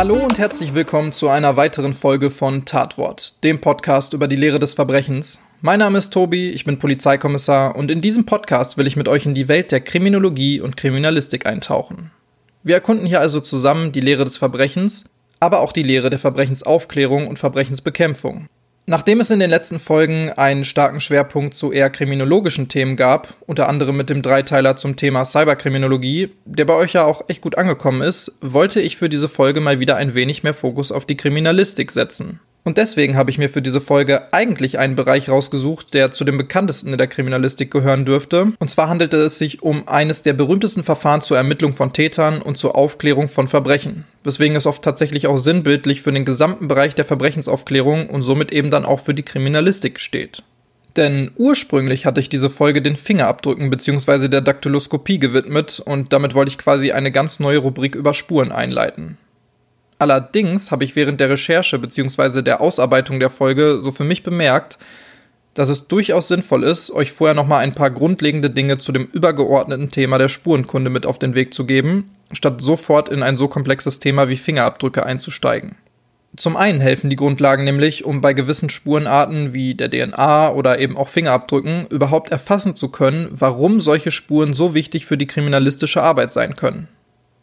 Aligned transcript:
Hallo 0.00 0.14
und 0.14 0.38
herzlich 0.38 0.72
willkommen 0.72 1.12
zu 1.12 1.28
einer 1.28 1.58
weiteren 1.58 1.92
Folge 1.92 2.30
von 2.30 2.64
Tatwort, 2.64 3.44
dem 3.44 3.60
Podcast 3.60 4.14
über 4.14 4.28
die 4.28 4.36
Lehre 4.36 4.58
des 4.58 4.72
Verbrechens. 4.72 5.42
Mein 5.60 5.80
Name 5.80 5.98
ist 5.98 6.10
Tobi, 6.10 6.48
ich 6.48 6.64
bin 6.64 6.78
Polizeikommissar 6.78 7.76
und 7.76 7.90
in 7.90 8.00
diesem 8.00 8.24
Podcast 8.24 8.78
will 8.78 8.86
ich 8.86 8.96
mit 8.96 9.08
euch 9.08 9.26
in 9.26 9.34
die 9.34 9.46
Welt 9.46 9.72
der 9.72 9.82
Kriminologie 9.82 10.62
und 10.62 10.78
Kriminalistik 10.78 11.44
eintauchen. 11.44 12.12
Wir 12.62 12.76
erkunden 12.76 13.04
hier 13.04 13.20
also 13.20 13.40
zusammen 13.40 13.92
die 13.92 14.00
Lehre 14.00 14.24
des 14.24 14.38
Verbrechens, 14.38 15.04
aber 15.38 15.60
auch 15.60 15.70
die 15.70 15.82
Lehre 15.82 16.08
der 16.08 16.18
Verbrechensaufklärung 16.18 17.28
und 17.28 17.38
Verbrechensbekämpfung. 17.38 18.48
Nachdem 18.86 19.20
es 19.20 19.30
in 19.30 19.38
den 19.38 19.50
letzten 19.50 19.78
Folgen 19.78 20.30
einen 20.30 20.64
starken 20.64 21.00
Schwerpunkt 21.00 21.54
zu 21.54 21.70
eher 21.70 21.90
kriminologischen 21.90 22.68
Themen 22.68 22.96
gab, 22.96 23.34
unter 23.46 23.68
anderem 23.68 23.96
mit 23.96 24.10
dem 24.10 24.22
Dreiteiler 24.22 24.76
zum 24.76 24.96
Thema 24.96 25.24
Cyberkriminologie, 25.24 26.30
der 26.44 26.64
bei 26.64 26.74
euch 26.74 26.94
ja 26.94 27.04
auch 27.04 27.28
echt 27.28 27.40
gut 27.40 27.56
angekommen 27.56 28.02
ist, 28.02 28.32
wollte 28.40 28.80
ich 28.80 28.96
für 28.96 29.08
diese 29.08 29.28
Folge 29.28 29.60
mal 29.60 29.78
wieder 29.78 29.96
ein 29.96 30.14
wenig 30.14 30.42
mehr 30.42 30.54
Fokus 30.54 30.90
auf 30.90 31.06
die 31.06 31.16
Kriminalistik 31.16 31.92
setzen. 31.92 32.40
Und 32.62 32.78
deswegen 32.78 33.16
habe 33.16 33.30
ich 33.30 33.38
mir 33.38 33.48
für 33.48 33.62
diese 33.62 33.80
Folge 33.80 34.32
eigentlich 34.32 34.78
einen 34.78 34.94
Bereich 34.94 35.30
rausgesucht, 35.30 35.94
der 35.94 36.12
zu 36.12 36.24
den 36.24 36.36
bekanntesten 36.36 36.92
in 36.92 36.98
der 36.98 37.06
Kriminalistik 37.06 37.70
gehören 37.70 38.04
dürfte. 38.04 38.52
Und 38.58 38.70
zwar 38.70 38.88
handelte 38.88 39.16
es 39.16 39.38
sich 39.38 39.62
um 39.62 39.88
eines 39.88 40.22
der 40.22 40.34
berühmtesten 40.34 40.84
Verfahren 40.84 41.22
zur 41.22 41.38
Ermittlung 41.38 41.72
von 41.72 41.92
Tätern 41.92 42.42
und 42.42 42.58
zur 42.58 42.76
Aufklärung 42.76 43.28
von 43.28 43.48
Verbrechen. 43.48 44.04
Weswegen 44.24 44.56
es 44.56 44.66
oft 44.66 44.82
tatsächlich 44.82 45.26
auch 45.26 45.38
sinnbildlich 45.38 46.02
für 46.02 46.12
den 46.12 46.26
gesamten 46.26 46.68
Bereich 46.68 46.94
der 46.94 47.06
Verbrechensaufklärung 47.06 48.10
und 48.10 48.22
somit 48.22 48.52
eben 48.52 48.70
dann 48.70 48.84
auch 48.84 49.00
für 49.00 49.14
die 49.14 49.22
Kriminalistik 49.22 49.98
steht. 49.98 50.42
Denn 50.96 51.30
ursprünglich 51.36 52.04
hatte 52.04 52.20
ich 52.20 52.28
diese 52.28 52.50
Folge 52.50 52.82
den 52.82 52.96
Fingerabdrücken 52.96 53.70
bzw. 53.70 54.28
der 54.28 54.40
Daktyloskopie 54.40 55.18
gewidmet 55.18 55.80
und 55.80 56.12
damit 56.12 56.34
wollte 56.34 56.50
ich 56.50 56.58
quasi 56.58 56.92
eine 56.92 57.12
ganz 57.12 57.38
neue 57.38 57.58
Rubrik 57.58 57.94
über 57.94 58.12
Spuren 58.12 58.52
einleiten. 58.52 59.16
Allerdings 60.00 60.70
habe 60.70 60.84
ich 60.84 60.96
während 60.96 61.20
der 61.20 61.28
Recherche 61.28 61.78
bzw. 61.78 62.40
der 62.40 62.62
Ausarbeitung 62.62 63.20
der 63.20 63.28
Folge 63.28 63.80
so 63.82 63.92
für 63.92 64.02
mich 64.02 64.22
bemerkt, 64.22 64.78
dass 65.52 65.68
es 65.68 65.88
durchaus 65.88 66.26
sinnvoll 66.26 66.64
ist, 66.64 66.90
euch 66.90 67.12
vorher 67.12 67.34
nochmal 67.34 67.62
ein 67.62 67.74
paar 67.74 67.90
grundlegende 67.90 68.48
Dinge 68.48 68.78
zu 68.78 68.92
dem 68.92 69.04
übergeordneten 69.12 69.90
Thema 69.90 70.16
der 70.16 70.30
Spurenkunde 70.30 70.88
mit 70.88 71.04
auf 71.04 71.18
den 71.18 71.34
Weg 71.34 71.52
zu 71.52 71.66
geben, 71.66 72.16
statt 72.32 72.62
sofort 72.62 73.10
in 73.10 73.22
ein 73.22 73.36
so 73.36 73.46
komplexes 73.46 73.98
Thema 73.98 74.30
wie 74.30 74.36
Fingerabdrücke 74.36 75.04
einzusteigen. 75.04 75.76
Zum 76.34 76.56
einen 76.56 76.80
helfen 76.80 77.10
die 77.10 77.16
Grundlagen 77.16 77.64
nämlich, 77.64 78.06
um 78.06 78.22
bei 78.22 78.32
gewissen 78.32 78.70
Spurenarten 78.70 79.52
wie 79.52 79.74
der 79.74 79.90
DNA 79.90 80.50
oder 80.52 80.78
eben 80.78 80.96
auch 80.96 81.08
Fingerabdrücken 81.08 81.88
überhaupt 81.88 82.30
erfassen 82.30 82.74
zu 82.74 82.88
können, 82.88 83.28
warum 83.32 83.82
solche 83.82 84.12
Spuren 84.12 84.54
so 84.54 84.72
wichtig 84.72 85.04
für 85.04 85.18
die 85.18 85.26
kriminalistische 85.26 86.02
Arbeit 86.02 86.32
sein 86.32 86.56
können. 86.56 86.88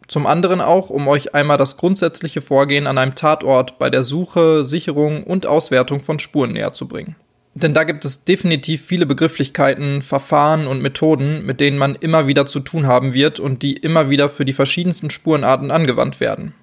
Zum 0.08 0.26
anderen 0.26 0.62
auch, 0.62 0.90
um 0.90 1.08
euch 1.08 1.36
einmal 1.36 1.58
das 1.58 1.76
grundsätzliche 1.78 2.42
Vorgehen 2.42 2.88
an 2.88 2.98
einem 2.98 3.16
Tatort 3.16 3.78
bei 3.78 3.90
der 3.90 4.04
Suche, 4.04 4.64
Sicherung 4.64 5.24
und 5.24 5.46
Auswertung 5.46 6.00
von 6.00 6.20
Spuren 6.20 6.54
näher 6.54 6.74
zu 6.74 6.88
bringen. 6.88 7.16
Denn 7.56 7.74
da 7.74 7.84
gibt 7.84 8.06
es 8.06 8.24
definitiv 8.24 8.86
viele 8.86 9.06
Begrifflichkeiten, 9.06 10.04
Verfahren 10.04 10.68
und 10.68 10.82
Methoden, 10.82 11.46
mit 11.46 11.60
denen 11.60 11.78
man 11.78 11.96
immer 11.96 12.28
wieder 12.28 12.46
zu 12.46 12.60
tun 12.60 12.86
haben 12.86 13.14
wird 13.14 13.40
und 13.40 13.64
die 13.64 13.76
immer 13.76 14.10
wieder 14.10 14.30
für 14.30 14.46
die 14.46 14.54
verschiedensten 14.54 15.10
Spurenarten 15.10 15.72
angewandt 15.72 16.20
werden. 16.20 16.54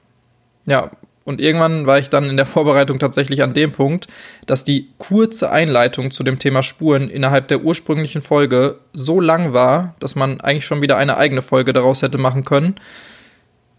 Ja, 0.66 0.93
und 1.25 1.41
irgendwann 1.41 1.87
war 1.87 1.99
ich 1.99 2.11
dann 2.11 2.31
in 2.31 2.37
der 2.37 2.47
Vorbereitung 2.47 2.99
tatsächlich 2.99 3.43
an 3.43 3.55
dem 3.55 3.72
Punkt, 3.72 4.06
dass 4.47 4.62
die 4.62 4.91
kurze 4.99 5.50
Einleitung 5.50 6.11
zu 6.11 6.22
dem 6.22 6.38
Thema 6.38 6.62
Spuren 6.62 7.09
innerhalb 7.09 7.49
der 7.49 7.65
ursprünglichen 7.65 8.22
Folge 8.22 8.78
so 8.93 9.21
lang 9.21 9.53
war, 9.53 9.97
dass 10.00 10.15
man 10.15 10.41
eigentlich 10.41 10.66
schon 10.66 10.82
wieder 10.82 10.97
eine 10.97 11.16
eigene 11.16 11.43
Folge 11.43 11.72
daraus 11.72 12.03
hätte 12.03 12.19
machen 12.19 12.44
können. 12.44 12.76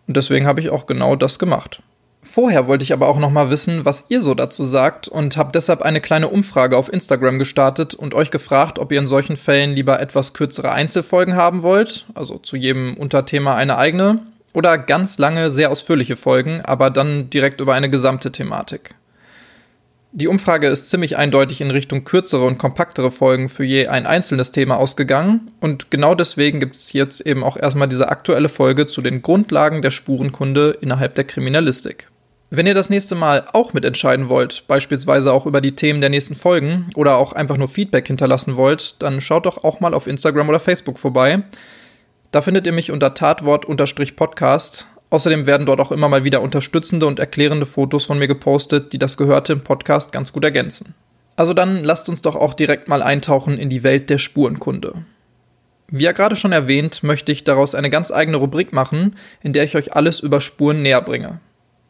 Und 0.07 0.17
deswegen 0.17 0.47
habe 0.47 0.61
ich 0.61 0.69
auch 0.69 0.85
genau 0.85 1.15
das 1.15 1.39
gemacht. 1.39 1.81
Vorher 2.21 2.67
wollte 2.67 2.83
ich 2.83 2.91
aber 2.91 3.07
auch 3.07 3.19
noch 3.19 3.29
mal 3.29 3.51
wissen, 3.51 3.85
was 3.85 4.05
ihr 4.09 4.21
so 4.21 4.33
dazu 4.33 4.63
sagt 4.63 5.07
und 5.07 5.37
habe 5.37 5.51
deshalb 5.53 5.83
eine 5.83 6.01
kleine 6.01 6.27
Umfrage 6.27 6.75
auf 6.75 6.91
Instagram 6.91 7.37
gestartet 7.37 7.93
und 7.93 8.15
euch 8.15 8.31
gefragt, 8.31 8.79
ob 8.79 8.91
ihr 8.91 8.99
in 8.99 9.07
solchen 9.07 9.37
Fällen 9.37 9.75
lieber 9.75 9.99
etwas 9.99 10.33
kürzere 10.33 10.71
Einzelfolgen 10.71 11.35
haben 11.35 11.61
wollt, 11.61 12.05
also 12.15 12.39
zu 12.39 12.55
jedem 12.55 12.95
Unterthema 12.97 13.55
eine 13.55 13.77
eigene, 13.77 14.21
oder 14.53 14.77
ganz 14.77 15.19
lange, 15.19 15.51
sehr 15.51 15.69
ausführliche 15.69 16.15
Folgen, 16.15 16.61
aber 16.63 16.89
dann 16.89 17.29
direkt 17.29 17.61
über 17.61 17.73
eine 17.73 17.89
gesamte 17.89 18.31
Thematik. 18.31 18.95
Die 20.17 20.29
Umfrage 20.29 20.67
ist 20.67 20.89
ziemlich 20.89 21.17
eindeutig 21.17 21.59
in 21.59 21.71
Richtung 21.71 22.05
kürzere 22.05 22.45
und 22.45 22.57
kompaktere 22.57 23.11
Folgen 23.11 23.49
für 23.49 23.65
je 23.65 23.87
ein 23.87 24.05
einzelnes 24.05 24.51
Thema 24.51 24.77
ausgegangen 24.77 25.51
und 25.59 25.91
genau 25.91 26.15
deswegen 26.15 26.61
gibt 26.61 26.77
es 26.77 26.93
jetzt 26.93 27.19
eben 27.19 27.43
auch 27.43 27.57
erstmal 27.57 27.89
diese 27.89 28.07
aktuelle 28.07 28.47
Folge 28.47 28.87
zu 28.87 29.01
den 29.01 29.21
Grundlagen 29.21 29.81
der 29.81 29.91
Spurenkunde 29.91 30.77
innerhalb 30.79 31.15
der 31.15 31.25
Kriminalistik. 31.25 32.07
Wenn 32.49 32.65
ihr 32.65 32.73
das 32.73 32.89
nächste 32.89 33.15
Mal 33.15 33.43
auch 33.51 33.73
mitentscheiden 33.73 34.29
wollt, 34.29 34.63
beispielsweise 34.69 35.33
auch 35.33 35.45
über 35.45 35.59
die 35.59 35.75
Themen 35.75 35.99
der 35.99 36.09
nächsten 36.09 36.35
Folgen 36.35 36.87
oder 36.95 37.17
auch 37.17 37.33
einfach 37.33 37.57
nur 37.57 37.67
Feedback 37.67 38.07
hinterlassen 38.07 38.55
wollt, 38.55 38.95
dann 39.03 39.19
schaut 39.19 39.45
doch 39.45 39.65
auch 39.65 39.81
mal 39.81 39.93
auf 39.93 40.07
Instagram 40.07 40.47
oder 40.47 40.61
Facebook 40.61 40.97
vorbei. 40.97 41.43
Da 42.31 42.41
findet 42.41 42.65
ihr 42.65 42.73
mich 42.73 42.89
unter 42.89 43.13
Tatwort-Podcast 43.15 44.87
Außerdem 45.09 45.45
werden 45.45 45.65
dort 45.65 45.79
auch 45.79 45.91
immer 45.91 46.09
mal 46.09 46.23
wieder 46.23 46.41
unterstützende 46.41 47.05
und 47.05 47.19
erklärende 47.19 47.65
Fotos 47.65 48.05
von 48.05 48.19
mir 48.19 48.27
gepostet, 48.27 48.91
die 48.93 48.97
das 48.97 49.17
Gehörte 49.17 49.53
im 49.53 49.61
Podcast 49.61 50.11
ganz 50.11 50.33
gut 50.33 50.43
ergänzen. 50.43 50.93
Also 51.35 51.53
dann 51.53 51.83
lasst 51.83 52.09
uns 52.09 52.21
doch 52.21 52.35
auch 52.35 52.53
direkt 52.53 52.87
mal 52.87 53.03
eintauchen 53.03 53.57
in 53.57 53.69
die 53.69 53.83
Welt 53.83 54.09
der 54.09 54.17
Spurenkunde. 54.17 55.05
Wie 55.87 56.03
ja 56.03 56.13
gerade 56.13 56.35
schon 56.35 56.51
erwähnt, 56.51 57.03
möchte 57.03 57.31
ich 57.31 57.43
daraus 57.43 57.75
eine 57.75 57.89
ganz 57.89 58.11
eigene 58.11 58.37
Rubrik 58.37 58.73
machen, 58.73 59.15
in 59.41 59.53
der 59.53 59.63
ich 59.63 59.75
euch 59.75 59.95
alles 59.95 60.19
über 60.19 60.41
Spuren 60.41 60.81
näher 60.81 61.01
bringe. 61.01 61.39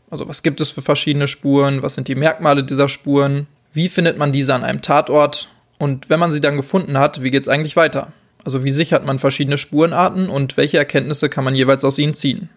Also 0.09 0.27
was 0.27 0.43
gibt 0.43 0.61
es 0.61 0.69
für 0.69 0.81
verschiedene 0.81 1.27
Spuren, 1.27 1.81
was 1.81 1.95
sind 1.95 2.07
die 2.07 2.15
Merkmale 2.15 2.63
dieser 2.63 2.89
Spuren, 2.89 3.47
wie 3.73 3.89
findet 3.89 4.17
man 4.17 4.31
diese 4.31 4.53
an 4.53 4.63
einem 4.63 4.81
Tatort 4.81 5.49
und 5.77 6.09
wenn 6.09 6.19
man 6.19 6.31
sie 6.31 6.41
dann 6.41 6.57
gefunden 6.57 6.97
hat, 6.99 7.23
wie 7.23 7.31
geht 7.31 7.41
es 7.41 7.49
eigentlich 7.49 7.75
weiter? 7.75 8.11
Also 8.43 8.63
wie 8.63 8.71
sichert 8.71 9.05
man 9.05 9.19
verschiedene 9.19 9.57
Spurenarten 9.57 10.29
und 10.29 10.57
welche 10.57 10.77
Erkenntnisse 10.77 11.29
kann 11.29 11.43
man 11.43 11.55
jeweils 11.55 11.83
aus 11.83 11.97
ihnen 11.97 12.13
ziehen? 12.13 12.49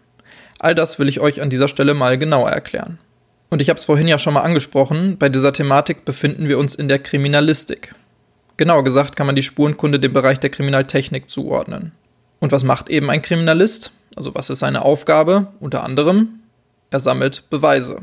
All 0.58 0.74
das 0.74 0.98
will 0.98 1.08
ich 1.08 1.20
euch 1.20 1.40
an 1.40 1.50
dieser 1.50 1.68
Stelle 1.68 1.94
mal 1.94 2.18
genauer 2.18 2.50
erklären. 2.50 2.98
Und 3.50 3.62
ich 3.62 3.70
habe 3.70 3.78
es 3.78 3.86
vorhin 3.86 4.08
ja 4.08 4.18
schon 4.18 4.34
mal 4.34 4.42
angesprochen, 4.42 5.16
bei 5.18 5.28
dieser 5.28 5.52
Thematik 5.52 6.04
befinden 6.04 6.48
wir 6.48 6.58
uns 6.58 6.74
in 6.74 6.88
der 6.88 6.98
Kriminalistik. 6.98 7.94
Genauer 8.56 8.84
gesagt 8.84 9.16
kann 9.16 9.26
man 9.26 9.36
die 9.36 9.42
Spurenkunde 9.42 10.00
dem 10.00 10.12
Bereich 10.12 10.40
der 10.40 10.50
Kriminaltechnik 10.50 11.30
zuordnen. 11.30 11.92
Und 12.40 12.52
was 12.52 12.64
macht 12.64 12.90
eben 12.90 13.08
ein 13.08 13.22
Kriminalist? 13.22 13.92
Also 14.16 14.34
was 14.34 14.50
ist 14.50 14.58
seine 14.58 14.82
Aufgabe? 14.82 15.48
Unter 15.60 15.84
anderem, 15.84 16.40
er 16.90 17.00
sammelt 17.00 17.48
Beweise. 17.50 18.02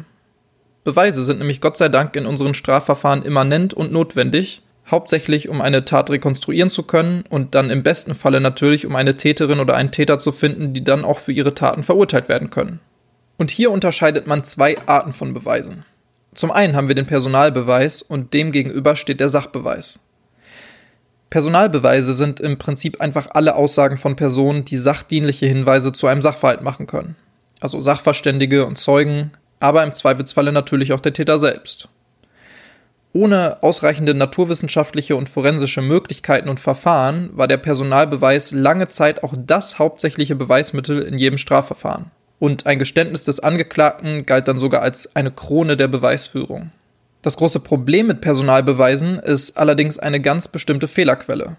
Beweise 0.84 1.24
sind 1.24 1.40
nämlich 1.40 1.62
Gott 1.62 1.78
sei 1.78 1.90
Dank 1.90 2.16
in 2.16 2.26
unseren 2.26 2.54
Strafverfahren 2.54 3.24
immanent 3.24 3.74
und 3.74 3.92
notwendig, 3.92 4.62
hauptsächlich 4.90 5.50
um 5.50 5.62
eine 5.62 5.85
Tat 5.85 6.09
rekonstruieren 6.09 6.69
zu 6.69 6.84
können 6.84 7.23
und 7.29 7.56
dann 7.56 7.69
im 7.69 7.84
besten 7.84 8.13
Falle 8.16 8.40
natürlich, 8.40 8.85
um 8.85 8.96
eine 8.96 9.16
Täterin 9.16 9.59
oder 9.59 9.75
einen 9.75 9.91
Täter 9.91 10.19
zu 10.19 10.31
finden, 10.31 10.73
die 10.73 10.84
dann 10.84 11.03
auch 11.03 11.19
für 11.19 11.31
ihre 11.31 11.56
Taten 11.56 11.84
verurteilt 11.84 12.29
werden 12.29 12.50
können. 12.50 12.79
Und 13.38 13.51
hier 13.51 13.72
unterscheidet 13.72 14.28
man 14.28 14.44
zwei 14.44 14.78
Arten 14.85 15.13
von 15.13 15.34
Beweisen. 15.34 15.84
Zum 16.34 16.51
einen 16.51 16.75
haben 16.75 16.88
wir 16.88 16.96
den 16.96 17.07
Personalbeweis 17.07 18.01
und 18.01 18.34
dem 18.34 18.52
gegenüber 18.52 18.96
steht 18.96 19.20
der 19.20 19.29
Sachbeweis. 19.29 20.02
Personalbeweise 21.29 22.14
sind 22.14 22.40
im 22.40 22.58
Prinzip 22.58 23.02
einfach 23.02 23.28
alle 23.31 23.55
Aussagen 23.55 23.97
von 23.97 24.16
Personen, 24.16 24.64
die 24.64 24.78
sachdienliche 24.78 25.47
Hinweise 25.47 25.91
zu 25.91 26.08
einem 26.08 26.22
Sachverhalt 26.22 26.61
machen 26.61 26.88
können. 26.88 27.16
Also 27.59 27.81
Sachverständige 27.81 28.66
und 28.66 28.78
Zeugen, 28.78 29.31
aber 29.59 29.84
im 29.84 29.93
Zweifelsfalle 29.93 30.52
natürlich 30.52 30.93
auch 30.93 30.99
der 30.99 31.14
Täter 31.14 31.40
selbst. 31.40 31.90
Ohne 33.16 33.64
ausreichende 33.64 34.14
naturwissenschaftliche 34.14 35.16
und 35.16 35.29
forensische 35.29 35.82
Möglichkeiten 35.82 36.50
und 36.50 36.59
Verfahren 36.59 37.29
war 37.32 37.47
der 37.47 37.56
Personalbeweis 37.56 38.52
lange 38.52 38.90
Zeit 38.90 39.23
auch 39.23 39.34
das 39.38 39.79
hauptsächliche 39.79 40.35
Beweismittel 40.35 41.02
in 41.02 41.17
jedem 41.17 41.38
Strafverfahren. 41.38 42.12
Und 42.40 42.66
ein 42.66 42.78
Geständnis 42.78 43.23
des 43.23 43.40
Angeklagten 43.40 44.26
galt 44.26 44.50
dann 44.50 44.59
sogar 44.59 44.82
als 44.82 45.16
eine 45.16 45.32
Krone 45.32 45.78
der 45.78 45.88
Beweisführung. 45.88 46.72
Das 47.22 47.38
große 47.38 47.62
Problem 47.62 48.08
mit 48.08 48.20
Personalbeweisen 48.20 49.20
ist 49.20 49.58
allerdings 49.58 49.97
eine 49.97 50.20
ganz 50.20 50.50
bestimmte 50.50 50.90
Fehlerquelle, 50.90 51.56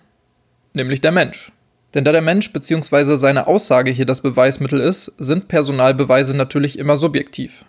nämlich 0.75 1.01
der 1.01 1.13
Mensch. 1.13 1.53
Denn 1.95 2.05
da 2.05 2.13
der 2.13 2.21
Mensch 2.21 2.53
bzw. 2.53 3.17
seine 3.17 3.47
Aussage 3.47 3.93
hier 3.93 4.05
das 4.05 4.21
Beweismittel 4.21 4.79
ist, 4.79 5.11
sind 5.17 5.49
Personalbeweise 5.49 6.37
natürlich 6.37 6.79
immer 6.79 6.99
subjektiv. 6.99 7.65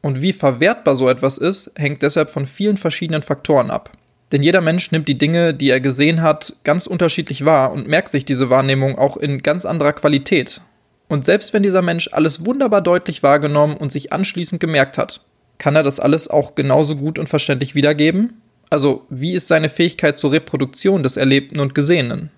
Und 0.00 0.22
wie 0.22 0.32
verwertbar 0.32 0.96
so 0.96 1.08
etwas 1.08 1.38
ist, 1.38 1.72
hängt 1.76 2.02
deshalb 2.02 2.30
von 2.30 2.46
vielen 2.46 2.76
verschiedenen 2.76 3.22
Faktoren 3.22 3.70
ab. 3.70 3.92
Denn 4.32 4.42
jeder 4.42 4.60
Mensch 4.60 4.92
nimmt 4.92 5.08
die 5.08 5.18
Dinge, 5.18 5.54
die 5.54 5.70
er 5.70 5.80
gesehen 5.80 6.22
hat, 6.22 6.54
ganz 6.62 6.86
unterschiedlich 6.86 7.44
wahr 7.44 7.72
und 7.72 7.88
merkt 7.88 8.10
sich 8.10 8.24
diese 8.24 8.50
Wahrnehmung 8.50 8.98
auch 8.98 9.16
in 9.16 9.42
ganz 9.42 9.64
anderer 9.64 9.94
Qualität. 9.94 10.60
Und 11.08 11.24
selbst 11.24 11.54
wenn 11.54 11.62
dieser 11.62 11.82
Mensch 11.82 12.10
alles 12.12 12.44
wunderbar 12.44 12.82
deutlich 12.82 13.22
wahrgenommen 13.22 13.76
und 13.76 13.90
sich 13.90 14.12
anschließend 14.12 14.60
gemerkt 14.60 14.98
hat, 14.98 15.22
kann 15.56 15.74
er 15.74 15.82
das 15.82 15.98
alles 15.98 16.28
auch 16.28 16.54
genauso 16.54 16.96
gut 16.96 17.18
und 17.18 17.28
verständlich 17.28 17.74
wiedergeben? 17.74 18.42
Also, 18.70 19.06
wie 19.08 19.32
ist 19.32 19.48
seine 19.48 19.70
Fähigkeit 19.70 20.18
zur 20.18 20.32
Reproduktion 20.32 21.02
des 21.02 21.16
Erlebten 21.16 21.58
und 21.58 21.74
Gesehenen? 21.74 22.30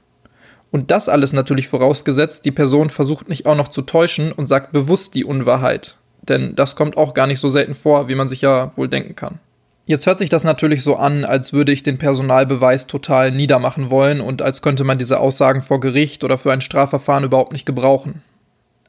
Und 0.70 0.92
das 0.92 1.08
alles 1.08 1.32
natürlich 1.32 1.66
vorausgesetzt, 1.66 2.44
die 2.44 2.52
Person 2.52 2.90
versucht 2.90 3.28
nicht 3.28 3.46
auch 3.46 3.56
noch 3.56 3.68
zu 3.68 3.82
täuschen 3.82 4.30
und 4.30 4.46
sagt 4.46 4.70
bewusst 4.70 5.16
die 5.16 5.24
Unwahrheit. 5.24 5.96
Denn 6.22 6.54
das 6.54 6.76
kommt 6.76 6.96
auch 6.96 7.14
gar 7.14 7.26
nicht 7.26 7.40
so 7.40 7.50
selten 7.50 7.74
vor, 7.74 8.08
wie 8.08 8.14
man 8.14 8.28
sich 8.28 8.42
ja 8.42 8.76
wohl 8.76 8.88
denken 8.88 9.16
kann. 9.16 9.38
Jetzt 9.86 10.06
hört 10.06 10.18
sich 10.20 10.28
das 10.28 10.44
natürlich 10.44 10.82
so 10.82 10.96
an, 10.96 11.24
als 11.24 11.52
würde 11.52 11.72
ich 11.72 11.82
den 11.82 11.98
Personalbeweis 11.98 12.86
total 12.86 13.32
niedermachen 13.32 13.90
wollen 13.90 14.20
und 14.20 14.40
als 14.40 14.62
könnte 14.62 14.84
man 14.84 14.98
diese 14.98 15.18
Aussagen 15.18 15.62
vor 15.62 15.80
Gericht 15.80 16.22
oder 16.22 16.38
für 16.38 16.52
ein 16.52 16.60
Strafverfahren 16.60 17.24
überhaupt 17.24 17.52
nicht 17.52 17.66
gebrauchen. 17.66 18.22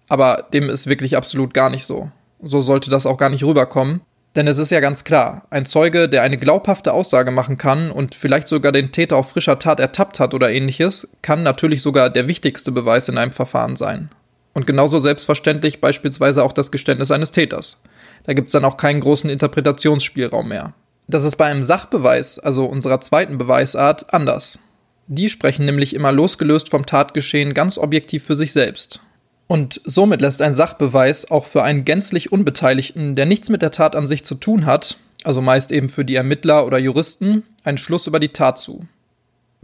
Aber 0.10 0.46
dem 0.54 0.70
ist 0.70 0.88
wirklich 0.88 1.18
absolut 1.18 1.54
gar 1.54 1.70
nicht 1.70 1.86
so. 1.86 2.12
So 2.44 2.62
sollte 2.62 2.90
das 2.90 3.06
auch 3.06 3.18
gar 3.18 3.30
nicht 3.30 3.44
rüberkommen. 3.44 4.02
Denn 4.36 4.48
es 4.48 4.60
ist 4.60 4.72
ja 4.72 4.80
ganz 4.80 5.04
klar, 5.04 5.48
ein 5.50 5.66
Zeuge, 5.66 6.08
der 6.08 6.22
eine 6.22 6.38
glaubhafte 6.38 6.94
Aussage 6.94 7.32
machen 7.32 7.58
kann 7.58 7.92
und 7.92 8.16
vielleicht 8.16 8.48
sogar 8.48 8.72
den 8.72 8.92
Täter 8.92 9.18
auf 9.18 9.30
frischer 9.30 9.60
Tat 9.60 9.80
ertappt 9.80 10.20
hat 10.20 10.34
oder 10.34 10.52
ähnliches, 10.52 11.10
kann 11.22 11.44
natürlich 11.44 11.82
sogar 11.82 12.10
der 12.10 12.28
wichtigste 12.28 12.72
Beweis 12.72 13.10
in 13.10 13.18
einem 13.18 13.34
Verfahren 13.34 13.76
sein. 13.76 14.10
Und 14.54 14.68
genauso 14.68 15.00
selbstverständlich 15.00 15.82
beispielsweise 15.82 16.44
auch 16.44 16.52
das 16.52 16.72
Geständnis 16.72 17.12
eines 17.12 17.32
Täters. 17.32 17.82
Da 18.24 18.34
gibt 18.34 18.48
es 18.48 18.52
dann 18.52 18.66
auch 18.66 18.78
keinen 18.78 19.00
großen 19.00 19.30
Interpretationsspielraum 19.30 20.48
mehr. 20.48 20.74
Das 21.08 21.26
ist 21.26 21.38
bei 21.38 21.46
einem 21.46 21.64
Sachbeweis, 21.64 22.40
also 22.40 22.66
unserer 22.66 23.02
zweiten 23.02 23.38
Beweisart, 23.38 24.14
anders. 24.14 24.60
Die 25.08 25.30
sprechen 25.30 25.66
nämlich 25.66 25.96
immer 25.96 26.12
losgelöst 26.12 26.70
vom 26.70 26.86
Tatgeschehen 26.86 27.54
ganz 27.54 27.78
objektiv 27.78 28.24
für 28.24 28.38
sich 28.38 28.54
selbst. 28.54 29.02
Und 29.48 29.82
somit 29.84 30.22
lässt 30.22 30.42
ein 30.42 30.54
Sachbeweis 30.54 31.30
auch 31.30 31.46
für 31.46 31.64
einen 31.64 31.84
gänzlich 31.84 32.32
Unbeteiligten, 32.32 33.16
der 33.16 33.26
nichts 33.26 33.50
mit 33.50 33.62
der 33.62 33.72
Tat 33.72 33.98
an 33.98 34.08
sich 34.08 34.24
zu 34.24 34.36
tun 34.36 34.66
hat, 34.66 34.96
also 35.26 35.42
meist 35.42 35.74
eben 35.74 35.90
für 35.90 36.06
die 36.06 36.16
Ermittler 36.16 36.66
oder 36.66 36.78
Juristen, 36.78 37.44
einen 37.66 37.78
Schluss 37.78 38.08
über 38.08 38.22
die 38.22 38.30
Tat 38.30 38.60
zu. 38.60 38.86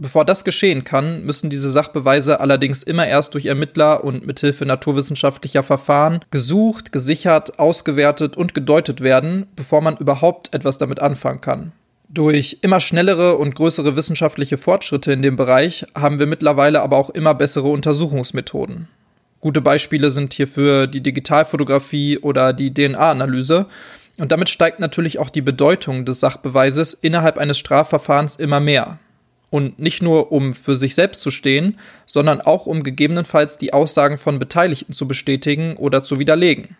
Bevor 0.00 0.24
das 0.24 0.44
geschehen 0.44 0.84
kann, 0.84 1.24
müssen 1.24 1.50
diese 1.50 1.70
Sachbeweise 1.72 2.38
allerdings 2.38 2.84
immer 2.84 3.08
erst 3.08 3.34
durch 3.34 3.46
Ermittler 3.46 4.04
und 4.04 4.24
mithilfe 4.24 4.64
naturwissenschaftlicher 4.64 5.64
Verfahren 5.64 6.20
gesucht, 6.30 6.92
gesichert, 6.92 7.58
ausgewertet 7.58 8.36
und 8.36 8.54
gedeutet 8.54 9.00
werden, 9.00 9.46
bevor 9.56 9.80
man 9.80 9.96
überhaupt 9.96 10.54
etwas 10.54 10.78
damit 10.78 11.02
anfangen 11.02 11.40
kann. 11.40 11.72
Durch 12.08 12.58
immer 12.62 12.78
schnellere 12.80 13.36
und 13.36 13.56
größere 13.56 13.96
wissenschaftliche 13.96 14.56
Fortschritte 14.56 15.12
in 15.12 15.20
dem 15.20 15.34
Bereich 15.34 15.84
haben 15.96 16.20
wir 16.20 16.26
mittlerweile 16.26 16.80
aber 16.82 16.96
auch 16.96 17.10
immer 17.10 17.34
bessere 17.34 17.68
Untersuchungsmethoden. 17.68 18.86
Gute 19.40 19.60
Beispiele 19.60 20.12
sind 20.12 20.32
hierfür 20.32 20.86
die 20.86 21.02
Digitalfotografie 21.02 22.18
oder 22.18 22.52
die 22.52 22.72
DNA-Analyse. 22.72 23.66
Und 24.18 24.32
damit 24.32 24.48
steigt 24.48 24.80
natürlich 24.80 25.18
auch 25.18 25.30
die 25.30 25.42
Bedeutung 25.42 26.04
des 26.04 26.20
Sachbeweises 26.20 26.94
innerhalb 26.94 27.36
eines 27.36 27.58
Strafverfahrens 27.58 28.36
immer 28.36 28.58
mehr. 28.60 28.98
Und 29.50 29.78
nicht 29.78 30.02
nur, 30.02 30.30
um 30.30 30.52
für 30.52 30.76
sich 30.76 30.94
selbst 30.94 31.22
zu 31.22 31.30
stehen, 31.30 31.78
sondern 32.06 32.40
auch, 32.40 32.66
um 32.66 32.82
gegebenenfalls 32.82 33.56
die 33.56 33.72
Aussagen 33.72 34.18
von 34.18 34.38
Beteiligten 34.38 34.92
zu 34.92 35.08
bestätigen 35.08 35.76
oder 35.76 36.02
zu 36.02 36.18
widerlegen. 36.18 36.76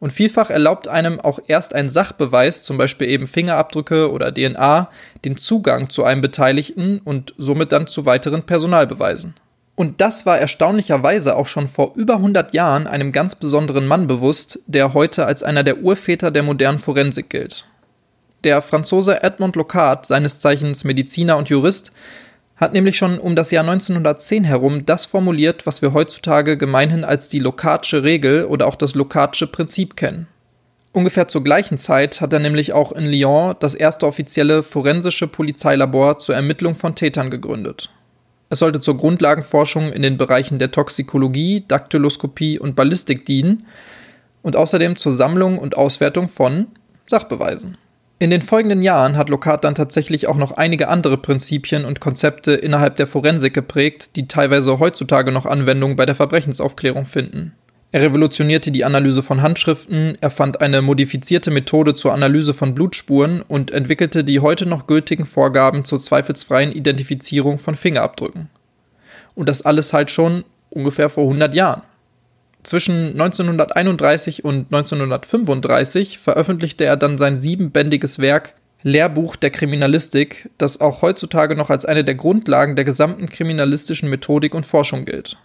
Und 0.00 0.12
vielfach 0.12 0.50
erlaubt 0.50 0.86
einem 0.86 1.18
auch 1.18 1.38
erst 1.46 1.74
ein 1.74 1.88
Sachbeweis, 1.88 2.62
zum 2.62 2.76
Beispiel 2.76 3.08
eben 3.08 3.26
Fingerabdrücke 3.26 4.10
oder 4.10 4.34
DNA, 4.34 4.90
den 5.24 5.38
Zugang 5.38 5.88
zu 5.88 6.04
einem 6.04 6.20
Beteiligten 6.20 7.00
und 7.04 7.32
somit 7.38 7.72
dann 7.72 7.86
zu 7.86 8.04
weiteren 8.04 8.42
Personalbeweisen. 8.42 9.34
Und 9.76 10.00
das 10.00 10.24
war 10.24 10.38
erstaunlicherweise 10.38 11.34
auch 11.36 11.46
schon 11.46 11.68
vor 11.68 11.92
über 11.96 12.16
100 12.16 12.54
Jahren 12.54 12.86
einem 12.86 13.12
ganz 13.12 13.34
besonderen 13.34 13.86
Mann 13.86 14.06
bewusst, 14.06 14.60
der 14.66 14.94
heute 14.94 15.26
als 15.26 15.42
einer 15.42 15.64
der 15.64 15.78
Urväter 15.78 16.30
der 16.30 16.42
modernen 16.42 16.78
Forensik 16.78 17.30
gilt. 17.30 17.66
Der 18.44 18.60
Franzose 18.60 19.22
Edmond 19.22 19.56
Locard, 19.56 20.04
seines 20.04 20.38
Zeichens 20.38 20.84
Mediziner 20.84 21.38
und 21.38 21.48
Jurist, 21.48 21.92
hat 22.56 22.74
nämlich 22.74 22.98
schon 22.98 23.18
um 23.18 23.34
das 23.34 23.50
Jahr 23.50 23.64
1910 23.64 24.44
herum 24.44 24.84
das 24.84 25.06
formuliert, 25.06 25.64
was 25.66 25.80
wir 25.80 25.94
heutzutage 25.94 26.58
gemeinhin 26.58 27.04
als 27.04 27.30
die 27.30 27.38
Locardsche 27.38 28.02
Regel 28.02 28.44
oder 28.44 28.66
auch 28.66 28.76
das 28.76 28.94
Locardsche 28.94 29.46
Prinzip 29.46 29.96
kennen. 29.96 30.28
Ungefähr 30.92 31.26
zur 31.26 31.42
gleichen 31.42 31.78
Zeit 31.78 32.20
hat 32.20 32.34
er 32.34 32.38
nämlich 32.38 32.74
auch 32.74 32.92
in 32.92 33.06
Lyon 33.06 33.56
das 33.60 33.74
erste 33.74 34.06
offizielle 34.06 34.62
forensische 34.62 35.26
Polizeilabor 35.26 36.18
zur 36.18 36.34
Ermittlung 36.34 36.74
von 36.74 36.94
Tätern 36.94 37.30
gegründet. 37.30 37.88
Es 38.50 38.58
sollte 38.58 38.78
zur 38.78 38.98
Grundlagenforschung 38.98 39.90
in 39.90 40.02
den 40.02 40.18
Bereichen 40.18 40.58
der 40.58 40.70
Toxikologie, 40.70 41.64
Daktyloskopie 41.66 42.58
und 42.58 42.76
Ballistik 42.76 43.24
dienen 43.24 43.66
und 44.42 44.54
außerdem 44.54 44.96
zur 44.96 45.14
Sammlung 45.14 45.58
und 45.58 45.78
Auswertung 45.78 46.28
von 46.28 46.66
Sachbeweisen. 47.06 47.78
In 48.24 48.30
den 48.30 48.40
folgenden 48.40 48.80
Jahren 48.80 49.18
hat 49.18 49.28
Locard 49.28 49.64
dann 49.64 49.74
tatsächlich 49.74 50.28
auch 50.28 50.38
noch 50.38 50.52
einige 50.52 50.88
andere 50.88 51.18
Prinzipien 51.18 51.84
und 51.84 52.00
Konzepte 52.00 52.52
innerhalb 52.52 52.96
der 52.96 53.06
Forensik 53.06 53.52
geprägt, 53.52 54.16
die 54.16 54.28
teilweise 54.28 54.78
heutzutage 54.78 55.30
noch 55.30 55.44
Anwendung 55.44 55.94
bei 55.94 56.06
der 56.06 56.14
Verbrechensaufklärung 56.14 57.04
finden. 57.04 57.52
Er 57.92 58.00
revolutionierte 58.00 58.70
die 58.70 58.86
Analyse 58.86 59.22
von 59.22 59.42
Handschriften, 59.42 60.16
erfand 60.22 60.62
eine 60.62 60.80
modifizierte 60.80 61.50
Methode 61.50 61.92
zur 61.92 62.14
Analyse 62.14 62.54
von 62.54 62.74
Blutspuren 62.74 63.42
und 63.42 63.72
entwickelte 63.72 64.24
die 64.24 64.40
heute 64.40 64.64
noch 64.64 64.86
gültigen 64.86 65.26
Vorgaben 65.26 65.84
zur 65.84 66.00
zweifelsfreien 66.00 66.72
Identifizierung 66.72 67.58
von 67.58 67.74
Fingerabdrücken. 67.74 68.48
Und 69.34 69.50
das 69.50 69.60
alles 69.60 69.92
halt 69.92 70.10
schon 70.10 70.44
ungefähr 70.70 71.10
vor 71.10 71.24
100 71.24 71.54
Jahren. 71.54 71.82
Zwischen 72.64 73.12
1931 73.12 74.44
und 74.44 74.66
1935 74.72 76.18
veröffentlichte 76.18 76.84
er 76.84 76.96
dann 76.96 77.18
sein 77.18 77.36
siebenbändiges 77.36 78.18
Werk 78.18 78.54
Lehrbuch 78.82 79.36
der 79.36 79.50
Kriminalistik, 79.50 80.50
das 80.58 80.80
auch 80.80 81.00
heutzutage 81.00 81.56
noch 81.56 81.70
als 81.70 81.84
eine 81.86 82.04
der 82.04 82.14
Grundlagen 82.14 82.76
der 82.76 82.84
gesamten 82.84 83.28
kriminalistischen 83.28 84.10
Methodik 84.10 84.54
und 84.54 84.66
Forschung 84.66 85.04
gilt. 85.04 85.38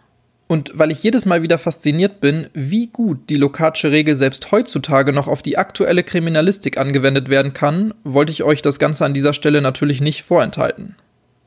Und 0.48 0.72
weil 0.74 0.92
ich 0.92 1.04
jedes 1.04 1.26
Mal 1.26 1.42
wieder 1.42 1.58
fasziniert 1.58 2.22
bin, 2.22 2.48
wie 2.54 2.88
gut 2.88 3.30
die 3.30 3.38
Lokatsche 3.38 3.92
Regel 3.92 4.16
selbst 4.16 4.52
heutzutage 4.52 5.14
noch 5.14 5.28
auf 5.28 5.42
die 5.42 5.58
aktuelle 5.58 6.04
Kriminalistik 6.04 6.78
angewendet 6.78 7.30
werden 7.30 7.54
kann, 7.54 7.94
wollte 8.04 8.32
ich 8.32 8.44
euch 8.44 8.62
das 8.62 8.80
Ganze 8.80 9.06
an 9.06 9.14
dieser 9.14 9.34
Stelle 9.34 9.62
natürlich 9.62 10.02
nicht 10.02 10.24
vorenthalten. 10.24 10.96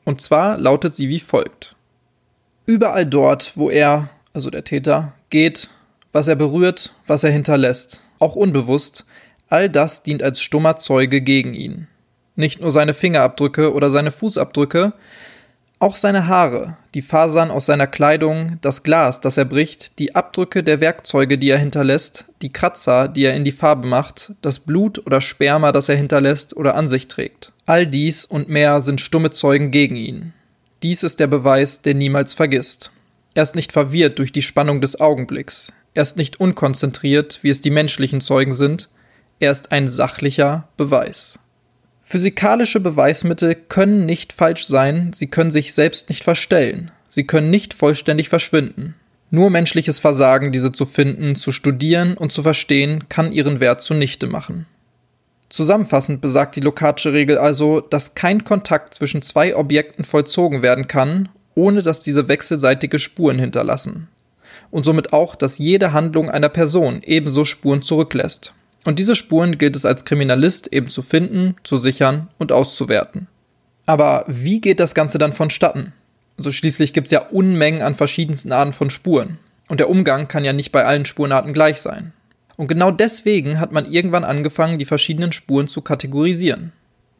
Und 0.03 0.21
zwar 0.21 0.57
lautet 0.57 0.95
sie 0.95 1.09
wie 1.09 1.19
folgt. 1.19 1.75
Überall 2.65 3.05
dort, 3.05 3.53
wo 3.55 3.69
er, 3.69 4.09
also 4.33 4.49
der 4.49 4.63
Täter, 4.63 5.13
geht, 5.33 5.69
was 6.11 6.27
er 6.27 6.35
berührt, 6.35 6.93
was 7.07 7.23
er 7.23 7.31
hinterlässt, 7.31 8.01
auch 8.19 8.35
unbewusst, 8.35 9.03
all 9.49 9.67
das 9.67 10.03
dient 10.03 10.21
als 10.21 10.39
stummer 10.39 10.77
Zeuge 10.77 11.21
gegen 11.21 11.55
ihn. 11.55 11.87
Nicht 12.35 12.61
nur 12.61 12.71
seine 12.71 12.93
Fingerabdrücke 12.93 13.73
oder 13.73 13.89
seine 13.89 14.11
Fußabdrücke, 14.11 14.93
auch 15.79 15.95
seine 15.95 16.27
Haare, 16.27 16.77
die 16.93 17.01
Fasern 17.01 17.49
aus 17.49 17.65
seiner 17.65 17.87
Kleidung, 17.87 18.57
das 18.61 18.83
Glas, 18.83 19.21
das 19.21 19.37
er 19.37 19.45
bricht, 19.45 19.97
die 19.97 20.13
Abdrücke 20.13 20.63
der 20.63 20.79
Werkzeuge, 20.81 21.39
die 21.39 21.49
er 21.49 21.57
hinterlässt, 21.57 22.27
die 22.43 22.53
Kratzer, 22.53 23.07
die 23.07 23.25
er 23.25 23.33
in 23.33 23.43
die 23.43 23.51
Farbe 23.51 23.87
macht, 23.87 24.33
das 24.43 24.59
Blut 24.59 25.03
oder 25.05 25.19
Sperma, 25.19 25.71
das 25.71 25.89
er 25.89 25.95
hinterlässt 25.95 26.55
oder 26.55 26.75
an 26.75 26.87
sich 26.87 27.07
trägt. 27.07 27.53
All 27.65 27.87
dies 27.87 28.23
und 28.23 28.49
mehr 28.49 28.81
sind 28.81 29.01
stumme 29.01 29.31
Zeugen 29.31 29.71
gegen 29.71 29.95
ihn. 29.95 30.33
Dies 30.83 31.01
ist 31.01 31.19
der 31.19 31.27
Beweis, 31.27 31.81
der 31.81 31.95
niemals 31.95 32.35
vergisst. 32.35 32.91
Er 33.33 33.43
ist 33.43 33.55
nicht 33.55 33.71
verwirrt 33.71 34.19
durch 34.19 34.31
die 34.31 34.41
Spannung 34.41 34.79
des 34.81 34.99
Augenblicks. 34.99 35.71
Er 35.93 36.03
ist 36.03 36.17
nicht 36.17 36.39
unkonzentriert, 36.39 37.39
wie 37.41 37.49
es 37.49 37.61
die 37.61 37.71
menschlichen 37.71 38.21
Zeugen 38.21 38.53
sind. 38.53 38.89
Er 39.39 39.51
ist 39.51 39.71
ein 39.71 39.87
sachlicher 39.87 40.67
Beweis. 40.77 41.39
Physikalische 42.03 42.79
Beweismittel 42.79 43.55
können 43.55 44.05
nicht 44.05 44.33
falsch 44.33 44.67
sein, 44.67 45.13
sie 45.13 45.27
können 45.27 45.51
sich 45.51 45.73
selbst 45.73 46.09
nicht 46.09 46.23
verstellen, 46.23 46.91
sie 47.09 47.25
können 47.25 47.49
nicht 47.49 47.73
vollständig 47.73 48.27
verschwinden. 48.27 48.95
Nur 49.29 49.49
menschliches 49.49 49.99
Versagen, 49.99 50.51
diese 50.51 50.71
zu 50.71 50.85
finden, 50.85 51.35
zu 51.35 51.51
studieren 51.51 52.15
und 52.15 52.33
zu 52.33 52.43
verstehen, 52.43 53.05
kann 53.09 53.31
ihren 53.31 53.59
Wert 53.59 53.81
zunichte 53.81 54.27
machen. 54.27 54.67
Zusammenfassend 55.49 56.19
besagt 56.19 56.55
die 56.55 56.61
Lokatsche 56.61 57.13
Regel 57.13 57.37
also, 57.37 57.79
dass 57.79 58.15
kein 58.15 58.43
Kontakt 58.43 58.93
zwischen 58.93 59.21
zwei 59.21 59.55
Objekten 59.55 60.03
vollzogen 60.03 60.61
werden 60.61 60.87
kann, 60.87 61.29
ohne 61.55 61.81
dass 61.81 62.03
diese 62.03 62.27
wechselseitige 62.27 62.99
Spuren 62.99 63.39
hinterlassen. 63.39 64.07
Und 64.71 64.85
somit 64.85 65.13
auch, 65.13 65.35
dass 65.35 65.57
jede 65.57 65.93
Handlung 65.93 66.29
einer 66.29 66.49
Person 66.49 67.01
ebenso 67.03 67.45
Spuren 67.45 67.81
zurücklässt. 67.81 68.53
Und 68.85 68.99
diese 68.99 69.15
Spuren 69.15 69.57
gilt 69.57 69.75
es 69.75 69.85
als 69.85 70.05
Kriminalist 70.05 70.71
eben 70.73 70.89
zu 70.89 71.01
finden, 71.01 71.55
zu 71.63 71.77
sichern 71.77 72.27
und 72.37 72.51
auszuwerten. 72.51 73.27
Aber 73.85 74.25
wie 74.27 74.61
geht 74.61 74.79
das 74.79 74.95
Ganze 74.95 75.17
dann 75.17 75.33
vonstatten? 75.33 75.93
Also 76.37 76.51
schließlich 76.51 76.93
gibt 76.93 77.07
es 77.07 77.11
ja 77.11 77.27
Unmengen 77.27 77.81
an 77.81 77.95
verschiedensten 77.95 78.51
Arten 78.51 78.73
von 78.73 78.89
Spuren. 78.89 79.37
Und 79.67 79.79
der 79.79 79.89
Umgang 79.89 80.27
kann 80.27 80.43
ja 80.43 80.53
nicht 80.53 80.71
bei 80.71 80.85
allen 80.85 81.05
Spurenarten 81.05 81.53
gleich 81.53 81.79
sein. 81.79 82.11
Und 82.55 82.67
genau 82.67 82.91
deswegen 82.91 83.59
hat 83.59 83.71
man 83.71 83.91
irgendwann 83.91 84.23
angefangen, 84.23 84.79
die 84.79 84.85
verschiedenen 84.85 85.31
Spuren 85.31 85.67
zu 85.67 85.81
kategorisieren. 85.81 86.71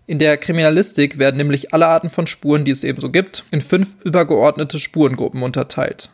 In 0.06 0.20
der 0.20 0.36
Kriminalistik 0.36 1.18
werden 1.18 1.38
nämlich 1.38 1.74
alle 1.74 1.88
Arten 1.88 2.10
von 2.10 2.28
Spuren, 2.28 2.66
die 2.66 2.72
es 2.72 2.84
ebenso 2.84 3.10
gibt, 3.10 3.46
in 3.52 3.62
fünf 3.62 3.96
übergeordnete 4.04 4.78
Spurengruppen 4.78 5.42
unterteilt. 5.42 6.10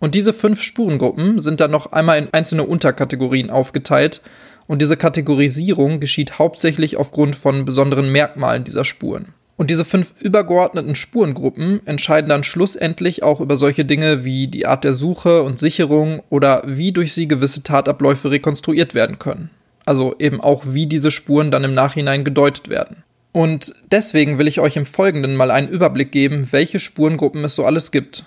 Und 0.00 0.16
diese 0.16 0.32
fünf 0.32 0.62
Spurengruppen 0.62 1.40
sind 1.40 1.60
dann 1.60 1.70
noch 1.70 1.92
einmal 1.92 2.18
in 2.18 2.32
einzelne 2.32 2.64
Unterkategorien 2.64 3.50
aufgeteilt 3.50 4.22
und 4.66 4.82
diese 4.82 4.96
Kategorisierung 4.96 6.00
geschieht 6.00 6.38
hauptsächlich 6.38 6.96
aufgrund 6.96 7.36
von 7.36 7.64
besonderen 7.64 8.10
Merkmalen 8.10 8.64
dieser 8.64 8.84
Spuren. 8.84 9.34
Und 9.56 9.70
diese 9.70 9.84
fünf 9.84 10.14
übergeordneten 10.20 10.94
Spurengruppen 10.94 11.84
entscheiden 11.86 12.28
dann 12.28 12.44
schlussendlich 12.44 13.22
auch 13.22 13.40
über 13.40 13.56
solche 13.56 13.84
Dinge 13.84 14.24
wie 14.24 14.48
die 14.48 14.66
Art 14.66 14.84
der 14.84 14.94
Suche 14.94 15.42
und 15.42 15.58
Sicherung 15.58 16.22
oder 16.28 16.62
wie 16.66 16.92
durch 16.92 17.12
sie 17.12 17.26
gewisse 17.26 17.62
Tatabläufe 17.62 18.30
rekonstruiert 18.30 18.94
werden 18.94 19.18
können. 19.18 19.50
Also 19.84 20.14
eben 20.18 20.40
auch 20.40 20.62
wie 20.66 20.86
diese 20.86 21.10
Spuren 21.10 21.50
dann 21.50 21.64
im 21.64 21.74
Nachhinein 21.74 22.22
gedeutet 22.22 22.68
werden. 22.68 23.02
Und 23.32 23.74
deswegen 23.90 24.38
will 24.38 24.48
ich 24.48 24.60
euch 24.60 24.76
im 24.76 24.86
Folgenden 24.86 25.36
mal 25.36 25.50
einen 25.50 25.68
Überblick 25.68 26.12
geben, 26.12 26.48
welche 26.50 26.80
Spurengruppen 26.80 27.44
es 27.44 27.54
so 27.54 27.64
alles 27.64 27.90
gibt. 27.90 28.24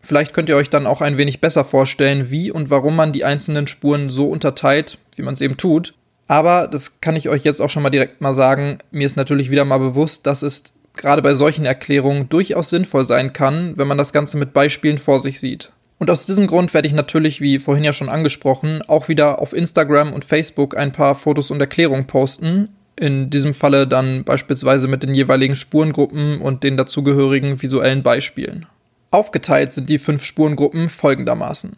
Vielleicht 0.00 0.32
könnt 0.32 0.48
ihr 0.48 0.56
euch 0.56 0.70
dann 0.70 0.86
auch 0.86 1.00
ein 1.00 1.18
wenig 1.18 1.40
besser 1.40 1.64
vorstellen, 1.64 2.30
wie 2.30 2.52
und 2.52 2.70
warum 2.70 2.94
man 2.94 3.12
die 3.12 3.24
einzelnen 3.24 3.66
Spuren 3.66 4.08
so 4.08 4.28
unterteilt, 4.28 4.98
wie 5.16 5.22
man 5.22 5.34
es 5.34 5.40
eben 5.40 5.56
tut. 5.56 5.94
Aber 6.28 6.68
das 6.68 7.00
kann 7.00 7.16
ich 7.16 7.28
euch 7.28 7.44
jetzt 7.44 7.60
auch 7.60 7.70
schon 7.70 7.82
mal 7.82 7.90
direkt 7.90 8.20
mal 8.20 8.34
sagen. 8.34 8.78
Mir 8.90 9.06
ist 9.06 9.16
natürlich 9.16 9.50
wieder 9.50 9.64
mal 9.64 9.78
bewusst, 9.78 10.26
dass 10.26 10.42
es 10.42 10.64
gerade 10.94 11.22
bei 11.22 11.34
solchen 11.34 11.66
Erklärungen 11.66 12.28
durchaus 12.28 12.70
sinnvoll 12.70 13.04
sein 13.04 13.32
kann, 13.32 13.76
wenn 13.76 13.88
man 13.88 13.98
das 13.98 14.12
Ganze 14.12 14.36
mit 14.36 14.52
Beispielen 14.52 14.98
vor 14.98 15.20
sich 15.20 15.40
sieht. 15.40 15.72
Und 15.98 16.10
aus 16.10 16.26
diesem 16.26 16.46
Grund 16.46 16.74
werde 16.74 16.88
ich 16.88 16.94
natürlich, 16.94 17.40
wie 17.40 17.58
vorhin 17.58 17.84
ja 17.84 17.92
schon 17.92 18.08
angesprochen, 18.08 18.82
auch 18.86 19.08
wieder 19.08 19.40
auf 19.40 19.52
Instagram 19.52 20.12
und 20.12 20.24
Facebook 20.24 20.76
ein 20.76 20.92
paar 20.92 21.14
Fotos 21.14 21.50
und 21.50 21.60
Erklärungen 21.60 22.06
posten. 22.06 22.75
In 22.98 23.28
diesem 23.28 23.52
Falle 23.52 23.86
dann 23.86 24.24
beispielsweise 24.24 24.88
mit 24.88 25.02
den 25.02 25.14
jeweiligen 25.14 25.54
Spurengruppen 25.54 26.40
und 26.40 26.64
den 26.64 26.78
dazugehörigen 26.78 27.60
visuellen 27.60 28.02
Beispielen. 28.02 28.66
Aufgeteilt 29.10 29.72
sind 29.72 29.90
die 29.90 29.98
fünf 29.98 30.24
Spurengruppen 30.24 30.88
folgendermaßen. 30.88 31.76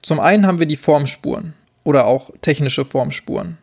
Zum 0.00 0.20
einen 0.20 0.46
haben 0.46 0.58
wir 0.58 0.66
die 0.66 0.76
Formspuren 0.76 1.52
oder 1.84 2.06
auch 2.06 2.30
technische 2.40 2.84
Formspuren. 2.84 3.58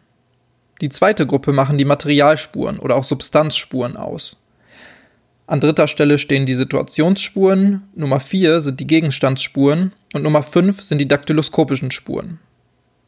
Die 0.82 0.90
zweite 0.90 1.26
Gruppe 1.26 1.52
machen 1.52 1.78
die 1.78 1.86
Materialspuren 1.86 2.80
oder 2.80 2.96
auch 2.96 3.04
Substanzspuren 3.04 3.98
aus. 3.98 4.38
An 5.48 5.60
dritter 5.60 5.88
Stelle 5.88 6.20
stehen 6.20 6.46
die 6.46 6.54
Situationsspuren, 6.54 7.90
Nummer 7.96 8.20
4 8.20 8.62
sind 8.62 8.80
die 8.80 8.88
Gegenstandsspuren 8.88 9.94
und 10.14 10.22
Nummer 10.22 10.44
5 10.44 10.84
sind 10.84 11.00
die 11.00 11.08
daktyloskopischen 11.08 11.90
Spuren. 11.92 12.40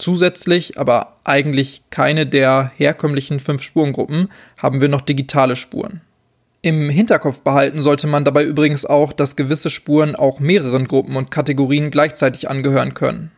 Zusätzlich, 0.01 0.79
aber 0.79 1.17
eigentlich 1.25 1.83
keine 1.91 2.25
der 2.25 2.71
herkömmlichen 2.75 3.39
fünf 3.39 3.61
Spurengruppen, 3.61 4.29
haben 4.59 4.81
wir 4.81 4.89
noch 4.89 5.01
digitale 5.01 5.55
Spuren. 5.55 6.01
Im 6.63 6.89
Hinterkopf 6.89 7.41
behalten 7.41 7.83
sollte 7.83 8.07
man 8.07 8.25
dabei 8.25 8.43
übrigens 8.43 8.83
auch, 8.83 9.13
dass 9.13 9.35
gewisse 9.35 9.69
Spuren 9.69 10.15
auch 10.15 10.39
mehreren 10.39 10.87
Gruppen 10.87 11.15
und 11.15 11.29
Kategorien 11.29 11.91
gleichzeitig 11.91 12.49
angehören 12.49 12.95
können. 12.95 13.29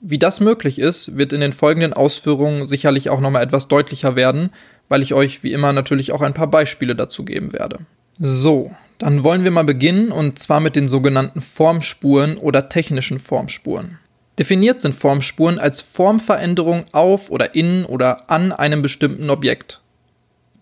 Wie 0.00 0.18
das 0.18 0.38
möglich 0.38 0.78
ist, 0.78 1.16
wird 1.16 1.32
in 1.32 1.40
den 1.40 1.52
folgenden 1.52 1.92
Ausführungen 1.92 2.68
sicherlich 2.68 3.10
auch 3.10 3.20
nochmal 3.20 3.42
etwas 3.42 3.66
deutlicher 3.66 4.14
werden, 4.14 4.50
weil 4.88 5.02
ich 5.02 5.14
euch 5.14 5.42
wie 5.42 5.52
immer 5.52 5.72
natürlich 5.72 6.12
auch 6.12 6.20
ein 6.20 6.34
paar 6.34 6.48
Beispiele 6.48 6.94
dazu 6.94 7.24
geben 7.24 7.52
werde. 7.52 7.80
So, 8.20 8.70
dann 8.98 9.24
wollen 9.24 9.42
wir 9.42 9.50
mal 9.50 9.64
beginnen 9.64 10.12
und 10.12 10.38
zwar 10.38 10.60
mit 10.60 10.76
den 10.76 10.86
sogenannten 10.86 11.40
Formspuren 11.40 12.36
oder 12.36 12.68
technischen 12.68 13.18
Formspuren. 13.18 13.98
Definiert 14.38 14.80
sind 14.80 14.94
Formspuren 14.94 15.58
als 15.58 15.80
Formveränderung 15.80 16.84
auf 16.92 17.30
oder 17.30 17.54
in 17.54 17.84
oder 17.84 18.30
an 18.30 18.52
einem 18.52 18.82
bestimmten 18.82 19.30
Objekt. 19.30 19.80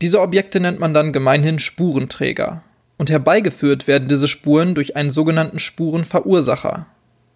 Diese 0.00 0.20
Objekte 0.20 0.60
nennt 0.60 0.78
man 0.78 0.94
dann 0.94 1.12
gemeinhin 1.12 1.58
Spurenträger. 1.58 2.62
Und 2.98 3.10
herbeigeführt 3.10 3.86
werden 3.86 4.08
diese 4.08 4.28
Spuren 4.28 4.74
durch 4.74 4.96
einen 4.96 5.10
sogenannten 5.10 5.58
Spurenverursacher, 5.58 6.86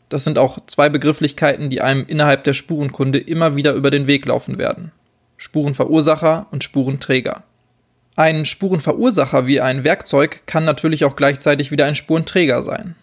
das 0.09 0.23
sind 0.23 0.38
auch 0.38 0.59
zwei 0.66 0.88
Begrifflichkeiten, 0.88 1.69
die 1.69 1.81
einem 1.81 2.05
innerhalb 2.07 2.45
der 2.45 2.55
Spurenkunde 2.55 3.19
immer 3.19 3.57
wieder 3.57 3.73
über 3.73 3.90
den 3.90 4.07
Weg 4.07 4.26
laufen 4.26 4.59
werden. 4.59 4.93
Spurenverursacher 5.37 6.47
und 6.50 6.62
Spurenträger. 6.62 7.43
Ein 8.14 8.45
Spurenverursacher 8.45 9.47
wie 9.47 9.61
ein 9.61 9.85
Werkzeug 9.85 10.47
kann 10.47 10.64
natürlich 10.64 11.05
auch 11.05 11.16
gleichzeitig 11.16 11.71
wieder 11.71 11.87
ein 11.87 11.95
Spurenträger 11.95 12.62
sein. 12.62 12.95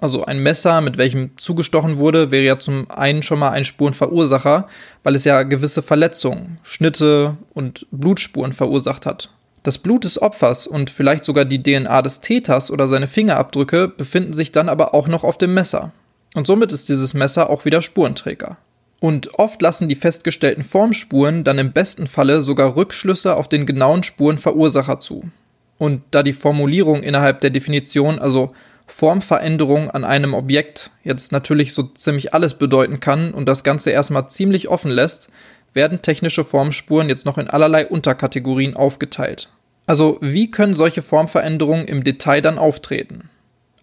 Also 0.00 0.24
ein 0.24 0.38
Messer, 0.42 0.80
mit 0.80 0.96
welchem 0.96 1.36
zugestochen 1.36 1.98
wurde, 1.98 2.30
wäre 2.30 2.44
ja 2.44 2.58
zum 2.58 2.90
einen 2.90 3.22
schon 3.22 3.38
mal 3.38 3.50
ein 3.50 3.66
Spurenverursacher, 3.66 4.66
weil 5.02 5.14
es 5.14 5.24
ja 5.24 5.42
gewisse 5.42 5.82
Verletzungen, 5.82 6.58
Schnitte 6.62 7.36
und 7.52 7.86
Blutspuren 7.90 8.54
verursacht 8.54 9.04
hat. 9.04 9.30
Das 9.62 9.76
Blut 9.76 10.04
des 10.04 10.20
Opfers 10.22 10.66
und 10.66 10.88
vielleicht 10.88 11.26
sogar 11.26 11.44
die 11.44 11.62
DNA 11.62 12.00
des 12.00 12.22
Täters 12.22 12.70
oder 12.70 12.88
seine 12.88 13.08
Fingerabdrücke 13.08 13.88
befinden 13.88 14.32
sich 14.32 14.52
dann 14.52 14.70
aber 14.70 14.94
auch 14.94 15.06
noch 15.06 15.22
auf 15.22 15.36
dem 15.36 15.52
Messer. 15.52 15.92
Und 16.34 16.46
somit 16.46 16.72
ist 16.72 16.88
dieses 16.88 17.12
Messer 17.12 17.50
auch 17.50 17.66
wieder 17.66 17.82
Spurenträger. 17.82 18.56
Und 19.00 19.38
oft 19.38 19.60
lassen 19.60 19.88
die 19.88 19.96
festgestellten 19.96 20.64
Formspuren 20.64 21.44
dann 21.44 21.58
im 21.58 21.72
besten 21.72 22.06
Falle 22.06 22.40
sogar 22.40 22.74
Rückschlüsse 22.74 23.36
auf 23.36 23.48
den 23.48 23.66
genauen 23.66 24.02
Spurenverursacher 24.02 25.00
zu. 25.00 25.30
Und 25.76 26.02
da 26.10 26.22
die 26.22 26.32
Formulierung 26.32 27.02
innerhalb 27.02 27.42
der 27.42 27.50
Definition, 27.50 28.18
also 28.18 28.54
Formveränderung 28.90 29.90
an 29.90 30.04
einem 30.04 30.34
Objekt, 30.34 30.90
jetzt 31.04 31.32
natürlich 31.32 31.74
so 31.74 31.84
ziemlich 31.84 32.34
alles 32.34 32.54
bedeuten 32.54 33.00
kann 33.00 33.32
und 33.32 33.48
das 33.48 33.64
Ganze 33.64 33.90
erstmal 33.90 34.28
ziemlich 34.28 34.68
offen 34.68 34.90
lässt, 34.90 35.30
werden 35.72 36.02
technische 36.02 36.44
Formspuren 36.44 37.08
jetzt 37.08 37.24
noch 37.24 37.38
in 37.38 37.48
allerlei 37.48 37.86
Unterkategorien 37.86 38.74
aufgeteilt. 38.74 39.48
Also 39.86 40.18
wie 40.20 40.50
können 40.50 40.74
solche 40.74 41.02
Formveränderungen 41.02 41.86
im 41.86 42.04
Detail 42.04 42.40
dann 42.42 42.58
auftreten? 42.58 43.30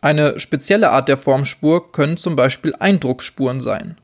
Eine 0.01 0.39
spezielle 0.39 0.91
Art 0.91 1.07
der 1.07 1.17
Formspur 1.17 1.91
können 1.91 2.17
zum 2.17 2.35
Beispiel 2.35 2.75
Eindruckspuren 2.77 3.61
sein. 3.61 3.97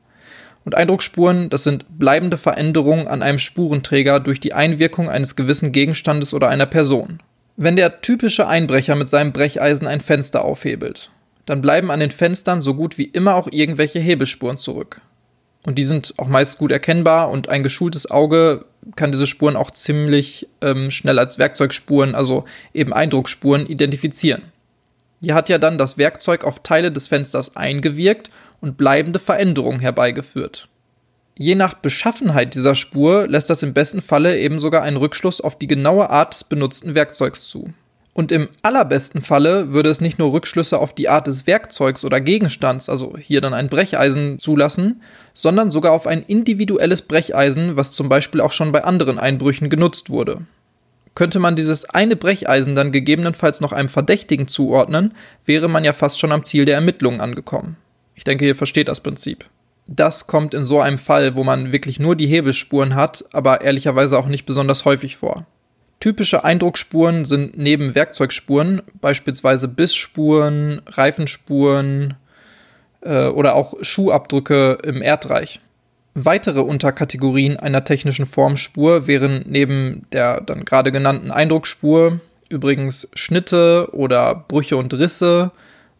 Und 0.64 0.74
Eindruckspuren, 0.74 1.50
das 1.50 1.64
sind 1.64 1.98
bleibende 1.98 2.38
Veränderungen 2.38 3.06
an 3.06 3.22
einem 3.22 3.38
Spurenträger 3.38 4.20
durch 4.20 4.40
die 4.40 4.54
Einwirkung 4.54 5.10
eines 5.10 5.36
gewissen 5.36 5.70
Gegenstandes 5.72 6.32
oder 6.32 6.48
einer 6.48 6.66
Person. 6.66 7.20
Wenn 7.56 7.76
der 7.76 8.00
typische 8.00 8.48
Einbrecher 8.48 8.96
mit 8.96 9.08
seinem 9.08 9.32
Brecheisen 9.32 9.86
ein 9.86 10.00
Fenster 10.00 10.44
aufhebelt, 10.44 11.10
dann 11.46 11.60
bleiben 11.60 11.90
an 11.90 12.00
den 12.00 12.10
Fenstern 12.10 12.62
so 12.62 12.74
gut 12.74 12.98
wie 12.98 13.04
immer 13.04 13.36
auch 13.36 13.48
irgendwelche 13.50 14.00
Hebelspuren 14.00 14.58
zurück. 14.58 15.00
Und 15.62 15.76
die 15.76 15.84
sind 15.84 16.14
auch 16.18 16.28
meist 16.28 16.58
gut 16.58 16.72
erkennbar 16.72 17.30
und 17.30 17.48
ein 17.48 17.62
geschultes 17.62 18.10
Auge 18.10 18.64
kann 18.96 19.12
diese 19.12 19.26
Spuren 19.26 19.56
auch 19.56 19.70
ziemlich 19.70 20.48
ähm, 20.60 20.90
schnell 20.90 21.18
als 21.18 21.38
Werkzeugspuren, 21.38 22.14
also 22.14 22.44
eben 22.74 22.92
Eindruckspuren, 22.92 23.66
identifizieren. 23.66 24.42
Hier 25.22 25.34
hat 25.34 25.48
ja 25.48 25.58
dann 25.58 25.78
das 25.78 25.96
Werkzeug 25.96 26.44
auf 26.44 26.58
Teile 26.62 26.92
des 26.92 27.06
Fensters 27.06 27.56
eingewirkt 27.56 28.30
und 28.60 28.76
bleibende 28.76 29.18
Veränderungen 29.18 29.80
herbeigeführt. 29.80 30.68
Je 31.36 31.56
nach 31.56 31.74
Beschaffenheit 31.74 32.54
dieser 32.54 32.76
Spur 32.76 33.26
lässt 33.26 33.50
das 33.50 33.64
im 33.64 33.74
besten 33.74 34.00
Falle 34.00 34.38
eben 34.38 34.60
sogar 34.60 34.82
einen 34.82 34.96
Rückschluss 34.96 35.40
auf 35.40 35.58
die 35.58 35.66
genaue 35.66 36.08
Art 36.08 36.34
des 36.34 36.44
benutzten 36.44 36.94
Werkzeugs 36.94 37.48
zu. 37.48 37.72
Und 38.12 38.30
im 38.30 38.48
allerbesten 38.62 39.20
Falle 39.20 39.72
würde 39.72 39.90
es 39.90 40.00
nicht 40.00 40.20
nur 40.20 40.32
Rückschlüsse 40.32 40.78
auf 40.78 40.94
die 40.94 41.08
Art 41.08 41.26
des 41.26 41.48
Werkzeugs 41.48 42.04
oder 42.04 42.20
Gegenstands, 42.20 42.88
also 42.88 43.16
hier 43.18 43.40
dann 43.40 43.52
ein 43.52 43.68
Brecheisen, 43.68 44.38
zulassen, 44.38 45.00
sondern 45.34 45.72
sogar 45.72 45.90
auf 45.90 46.06
ein 46.06 46.22
individuelles 46.22 47.02
Brecheisen, 47.02 47.76
was 47.76 47.90
zum 47.90 48.08
Beispiel 48.08 48.40
auch 48.40 48.52
schon 48.52 48.70
bei 48.70 48.84
anderen 48.84 49.18
Einbrüchen 49.18 49.68
genutzt 49.68 50.10
wurde. 50.10 50.42
Könnte 51.16 51.40
man 51.40 51.56
dieses 51.56 51.90
eine 51.90 52.14
Brecheisen 52.14 52.76
dann 52.76 52.92
gegebenenfalls 52.92 53.60
noch 53.60 53.72
einem 53.72 53.88
Verdächtigen 53.88 54.46
zuordnen, 54.46 55.14
wäre 55.44 55.68
man 55.68 55.82
ja 55.84 55.92
fast 55.92 56.20
schon 56.20 56.30
am 56.30 56.44
Ziel 56.44 56.64
der 56.64 56.76
Ermittlungen 56.76 57.20
angekommen. 57.20 57.76
Ich 58.14 58.22
denke, 58.22 58.46
ihr 58.46 58.54
versteht 58.54 58.86
das 58.86 59.00
Prinzip. 59.00 59.44
Das 59.86 60.26
kommt 60.26 60.54
in 60.54 60.64
so 60.64 60.80
einem 60.80 60.98
Fall, 60.98 61.34
wo 61.34 61.44
man 61.44 61.72
wirklich 61.72 61.98
nur 62.00 62.16
die 62.16 62.26
Hebelspuren 62.26 62.94
hat, 62.94 63.24
aber 63.32 63.60
ehrlicherweise 63.60 64.18
auch 64.18 64.26
nicht 64.26 64.46
besonders 64.46 64.84
häufig 64.84 65.16
vor. 65.16 65.46
Typische 66.00 66.44
Eindruckspuren 66.44 67.24
sind 67.24 67.56
neben 67.56 67.94
Werkzeugspuren 67.94 68.82
beispielsweise 69.00 69.68
Bissspuren, 69.68 70.82
Reifenspuren 70.86 72.14
äh, 73.02 73.26
oder 73.26 73.54
auch 73.54 73.74
Schuhabdrücke 73.82 74.78
im 74.84 75.02
Erdreich. 75.02 75.60
Weitere 76.14 76.60
Unterkategorien 76.60 77.56
einer 77.56 77.84
technischen 77.84 78.26
Formspur 78.26 79.06
wären 79.06 79.44
neben 79.46 80.06
der 80.12 80.40
dann 80.40 80.64
gerade 80.64 80.92
genannten 80.92 81.30
Eindrucksspur 81.30 82.20
übrigens 82.48 83.08
Schnitte 83.14 83.88
oder 83.92 84.34
Brüche 84.34 84.76
und 84.76 84.94
Risse 84.94 85.50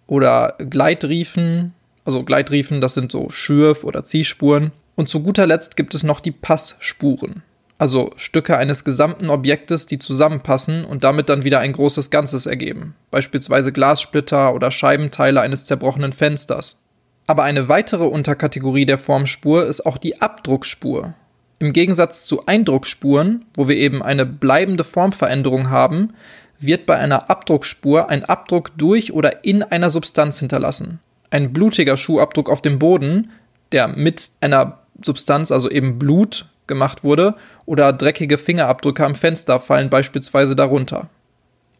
oder 0.07 0.55
Gleitriefen. 0.59 1.75
Also 2.05 2.23
Gleitriefen, 2.23 2.81
das 2.81 2.95
sind 2.95 3.11
so 3.11 3.31
Schürf- 3.31 3.85
oder 3.85 4.05
Ziehspuren. 4.05 4.73
Und 4.95 5.09
zu 5.09 5.23
guter 5.23 5.47
Letzt 5.47 5.77
gibt 5.77 5.95
es 5.95 6.03
noch 6.03 6.21
die 6.21 6.33
Passspuren. 6.33 7.43
Also 7.79 8.13
Stücke 8.17 8.57
eines 8.57 8.85
gesamten 8.85 9.31
Objektes, 9.31 9.87
die 9.87 9.99
zusammenpassen 9.99 10.85
und 10.85 11.03
damit 11.03 11.29
dann 11.29 11.45
wieder 11.45 11.59
ein 11.59 11.73
großes 11.73 12.11
Ganzes 12.11 12.47
ergeben. 12.47 12.95
Beispielsweise 13.11 13.73
Glassplitter 13.73 14.55
oder 14.55 14.71
Scheibenteile 14.71 15.41
eines 15.41 15.65
zerbrochenen 15.65 16.13
Fensters. 16.13 16.81
Aber 17.27 17.43
eine 17.43 17.69
weitere 17.69 18.05
Unterkategorie 18.05 18.87
der 18.87 18.99
Formspur 18.99 19.67
ist 19.67 19.85
auch 19.87 19.99
die 19.99 20.21
Abdruckspur. 20.21 21.15
Im 21.59 21.73
Gegensatz 21.73 22.27
zu 22.27 22.47
Eindruckspuren, 22.47 23.47
wo 23.55 23.67
wir 23.69 23.77
eben 23.77 24.03
eine 24.03 24.27
bleibende 24.27 24.85
Formveränderung 24.85 25.71
haben, 25.71 26.13
wird 26.59 26.87
bei 26.87 26.97
einer 26.97 27.31
Abdruckspur 27.31 28.09
ein 28.09 28.25
Abdruck 28.25 28.77
durch 28.77 29.13
oder 29.13 29.45
in 29.45 29.63
einer 29.63 29.91
Substanz 29.91 30.39
hinterlassen. 30.39 31.01
Ein 31.35 31.53
blutiger 31.53 31.97
Schuhabdruck 31.97 32.49
auf 32.49 32.63
dem 32.63 32.79
Boden, 32.79 33.33
der 33.73 33.89
mit 33.89 34.31
einer 34.41 34.79
Substanz, 35.05 35.51
also 35.51 35.69
eben 35.69 35.99
Blut, 35.99 36.47
gemacht 36.69 37.03
wurde, 37.03 37.35
oder 37.67 37.93
dreckige 37.93 38.39
Fingerabdrücke 38.39 39.05
am 39.05 39.17
Fenster 39.17 39.59
fallen 39.59 39.91
beispielsweise 39.91 40.55
darunter. 40.55 41.09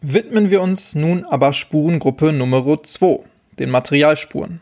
Widmen 0.01 0.51
wir 0.51 0.61
uns 0.61 0.97
nun 0.97 1.25
aber 1.25 1.53
Spurengruppe 1.53 2.33
Nummer 2.33 2.65
2, 2.83 3.21
den 3.61 3.71
Materialspuren. 3.71 4.61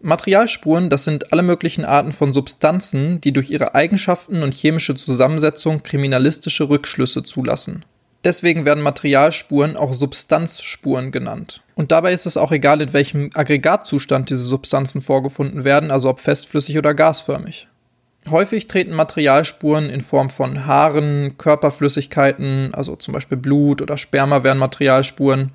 Materialspuren, 0.00 0.90
das 0.90 1.02
sind 1.02 1.32
alle 1.32 1.42
möglichen 1.42 1.84
Arten 1.84 2.12
von 2.12 2.32
Substanzen, 2.32 3.20
die 3.20 3.32
durch 3.32 3.50
ihre 3.50 3.74
Eigenschaften 3.74 4.44
und 4.44 4.54
chemische 4.54 4.94
Zusammensetzung 4.94 5.82
kriminalistische 5.82 6.68
Rückschlüsse 6.68 7.24
zulassen. 7.24 7.84
Deswegen 8.24 8.66
werden 8.66 8.82
Materialspuren 8.82 9.76
auch 9.76 9.94
Substanzspuren 9.94 11.10
genannt. 11.10 11.62
Und 11.74 11.90
dabei 11.90 12.12
ist 12.12 12.26
es 12.26 12.36
auch 12.36 12.52
egal, 12.52 12.82
in 12.82 12.92
welchem 12.92 13.30
Aggregatzustand 13.32 14.28
diese 14.28 14.42
Substanzen 14.42 15.00
vorgefunden 15.00 15.64
werden, 15.64 15.90
also 15.90 16.10
ob 16.10 16.20
festflüssig 16.20 16.76
oder 16.76 16.92
gasförmig. 16.92 17.68
Häufig 18.28 18.66
treten 18.66 18.92
Materialspuren 18.92 19.88
in 19.88 20.02
Form 20.02 20.28
von 20.28 20.66
Haaren, 20.66 21.38
Körperflüssigkeiten, 21.38 22.74
also 22.74 22.96
zum 22.96 23.14
Beispiel 23.14 23.38
Blut 23.38 23.80
oder 23.80 23.96
Sperma 23.96 24.44
wären 24.44 24.58
Materialspuren, 24.58 25.52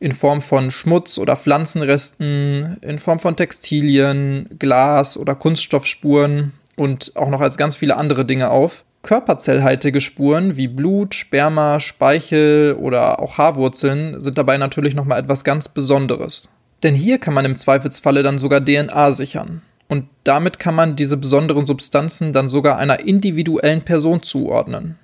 in 0.00 0.10
Form 0.10 0.42
von 0.42 0.72
Schmutz 0.72 1.18
oder 1.18 1.36
Pflanzenresten, 1.36 2.78
in 2.82 2.98
Form 2.98 3.20
von 3.20 3.36
Textilien, 3.36 4.48
Glas 4.58 5.16
oder 5.16 5.36
Kunststoffspuren 5.36 6.52
und 6.74 7.12
auch 7.14 7.30
noch 7.30 7.40
als 7.40 7.56
ganz 7.56 7.76
viele 7.76 7.96
andere 7.96 8.24
Dinge 8.24 8.50
auf. 8.50 8.84
Körperzellhaltige 9.06 10.00
Spuren 10.00 10.56
wie 10.56 10.66
Blut, 10.66 11.14
Sperma, 11.14 11.78
Speichel 11.78 12.74
oder 12.74 13.22
auch 13.22 13.38
Haarwurzeln 13.38 14.20
sind 14.20 14.36
dabei 14.36 14.58
natürlich 14.58 14.96
nochmal 14.96 15.20
etwas 15.20 15.44
ganz 15.44 15.68
Besonderes. 15.68 16.48
Denn 16.82 16.96
hier 16.96 17.18
kann 17.18 17.32
man 17.32 17.44
im 17.44 17.54
Zweifelsfalle 17.54 18.24
dann 18.24 18.40
sogar 18.40 18.64
DNA 18.64 19.12
sichern. 19.12 19.62
Und 19.86 20.06
damit 20.24 20.58
kann 20.58 20.74
man 20.74 20.96
diese 20.96 21.16
besonderen 21.16 21.66
Substanzen 21.66 22.32
dann 22.32 22.48
sogar 22.48 22.78
einer 22.78 22.98
individuellen 22.98 23.82
Person 23.82 24.24
zuordnen. 24.24 24.98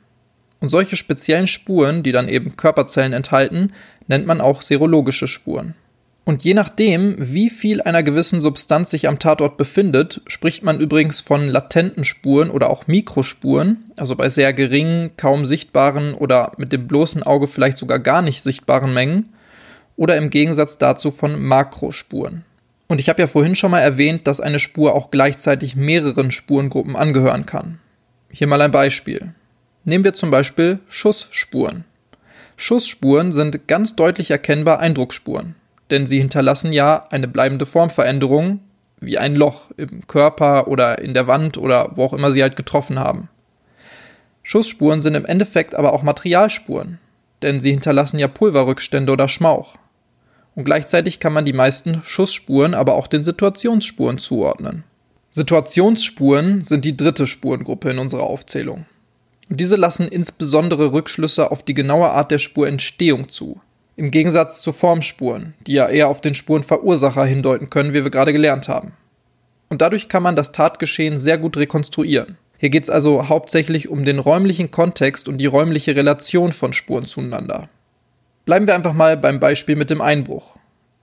Und 0.59 0.71
solche 0.71 0.97
speziellen 0.97 1.47
Spuren, 1.47 2.03
die 2.03 2.11
dann 2.11 2.29
eben 2.29 2.57
Körperzellen 2.57 3.13
enthalten, 3.13 3.73
nennt 4.09 4.27
man 4.27 4.41
auch 4.41 4.63
serologische 4.63 5.29
Spuren. 5.29 5.77
Und 6.25 6.45
je 6.45 6.55
nachdem, 6.55 7.17
wie 7.19 7.51
viel 7.51 7.83
einer 7.83 8.05
gewissen 8.05 8.41
Substanz 8.41 8.91
sich 8.91 9.09
am 9.09 9.19
Tatort 9.19 9.57
befindet, 9.57 10.21
spricht 10.29 10.63
man 10.63 10.79
übrigens 10.79 11.21
von 11.21 11.49
latenten 11.49 12.05
Spuren 12.05 12.51
oder 12.51 12.71
auch 12.71 12.87
Mikrospuren, 12.87 13.91
also 13.97 14.15
bei 14.15 14.29
sehr 14.29 14.53
geringen, 14.53 15.11
kaum 15.17 15.47
sichtbaren 15.47 16.15
oder 16.15 16.53
mit 16.59 16.73
dem 16.73 16.87
bloßen 16.87 17.25
Auge 17.25 17.49
vielleicht 17.49 17.77
sogar 17.77 17.99
gar 17.99 18.23
nicht 18.23 18.43
sichtbaren 18.43 18.95
Mengen, 18.95 19.33
oder 19.97 20.17
im 20.17 20.31
Gegensatz 20.31 20.79
dazu 20.79 21.11
von 21.11 21.43
Makrospuren. 21.43 22.45
Und 22.87 23.01
ich 23.01 23.09
habe 23.09 23.21
ja 23.21 23.27
vorhin 23.27 23.57
schon 23.57 23.73
mal 23.73 23.81
erwähnt, 23.81 24.27
dass 24.27 24.41
eine 24.41 24.59
Spur 24.61 24.95
auch 24.95 25.11
gleichzeitig 25.11 25.77
mehreren 25.77 26.31
Spurengruppen 26.31 26.95
angehören 26.95 27.47
kann. 27.47 27.79
Hier 28.31 28.47
mal 28.47 28.63
ein 28.63 28.71
Beispiel. 28.71 29.35
Nehmen 29.85 30.05
wir 30.05 30.15
zum 30.15 30.31
Beispiel 30.31 30.79
Schussspuren. 30.89 31.85
Schussspuren 32.57 33.33
sind 33.33 33.67
ganz 33.67 33.97
deutlich 33.97 34.31
erkennbar 34.31 34.79
Eindruckspuren 34.79 35.57
denn 35.93 36.07
sie 36.07 36.19
hinterlassen 36.19 36.73
ja 36.73 37.03
eine 37.11 37.29
bleibende 37.29 37.67
Formveränderung, 37.67 38.61
wie 38.99 39.19
ein 39.19 39.37
Loch 39.37 39.71
im 39.77 40.07
Körper 40.07 40.67
oder 40.69 40.99
in 41.01 41.13
der 41.13 41.27
Wand 41.27 41.59
oder 41.59 41.91
wo 41.97 42.05
auch 42.05 42.15
immer 42.15 42.33
sie 42.33 42.43
halt 42.43 42.57
getroffen 42.57 42.99
haben. 42.99 43.29
Schussspuren 44.43 45.03
sind 45.03 45.15
im 45.15 45.27
Endeffekt 45.27 45.75
aber 45.75 45.93
auch 45.93 46.03
Materialspuren, 46.03 46.99
denn 47.43 47.61
sie 47.61 47.71
hinterlassen 47.71 48.19
ja 48.19 48.27
Pulverrückstände 48.27 49.13
oder 49.13 49.29
Schmauch. 49.29 49.77
Und 50.55 50.65
gleichzeitig 50.65 51.21
kann 51.21 51.35
man 51.35 51.45
die 51.45 51.53
meisten 51.53 52.03
Schussspuren 52.05 52.75
aber 52.75 52.95
auch 52.95 53.07
den 53.07 53.23
Situationsspuren 53.23 54.17
zuordnen. 54.17 54.85
Situationsspuren 55.31 56.63
sind 56.65 56.85
die 56.87 56.97
dritte 56.97 57.27
Spurengruppe 57.27 57.91
in 57.91 57.99
unserer 57.99 58.25
Aufzählung. 58.25 58.87
Und 59.51 59.61
diese 59.61 59.77
lassen 59.77 60.09
insbesondere 60.09 60.93
Rückschlüsse 60.93 61.51
auf 61.51 61.63
die 61.63 61.75
genaue 61.75 62.11
Art 62.11 62.31
der 62.31 62.39
Spurentstehung 62.39 63.29
zu. 63.29 63.61
Im 63.97 64.11
Gegensatz 64.11 64.63
zu 64.63 64.73
Formspuren, 64.73 65.55
die 65.67 65.75
ja 65.75 65.89
eher 65.89 66.09
auf 66.09 66.21
den 66.21 66.35
Spurenverursacher 66.35 67.25
hindeuten 67.25 67.69
können, 67.69 67.93
wie 67.93 68.05
wir 68.05 68.11
gerade 68.11 68.33
gelernt 68.33 68.69
haben. 68.69 68.93
Und 69.69 69.83
dadurch 69.83 70.09
kann 70.09 70.23
man 70.23 70.37
das 70.37 70.53
Tatgeschehen 70.53 71.19
sehr 71.19 71.37
gut 71.37 71.57
rekonstruieren. 71.57 72.39
Hier 72.57 72.71
geht 72.71 72.85
es 72.85 72.91
also 72.91 73.29
hauptsächlich 73.29 73.89
um 73.89 74.05
den 74.05 74.19
räumlichen 74.19 74.71
Kontext 74.71 75.29
und 75.29 75.39
die 75.39 75.47
räumliche 75.47 75.97
Relation 75.97 76.53
von 76.53 76.73
Spuren 76.73 77.07
zueinander. 77.07 77.69
Bleiben 78.45 78.67
wir 78.67 78.75
einfach 78.75 78.93
mal 78.93 79.17
beim 79.17 79.41
Beispiel 79.41 79.77
mit 79.77 79.91
dem 79.91 80.01
Einbruch. 80.01 80.57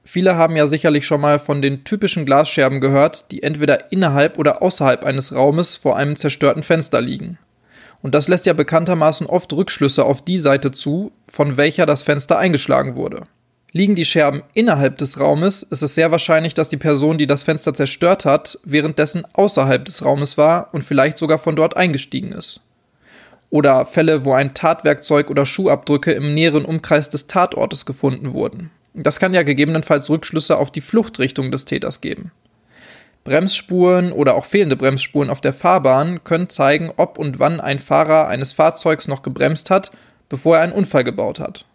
Viele 0.03 0.35
haben 0.35 0.55
ja 0.55 0.65
sicherlich 0.65 1.05
schon 1.05 1.21
mal 1.21 1.37
von 1.37 1.61
den 1.61 1.83
typischen 1.83 2.25
Glasscherben 2.25 2.81
gehört, 2.81 3.31
die 3.31 3.43
entweder 3.43 3.91
innerhalb 3.91 4.39
oder 4.39 4.61
außerhalb 4.61 5.03
eines 5.03 5.35
Raumes 5.35 5.75
vor 5.75 5.97
einem 5.97 6.15
zerstörten 6.15 6.63
Fenster 6.63 7.01
liegen. 7.01 7.37
Und 8.01 8.15
das 8.15 8.27
lässt 8.27 8.45
ja 8.45 8.53
bekanntermaßen 8.53 9.27
oft 9.27 9.51
Rückschlüsse 9.51 10.05
auf 10.05 10.21
die 10.21 10.37
Seite 10.37 10.71
zu, 10.71 11.11
von 11.27 11.57
welcher 11.57 11.85
das 11.85 12.01
Fenster 12.01 12.37
eingeschlagen 12.37 12.95
wurde. 12.95 13.23
Liegen 13.71 13.95
die 13.95 14.05
Scherben 14.05 14.41
innerhalb 14.53 14.97
des 14.97 15.19
Raumes, 15.19 15.61
ist 15.61 15.83
es 15.83 15.93
sehr 15.93 16.11
wahrscheinlich, 16.11 16.55
dass 16.55 16.69
die 16.69 16.77
Person, 16.77 17.19
die 17.19 17.27
das 17.27 17.43
Fenster 17.43 17.73
zerstört 17.73 18.25
hat, 18.25 18.57
währenddessen 18.63 19.25
außerhalb 19.33 19.85
des 19.85 20.03
Raumes 20.03 20.37
war 20.37 20.73
und 20.73 20.83
vielleicht 20.83 21.19
sogar 21.19 21.37
von 21.37 21.55
dort 21.55 21.77
eingestiegen 21.77 22.31
ist. 22.31 22.61
Oder 23.51 23.85
Fälle, 23.85 24.25
wo 24.25 24.33
ein 24.33 24.53
Tatwerkzeug 24.53 25.29
oder 25.29 25.45
Schuhabdrücke 25.45 26.11
im 26.11 26.33
näheren 26.33 26.65
Umkreis 26.65 27.09
des 27.09 27.27
Tatortes 27.27 27.85
gefunden 27.85 28.33
wurden. 28.33 28.71
Das 28.95 29.19
kann 29.19 29.33
ja 29.33 29.43
gegebenenfalls 29.43 30.09
Rückschlüsse 30.09 30.57
auf 30.57 30.71
die 30.71 30.81
Fluchtrichtung 30.81 31.51
des 31.51 31.65
Täters 31.65 32.01
geben. 32.01 32.31
Bremsspuren 33.23 34.11
oder 34.11 34.35
auch 34.35 34.45
fehlende 34.45 34.75
Bremsspuren 34.75 35.29
auf 35.29 35.41
der 35.41 35.53
Fahrbahn 35.53 36.23
können 36.23 36.49
zeigen, 36.49 36.91
ob 36.97 37.17
und 37.17 37.39
wann 37.39 37.59
ein 37.59 37.79
Fahrer 37.79 38.27
eines 38.27 38.53
Fahrzeugs 38.53 39.07
noch 39.07 39.21
gebremst 39.21 39.69
hat, 39.69 39.91
bevor 40.29 40.57
er 40.57 40.63
einen 40.63 40.73
Unfall 40.73 41.03
gebaut 41.03 41.39
hat. 41.39 41.65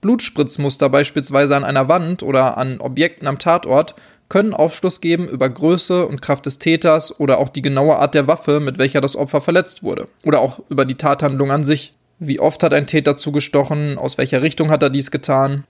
Blutspritzmuster 0.00 0.88
beispielsweise 0.88 1.56
an 1.56 1.64
einer 1.64 1.88
Wand 1.88 2.22
oder 2.22 2.58
an 2.58 2.80
Objekten 2.80 3.26
am 3.26 3.38
Tatort 3.38 3.94
können 4.28 4.54
Aufschluss 4.54 5.00
geben 5.00 5.28
über 5.28 5.48
Größe 5.48 6.06
und 6.06 6.20
Kraft 6.20 6.46
des 6.46 6.58
Täters 6.58 7.18
oder 7.18 7.38
auch 7.38 7.48
die 7.48 7.62
genaue 7.62 7.96
Art 7.96 8.14
der 8.14 8.26
Waffe, 8.26 8.60
mit 8.60 8.78
welcher 8.78 9.00
das 9.00 9.16
Opfer 9.16 9.40
verletzt 9.40 9.82
wurde. 9.82 10.08
Oder 10.24 10.40
auch 10.40 10.60
über 10.68 10.84
die 10.84 10.96
Tathandlung 10.96 11.50
an 11.50 11.64
sich. 11.64 11.94
Wie 12.18 12.40
oft 12.40 12.62
hat 12.62 12.72
ein 12.72 12.86
Täter 12.86 13.16
zugestochen, 13.16 13.98
aus 13.98 14.18
welcher 14.18 14.42
Richtung 14.42 14.70
hat 14.70 14.82
er 14.82 14.90
dies 14.90 15.10
getan. 15.10 15.64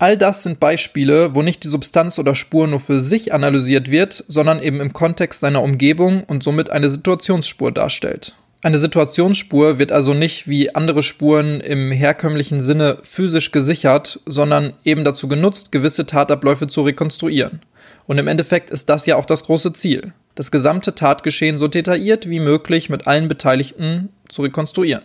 All 0.00 0.16
das 0.16 0.42
sind 0.42 0.60
Beispiele, 0.60 1.34
wo 1.34 1.42
nicht 1.42 1.62
die 1.62 1.68
Substanz 1.68 2.18
oder 2.18 2.34
Spur 2.34 2.66
nur 2.66 2.80
für 2.80 3.00
sich 3.00 3.34
analysiert 3.34 3.90
wird, 3.90 4.24
sondern 4.28 4.62
eben 4.62 4.80
im 4.80 4.94
Kontext 4.94 5.40
seiner 5.40 5.62
Umgebung 5.62 6.24
und 6.24 6.42
somit 6.42 6.70
eine 6.70 6.88
Situationsspur 6.88 7.70
darstellt. 7.70 8.34
Eine 8.62 8.78
Situationsspur 8.78 9.78
wird 9.78 9.92
also 9.92 10.14
nicht 10.14 10.48
wie 10.48 10.74
andere 10.74 11.02
Spuren 11.02 11.60
im 11.60 11.92
herkömmlichen 11.92 12.62
Sinne 12.62 12.96
physisch 13.02 13.52
gesichert, 13.52 14.20
sondern 14.24 14.72
eben 14.84 15.04
dazu 15.04 15.28
genutzt, 15.28 15.70
gewisse 15.70 16.06
Tatabläufe 16.06 16.66
zu 16.66 16.80
rekonstruieren. 16.80 17.60
Und 18.06 18.16
im 18.16 18.26
Endeffekt 18.26 18.70
ist 18.70 18.88
das 18.88 19.04
ja 19.04 19.16
auch 19.16 19.26
das 19.26 19.44
große 19.44 19.74
Ziel, 19.74 20.14
das 20.34 20.50
gesamte 20.50 20.94
Tatgeschehen 20.94 21.58
so 21.58 21.68
detailliert 21.68 22.26
wie 22.26 22.40
möglich 22.40 22.88
mit 22.88 23.06
allen 23.06 23.28
Beteiligten 23.28 24.08
zu 24.30 24.40
rekonstruieren. 24.40 25.04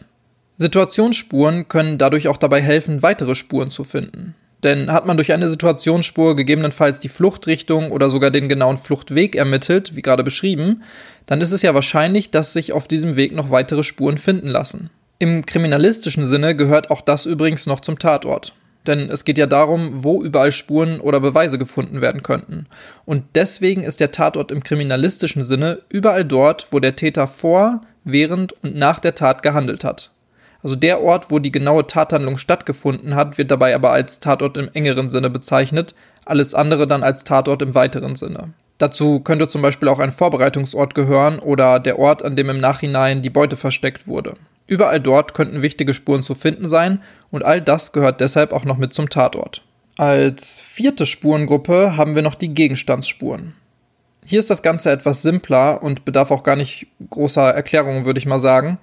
Situationsspuren 0.56 1.68
können 1.68 1.98
dadurch 1.98 2.30
auch 2.30 2.38
dabei 2.38 2.62
helfen, 2.62 3.04
weitere 3.04 3.36
Spuren 3.36 3.72
zu 3.72 3.84
finden. 3.84 4.36
Denn 4.64 4.92
hat 4.92 5.06
man 5.06 5.18
durch 5.18 5.32
eine 5.32 5.50
Situationsspur 5.50 6.36
gegebenenfalls 6.36 7.00
die 7.00 7.10
Fluchtrichtung 7.10 7.92
oder 7.92 8.10
sogar 8.10 8.32
den 8.32 8.50
genauen 8.50 8.78
Fluchtweg 8.78 9.36
ermittelt, 9.36 9.96
wie 9.96 10.02
gerade 10.02 10.24
beschrieben, 10.24 10.84
dann 11.26 11.42
ist 11.42 11.52
es 11.52 11.62
ja 11.62 11.74
wahrscheinlich, 11.74 12.32
dass 12.32 12.54
sich 12.54 12.74
auf 12.74 12.88
diesem 12.88 13.16
Weg 13.16 13.34
noch 13.34 13.52
weitere 13.52 13.84
Spuren 13.84 14.18
finden 14.18 14.48
lassen. 14.48 14.90
Im 15.20 15.46
kriminalistischen 15.46 16.26
Sinne 16.26 16.56
gehört 16.56 16.92
auch 16.92 17.02
das 17.02 17.26
übrigens 17.26 17.66
noch 17.68 17.80
zum 17.80 18.00
Tatort. 18.00 18.54
Denn 18.88 19.10
es 19.10 19.26
geht 19.26 19.38
ja 19.38 19.48
darum, 19.48 20.04
wo 20.04 20.22
überall 20.22 20.52
Spuren 20.52 21.00
oder 21.00 21.20
Beweise 21.20 21.58
gefunden 21.58 22.02
werden 22.02 22.22
könnten. 22.22 22.68
Und 23.06 23.24
deswegen 23.34 23.84
ist 23.84 24.00
der 24.00 24.12
Tatort 24.12 24.52
im 24.52 24.64
kriminalistischen 24.64 25.44
Sinne 25.44 25.80
überall 25.90 26.26
dort, 26.26 26.68
wo 26.72 26.80
der 26.80 26.96
Täter 26.96 27.28
vor, 27.28 27.82
während 28.04 28.54
und 28.64 28.76
nach 28.76 29.00
der 29.00 29.16
Tat 29.16 29.42
gehandelt 29.42 29.84
hat. 29.84 30.12
Also 30.66 30.76
der 30.76 31.04
Ort, 31.04 31.30
wo 31.30 31.38
die 31.38 31.52
genaue 31.52 31.86
Tathandlung 31.86 32.38
stattgefunden 32.38 33.14
hat, 33.14 33.38
wird 33.38 33.52
dabei 33.52 33.76
aber 33.76 33.92
als 33.92 34.20
Tatort 34.20 34.58
im 34.58 34.68
engeren 34.74 35.12
Sinne 35.12 35.30
bezeichnet, 35.30 35.94
alles 36.26 36.56
andere 36.56 36.88
dann 36.88 37.04
als 37.04 37.24
Tatort 37.24 37.62
im 37.62 37.76
weiteren 37.76 38.16
Sinne. 38.16 38.52
Dazu 38.80 39.20
könnte 39.20 39.48
zum 39.48 39.62
Beispiel 39.62 39.90
auch 39.90 40.00
ein 40.00 40.12
Vorbereitungsort 40.12 40.96
gehören 40.96 41.38
oder 41.38 41.80
der 41.80 42.00
Ort, 42.00 42.26
an 42.26 42.36
dem 42.36 42.50
im 42.50 42.60
Nachhinein 42.60 43.22
die 43.22 43.30
Beute 43.30 43.58
versteckt 43.58 44.08
wurde. 44.08 44.34
Überall 44.66 45.00
dort 45.00 45.36
könnten 45.36 45.62
wichtige 45.62 45.94
Spuren 45.94 46.24
zu 46.24 46.34
finden 46.34 46.68
sein 46.68 47.00
und 47.30 47.46
all 47.46 47.62
das 47.62 47.92
gehört 47.92 48.20
deshalb 48.20 48.52
auch 48.52 48.66
noch 48.66 48.80
mit 48.80 48.92
zum 48.92 49.08
Tatort. 49.08 49.62
Als 49.98 50.62
vierte 50.62 51.06
Spurengruppe 51.06 51.96
haben 51.96 52.16
wir 52.16 52.24
noch 52.24 52.34
die 52.34 52.56
Gegenstandsspuren. 52.56 53.54
Hier 54.26 54.40
ist 54.40 54.50
das 54.50 54.64
Ganze 54.64 54.90
etwas 54.90 55.22
simpler 55.22 55.84
und 55.84 56.06
bedarf 56.06 56.32
auch 56.32 56.42
gar 56.42 56.56
nicht 56.56 56.88
großer 57.12 57.54
Erklärungen, 57.54 58.06
würde 58.06 58.18
ich 58.18 58.26
mal 58.26 58.40
sagen. 58.40 58.80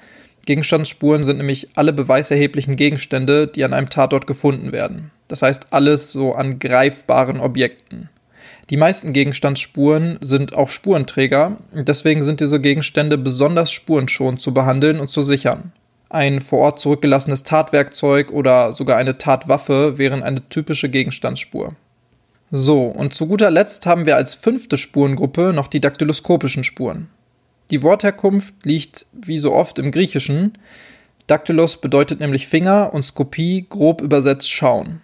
Gegenstandsspuren 0.47 1.23
sind 1.23 1.37
nämlich 1.37 1.69
alle 1.75 1.93
beweiserheblichen 1.93 2.77
Gegenstände, 2.77 3.47
die 3.47 3.65
an 3.65 3.73
einem 3.73 3.91
Tatort 3.91 4.27
gefunden 4.27 4.73
werden. 4.73 5.11
Das 5.29 5.43
heißt 5.43 5.73
alles 5.73 6.11
so 6.11 6.35
an 6.35 6.59
greifbaren 6.59 7.41
Objekten. 7.41 8.09
Die 8.71 8.77
meisten 8.77 9.13
Gegenstandsspuren 9.13 10.19
sind 10.21 10.55
auch 10.55 10.69
Spurenträger, 10.69 11.59
deswegen 11.73 12.23
sind 12.23 12.41
diese 12.41 12.61
Gegenstände 12.61 13.19
besonders 13.19 13.71
spurenschonend 13.71 14.41
zu 14.41 14.53
behandeln 14.55 14.99
und 14.99 15.11
zu 15.11 15.23
sichern. 15.23 15.73
Ein 16.09 16.41
vor 16.41 16.59
Ort 16.59 16.81
zurückgelassenes 16.81 17.43
Tatwerkzeug 17.43 18.33
oder 18.33 18.75
sogar 18.75 18.99
eine 18.99 19.19
Tatwaffe 19.19 19.97
wären 19.97 20.23
eine 20.23 20.47
typische 20.49 20.89
Gegenstandsspur. 20.91 21.75
So, 22.51 22.83
und 22.83 23.15
zu 23.15 23.27
guter 23.27 23.51
Letzt 23.51 23.87
haben 23.87 24.05
wir 24.05 24.17
als 24.17 24.35
fünfte 24.35 24.77
Spurengruppe 24.77 25.53
noch 25.55 25.69
die 25.69 25.81
daktyloskopischen 25.81 26.65
Spuren. 26.65 27.09
Die 27.73 27.83
Wortherkunft 27.83 28.55
liegt 28.65 29.07
wie 29.13 29.39
so 29.39 29.53
oft 29.53 29.79
im 29.79 29.91
Griechischen. 29.91 30.59
Daktylos 31.27 31.81
bedeutet 31.81 32.21
nämlich 32.21 32.47
Finger 32.47 32.93
und 32.93 33.03
Skopie 33.03 33.67
grob 33.69 34.03
übersetzt 34.03 34.51
schauen. 34.51 35.01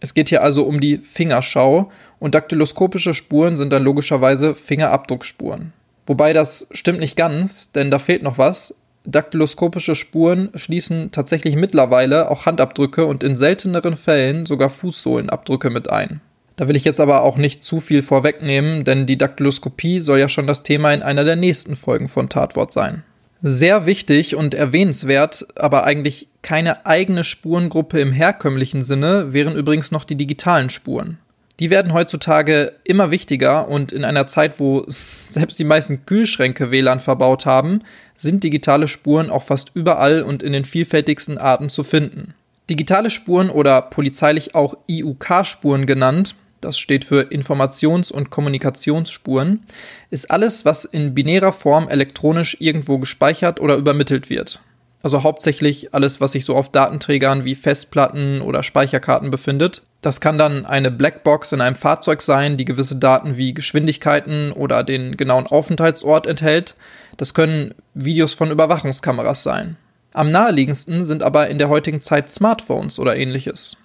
Es 0.00 0.12
geht 0.12 0.28
hier 0.28 0.42
also 0.42 0.64
um 0.64 0.78
die 0.78 0.98
Fingerschau 0.98 1.90
und 2.18 2.34
daktyloskopische 2.34 3.14
Spuren 3.14 3.56
sind 3.56 3.72
dann 3.72 3.82
logischerweise 3.82 4.54
Fingerabdruckspuren. 4.54 5.72
Wobei 6.04 6.34
das 6.34 6.66
stimmt 6.72 7.00
nicht 7.00 7.16
ganz, 7.16 7.72
denn 7.72 7.90
da 7.90 7.98
fehlt 7.98 8.22
noch 8.22 8.36
was. 8.36 8.74
Daktyloskopische 9.04 9.96
Spuren 9.96 10.50
schließen 10.54 11.12
tatsächlich 11.12 11.56
mittlerweile 11.56 12.30
auch 12.30 12.44
Handabdrücke 12.44 13.06
und 13.06 13.22
in 13.24 13.36
selteneren 13.36 13.96
Fällen 13.96 14.44
sogar 14.44 14.68
Fußsohlenabdrücke 14.68 15.70
mit 15.70 15.90
ein. 15.90 16.20
Da 16.62 16.68
will 16.68 16.76
ich 16.76 16.84
jetzt 16.84 17.00
aber 17.00 17.22
auch 17.22 17.38
nicht 17.38 17.64
zu 17.64 17.80
viel 17.80 18.02
vorwegnehmen, 18.02 18.84
denn 18.84 19.04
die 19.04 19.18
Daktyloskopie 19.18 19.98
soll 19.98 20.20
ja 20.20 20.28
schon 20.28 20.46
das 20.46 20.62
Thema 20.62 20.94
in 20.94 21.02
einer 21.02 21.24
der 21.24 21.34
nächsten 21.34 21.74
Folgen 21.74 22.08
von 22.08 22.28
Tatwort 22.28 22.72
sein. 22.72 23.02
Sehr 23.40 23.84
wichtig 23.84 24.36
und 24.36 24.54
erwähnenswert, 24.54 25.44
aber 25.56 25.82
eigentlich 25.82 26.28
keine 26.40 26.86
eigene 26.86 27.24
Spurengruppe 27.24 27.98
im 27.98 28.12
herkömmlichen 28.12 28.84
Sinne, 28.84 29.32
wären 29.32 29.56
übrigens 29.56 29.90
noch 29.90 30.04
die 30.04 30.14
digitalen 30.14 30.70
Spuren. 30.70 31.18
Die 31.58 31.70
werden 31.70 31.92
heutzutage 31.92 32.74
immer 32.84 33.10
wichtiger 33.10 33.66
und 33.66 33.90
in 33.90 34.04
einer 34.04 34.28
Zeit, 34.28 34.60
wo 34.60 34.86
selbst 35.28 35.58
die 35.58 35.64
meisten 35.64 36.06
Kühlschränke 36.06 36.70
WLAN 36.70 37.00
verbaut 37.00 37.44
haben, 37.44 37.80
sind 38.14 38.44
digitale 38.44 38.86
Spuren 38.86 39.30
auch 39.30 39.42
fast 39.42 39.72
überall 39.74 40.22
und 40.22 40.44
in 40.44 40.52
den 40.52 40.64
vielfältigsten 40.64 41.38
Arten 41.38 41.68
zu 41.68 41.82
finden. 41.82 42.34
Digitale 42.70 43.10
Spuren 43.10 43.50
oder 43.50 43.82
polizeilich 43.82 44.54
auch 44.54 44.76
IUK-Spuren 44.88 45.86
genannt, 45.86 46.36
das 46.62 46.78
steht 46.78 47.04
für 47.04 47.30
Informations- 47.30 48.10
und 48.10 48.30
Kommunikationsspuren, 48.30 49.66
ist 50.10 50.30
alles, 50.30 50.64
was 50.64 50.84
in 50.84 51.14
binärer 51.14 51.52
Form 51.52 51.88
elektronisch 51.88 52.56
irgendwo 52.60 52.98
gespeichert 52.98 53.60
oder 53.60 53.76
übermittelt 53.76 54.30
wird. 54.30 54.60
Also 55.02 55.24
hauptsächlich 55.24 55.92
alles, 55.94 56.20
was 56.20 56.32
sich 56.32 56.44
so 56.44 56.56
auf 56.56 56.70
Datenträgern 56.70 57.44
wie 57.44 57.56
Festplatten 57.56 58.40
oder 58.40 58.62
Speicherkarten 58.62 59.30
befindet. 59.30 59.82
Das 60.00 60.20
kann 60.20 60.38
dann 60.38 60.64
eine 60.64 60.92
Blackbox 60.92 61.52
in 61.52 61.60
einem 61.60 61.76
Fahrzeug 61.76 62.22
sein, 62.22 62.56
die 62.56 62.64
gewisse 62.64 62.96
Daten 62.96 63.36
wie 63.36 63.52
Geschwindigkeiten 63.52 64.52
oder 64.52 64.84
den 64.84 65.16
genauen 65.16 65.46
Aufenthaltsort 65.46 66.26
enthält. 66.26 66.76
Das 67.16 67.34
können 67.34 67.74
Videos 67.94 68.34
von 68.34 68.50
Überwachungskameras 68.50 69.42
sein. 69.42 69.76
Am 70.12 70.30
naheliegendsten 70.30 71.04
sind 71.04 71.22
aber 71.22 71.48
in 71.48 71.58
der 71.58 71.68
heutigen 71.68 72.00
Zeit 72.00 72.30
Smartphones 72.30 72.98
oder 72.98 73.16
ähnliches. 73.16 73.76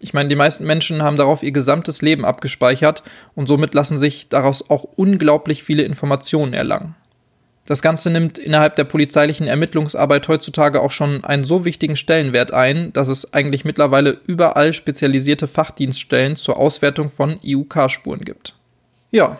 Ich 0.00 0.12
meine, 0.12 0.28
die 0.28 0.36
meisten 0.36 0.66
Menschen 0.66 1.02
haben 1.02 1.16
darauf 1.16 1.42
ihr 1.42 1.52
gesamtes 1.52 2.02
Leben 2.02 2.24
abgespeichert 2.24 3.02
und 3.34 3.46
somit 3.46 3.74
lassen 3.74 3.96
sich 3.98 4.28
daraus 4.28 4.68
auch 4.68 4.84
unglaublich 4.96 5.62
viele 5.62 5.82
Informationen 5.82 6.52
erlangen. 6.52 6.94
Das 7.66 7.80
Ganze 7.80 8.10
nimmt 8.10 8.38
innerhalb 8.38 8.76
der 8.76 8.84
polizeilichen 8.84 9.46
Ermittlungsarbeit 9.46 10.28
heutzutage 10.28 10.82
auch 10.82 10.90
schon 10.90 11.24
einen 11.24 11.44
so 11.44 11.64
wichtigen 11.64 11.96
Stellenwert 11.96 12.52
ein, 12.52 12.92
dass 12.92 13.08
es 13.08 13.32
eigentlich 13.32 13.64
mittlerweile 13.64 14.18
überall 14.26 14.74
spezialisierte 14.74 15.48
Fachdienststellen 15.48 16.36
zur 16.36 16.58
Auswertung 16.58 17.08
von 17.08 17.38
IUK-Spuren 17.42 18.20
gibt. 18.20 18.54
Ja, 19.10 19.38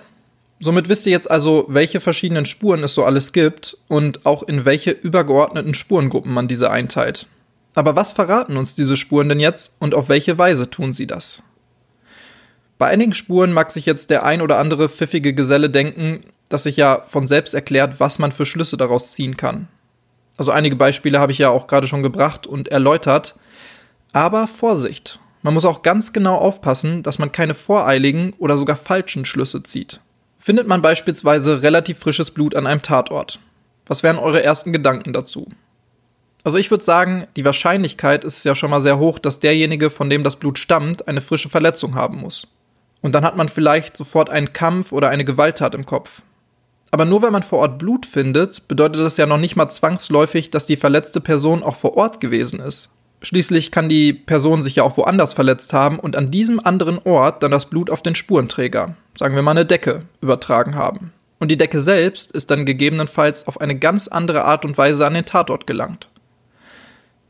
somit 0.59 0.89
wisst 0.89 1.05
ihr 1.05 1.13
jetzt 1.13 1.31
also, 1.31 1.67
welche 1.69 2.01
verschiedenen 2.01 2.47
Spuren 2.47 2.83
es 2.83 2.95
so 2.95 3.05
alles 3.05 3.35
gibt 3.35 3.77
und 3.89 4.25
auch 4.25 4.43
in 4.43 4.65
welche 4.65 4.93
übergeordneten 4.93 5.75
Spurengruppen 5.75 6.33
man 6.33 6.49
diese 6.49 6.71
einteilt. 6.71 7.27
Aber 7.75 7.97
was 7.97 8.13
verraten 8.13 8.57
uns 8.57 8.77
diese 8.77 8.97
Spuren 8.97 9.29
denn 9.29 9.41
jetzt 9.41 9.75
und 9.81 9.95
auf 9.95 10.09
welche 10.09 10.39
Weise 10.39 10.71
tun 10.71 10.93
sie 10.93 11.07
das? 11.07 11.43
Bei 12.79 12.89
einigen 12.89 13.13
Spuren 13.13 13.53
mag 13.53 13.71
sich 13.71 13.87
jetzt 13.87 14.11
der 14.11 14.25
ein 14.25 14.43
oder 14.43 14.59
andere 14.59 14.89
pfiffige 14.89 15.35
Geselle 15.35 15.71
denken, 15.71 16.21
dass 16.49 16.65
sich 16.65 16.77
ja 16.77 17.03
von 17.07 17.27
selbst 17.27 17.55
erklärt, 17.55 18.01
was 18.01 18.19
man 18.19 18.33
für 18.33 18.47
Schlüsse 18.47 18.77
daraus 18.77 19.13
ziehen 19.13 19.37
kann. 19.37 19.69
Also 20.37 20.51
einige 20.51 20.77
Beispiele 20.77 21.21
habe 21.21 21.33
ich 21.33 21.39
ja 21.39 21.51
auch 21.51 21.67
gerade 21.67 21.87
schon 21.87 22.03
gebracht 22.03 22.47
und 22.47 22.69
erläutert. 22.69 23.37
Aber 24.13 24.47
Vorsicht, 24.47 25.21
man 25.43 25.55
muss 25.55 25.65
auch 25.65 25.83
ganz 25.83 26.13
genau 26.13 26.37
aufpassen, 26.37 27.03
dass 27.03 27.19
man 27.19 27.33
keine 27.33 27.55
voreiligen 27.55 28.33
oder 28.39 28.57
sogar 28.57 28.77
falschen 28.77 29.25
Schlüsse 29.25 29.63
zieht. 29.63 30.01
Findet 30.39 30.67
man 30.67 30.83
beispielsweise 30.83 31.63
relativ 31.63 31.99
frisches 31.99 32.31
Blut 32.31 32.55
an 32.55 32.67
einem 32.67 32.83
Tatort? 32.83 33.39
Was 33.87 34.03
wären 34.03 34.19
eure 34.19 34.43
ersten 34.43 34.73
Gedanken 34.73 35.13
dazu? 35.13 35.49
Also 36.45 36.59
ich 36.59 36.71
würde 36.71 36.85
sagen, 36.85 37.25
die 37.37 37.45
Wahrscheinlichkeit 37.47 38.23
ist 38.23 38.45
ja 38.45 38.55
schon 38.55 38.71
mal 38.71 38.83
sehr 38.83 38.99
hoch, 38.99 39.19
dass 39.19 39.41
derjenige, 39.41 39.89
von 39.89 40.11
dem 40.11 40.25
das 40.25 40.37
Blut 40.37 40.59
stammt, 40.59 41.09
eine 41.09 41.23
frische 41.23 41.49
Verletzung 41.49 41.95
haben 41.95 42.19
muss. 42.19 42.49
Und 43.01 43.15
dann 43.15 43.25
hat 43.25 43.37
man 43.37 43.49
vielleicht 43.49 43.97
sofort 43.97 44.29
einen 44.29 44.53
Kampf 44.53 44.93
oder 44.93 45.09
eine 45.09 45.25
Gewalttat 45.25 45.75
im 45.75 45.87
Kopf. 45.87 46.21
Aber 46.91 47.07
nur 47.07 47.23
weil 47.23 47.31
man 47.31 47.43
vor 47.43 47.61
Ort 47.61 47.79
Blut 47.79 48.05
findet, 48.07 48.69
bedeutet 48.69 49.01
das 49.01 49.17
ja 49.17 49.27
noch 49.27 49.39
nicht 49.39 49.57
mal 49.57 49.71
zwangsläufig, 49.71 50.51
dass 50.51 50.67
die 50.67 50.77
verletzte 50.77 51.21
Person 51.21 51.63
auch 51.63 51.77
vor 51.77 51.97
Ort 51.97 52.21
gewesen 52.21 52.61
ist. 52.61 52.91
Schließlich 53.23 53.73
kann 53.73 53.89
die 53.89 54.13
Person 54.13 54.63
sich 54.63 54.77
ja 54.77 54.83
auch 54.83 54.99
woanders 54.99 55.33
verletzt 55.33 55.73
haben 55.73 55.99
und 55.99 56.15
an 56.15 56.31
diesem 56.31 56.65
anderen 56.65 56.99
Ort 57.05 57.43
dann 57.43 57.51
das 57.51 57.67
Blut 57.67 57.89
auf 57.89 58.03
den 58.03 58.15
Spurenträger, 58.15 58.97
sagen 59.19 59.35
wir 59.35 59.43
mal 59.43 59.53
eine 59.53 59.65
Decke, 59.65 60.03
übertragen 60.21 60.77
haben. 60.77 61.13
Und 61.41 61.49
die 61.49 61.57
Decke 61.57 61.81
selbst 61.81 62.33
ist 62.33 62.51
dann 62.51 62.67
gegebenenfalls 62.67 63.49
auf 63.49 63.61
eine 63.61 63.79
ganz 63.79 64.09
andere 64.09 64.45
Art 64.45 64.65
und 64.67 64.77
Weise 64.77 65.07
an 65.07 65.15
den 65.15 65.25
Tatort 65.25 65.67
gelangt. 65.67 66.09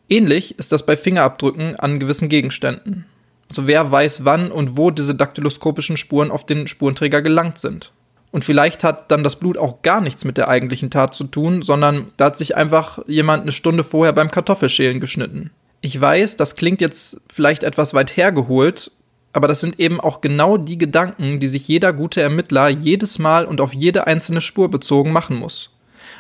Ähnlich 0.09 0.59
ist 0.59 0.73
das 0.73 0.85
bei 0.85 0.97
Fingerabdrücken 0.97 1.77
an 1.77 1.99
gewissen 1.99 2.29
Gegenständen. 2.29 3.07
Also 3.49 3.67
wer 3.67 3.91
weiß 3.91 4.25
wann 4.25 4.51
und 4.51 4.77
wo 4.77 4.91
diese 4.91 5.15
daktyloskopischen 5.15 5.97
Spuren 5.97 6.31
auf 6.31 6.45
den 6.45 6.67
Spurenträger 6.67 7.23
gelangt 7.23 7.59
sind. 7.59 7.93
Und 8.31 8.45
vielleicht 8.45 8.83
hat 8.85 9.11
dann 9.11 9.23
das 9.23 9.37
Blut 9.37 9.57
auch 9.57 9.83
gar 9.83 10.01
nichts 10.01 10.25
mit 10.25 10.37
der 10.37 10.49
eigentlichen 10.49 10.91
Tat 10.91 11.15
zu 11.15 11.25
tun, 11.25 11.63
sondern 11.63 12.11
da 12.17 12.27
hat 12.27 12.37
sich 12.37 12.57
einfach 12.57 12.99
jemand 13.07 13.43
eine 13.43 13.53
Stunde 13.53 13.85
vorher 13.85 14.13
beim 14.13 14.31
Kartoffelschälen 14.31 14.99
geschnitten. 14.99 15.51
Ich 15.81 15.99
weiß, 16.01 16.37
das 16.37 16.57
klingt 16.57 16.81
jetzt 16.81 17.21
vielleicht 17.33 17.63
etwas 17.63 17.95
weit 17.95 18.17
hergeholt, 18.17 18.91
aber 19.33 19.47
das 19.47 19.61
sind 19.61 19.79
eben 19.79 20.01
auch 20.01 20.21
genau 20.21 20.57
die 20.57 20.79
Gedanken, 20.79 21.39
die 21.39 21.49
sich 21.49 21.69
jeder 21.69 21.93
gute 21.93 22.23
Ermittler 22.23 22.69
jedes 22.69 23.19
Mal 23.19 23.45
und 23.45 23.61
auf 23.61 23.73
jede 23.73 24.07
einzelne 24.07 24.41
Spur 24.41 24.69
bezogen 24.69 25.13
machen 25.13 25.37
muss. 25.37 25.71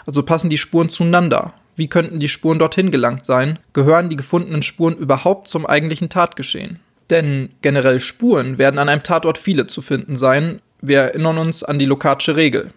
Also 0.06 0.22
passen 0.22 0.50
die 0.50 0.58
Spuren 0.58 0.90
zueinander 0.90 1.54
wie 1.76 1.88
könnten 1.88 2.20
die 2.20 2.28
Spuren 2.28 2.58
dorthin 2.58 2.90
gelangt 2.90 3.26
sein? 3.26 3.58
Gehören 3.72 4.08
die 4.08 4.16
gefundenen 4.16 4.62
Spuren 4.62 4.96
überhaupt 4.96 5.48
zum 5.48 5.66
eigentlichen 5.66 6.08
Tatgeschehen? 6.08 6.78
Denn 7.10 7.50
generell 7.62 8.00
Spuren 8.00 8.58
werden 8.58 8.78
an 8.78 8.88
einem 8.88 9.02
Tatort 9.02 9.38
viele 9.38 9.66
zu 9.66 9.82
finden 9.82 10.16
sein. 10.16 10.60
Wir 10.80 11.00
erinnern 11.00 11.38
uns 11.38 11.64
an 11.64 11.78
die 11.78 11.84
Lokatsche 11.84 12.36
Regel. 12.36 12.72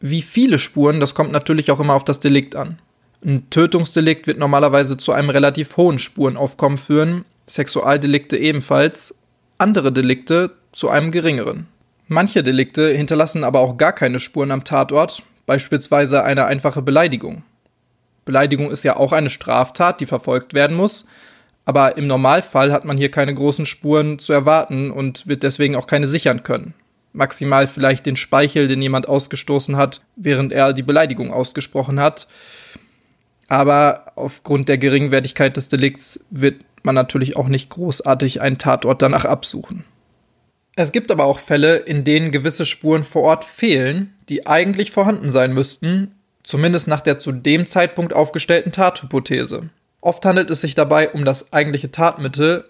Wie 0.00 0.22
viele 0.22 0.58
Spuren, 0.58 1.00
das 1.00 1.14
kommt 1.14 1.32
natürlich 1.32 1.70
auch 1.70 1.80
immer 1.80 1.94
auf 1.94 2.04
das 2.04 2.20
Delikt 2.20 2.54
an. 2.54 2.78
Ein 3.24 3.48
Tötungsdelikt 3.50 4.26
wird 4.26 4.38
normalerweise 4.38 4.96
zu 4.96 5.12
einem 5.12 5.30
relativ 5.30 5.76
hohen 5.76 5.98
Spurenaufkommen 5.98 6.78
führen, 6.78 7.24
Sexualdelikte 7.46 8.36
ebenfalls, 8.36 9.14
andere 9.58 9.90
Delikte 9.90 10.52
zu 10.72 10.90
einem 10.90 11.10
geringeren. 11.10 11.66
Manche 12.08 12.42
Delikte 12.42 12.94
hinterlassen 12.94 13.42
aber 13.42 13.60
auch 13.60 13.78
gar 13.78 13.92
keine 13.92 14.20
Spuren 14.20 14.50
am 14.50 14.64
Tatort, 14.64 15.22
beispielsweise 15.46 16.22
eine 16.22 16.44
einfache 16.44 16.82
Beleidigung. 16.82 17.42
Beleidigung 18.26 18.70
ist 18.70 18.84
ja 18.84 18.96
auch 18.98 19.12
eine 19.12 19.30
Straftat, 19.30 20.00
die 20.00 20.06
verfolgt 20.06 20.52
werden 20.52 20.76
muss. 20.76 21.06
Aber 21.64 21.96
im 21.96 22.06
Normalfall 22.06 22.72
hat 22.72 22.84
man 22.84 22.98
hier 22.98 23.10
keine 23.10 23.34
großen 23.34 23.64
Spuren 23.64 24.18
zu 24.18 24.34
erwarten 24.34 24.90
und 24.90 25.26
wird 25.26 25.42
deswegen 25.42 25.74
auch 25.74 25.86
keine 25.86 26.06
sichern 26.06 26.42
können. 26.42 26.74
Maximal 27.14 27.66
vielleicht 27.66 28.04
den 28.04 28.16
Speichel, 28.16 28.68
den 28.68 28.82
jemand 28.82 29.08
ausgestoßen 29.08 29.76
hat, 29.76 30.02
während 30.16 30.52
er 30.52 30.74
die 30.74 30.82
Beleidigung 30.82 31.32
ausgesprochen 31.32 31.98
hat. 31.98 32.28
Aber 33.48 34.12
aufgrund 34.16 34.68
der 34.68 34.76
Geringwertigkeit 34.76 35.56
des 35.56 35.68
Delikts 35.68 36.24
wird 36.30 36.56
man 36.82 36.94
natürlich 36.94 37.36
auch 37.36 37.48
nicht 37.48 37.70
großartig 37.70 38.40
einen 38.40 38.58
Tatort 38.58 39.02
danach 39.02 39.24
absuchen. 39.24 39.84
Es 40.76 40.92
gibt 40.92 41.10
aber 41.10 41.24
auch 41.24 41.38
Fälle, 41.38 41.76
in 41.76 42.04
denen 42.04 42.30
gewisse 42.30 42.66
Spuren 42.66 43.02
vor 43.02 43.22
Ort 43.22 43.44
fehlen, 43.44 44.14
die 44.28 44.46
eigentlich 44.46 44.90
vorhanden 44.90 45.30
sein 45.30 45.54
müssten, 45.54 46.15
zumindest 46.46 46.88
nach 46.88 47.02
der 47.02 47.18
zu 47.18 47.32
dem 47.32 47.66
Zeitpunkt 47.66 48.14
aufgestellten 48.14 48.72
Tathypothese. 48.72 49.68
Oft 50.00 50.24
handelt 50.24 50.50
es 50.50 50.62
sich 50.62 50.74
dabei 50.74 51.10
um 51.10 51.26
das 51.26 51.52
eigentliche 51.52 51.90
Tatmittel, 51.90 52.64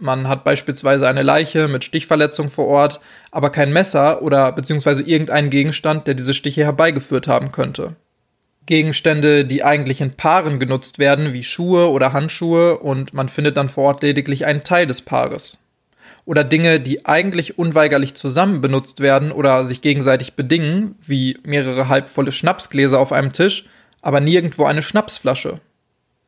Man 0.00 0.28
hat 0.28 0.44
beispielsweise 0.44 1.08
eine 1.08 1.22
Leiche 1.22 1.66
mit 1.66 1.82
Stichverletzung 1.82 2.50
vor 2.50 2.68
Ort, 2.68 3.00
aber 3.32 3.50
kein 3.50 3.72
Messer 3.72 4.22
oder 4.22 4.52
beziehungsweise 4.52 5.02
irgendeinen 5.02 5.50
Gegenstand, 5.50 6.06
der 6.06 6.14
diese 6.14 6.34
Stiche 6.34 6.62
herbeigeführt 6.62 7.26
haben 7.26 7.50
könnte. 7.50 7.96
Gegenstände, 8.66 9.44
die 9.44 9.64
eigentlich 9.64 10.00
in 10.00 10.12
Paaren 10.12 10.60
genutzt 10.60 11.00
werden, 11.00 11.32
wie 11.32 11.42
Schuhe 11.42 11.90
oder 11.90 12.12
Handschuhe, 12.12 12.78
und 12.78 13.12
man 13.12 13.28
findet 13.28 13.56
dann 13.56 13.68
vor 13.68 13.84
Ort 13.84 14.02
lediglich 14.02 14.46
einen 14.46 14.62
Teil 14.62 14.86
des 14.86 15.02
Paares. 15.02 15.58
Oder 16.28 16.44
Dinge, 16.44 16.78
die 16.78 17.06
eigentlich 17.06 17.56
unweigerlich 17.56 18.14
zusammen 18.14 18.60
benutzt 18.60 19.00
werden 19.00 19.32
oder 19.32 19.64
sich 19.64 19.80
gegenseitig 19.80 20.34
bedingen, 20.34 20.94
wie 21.00 21.38
mehrere 21.42 21.88
halbvolle 21.88 22.32
Schnapsgläser 22.32 23.00
auf 23.00 23.12
einem 23.12 23.32
Tisch, 23.32 23.70
aber 24.02 24.20
nirgendwo 24.20 24.66
eine 24.66 24.82
Schnapsflasche. 24.82 25.58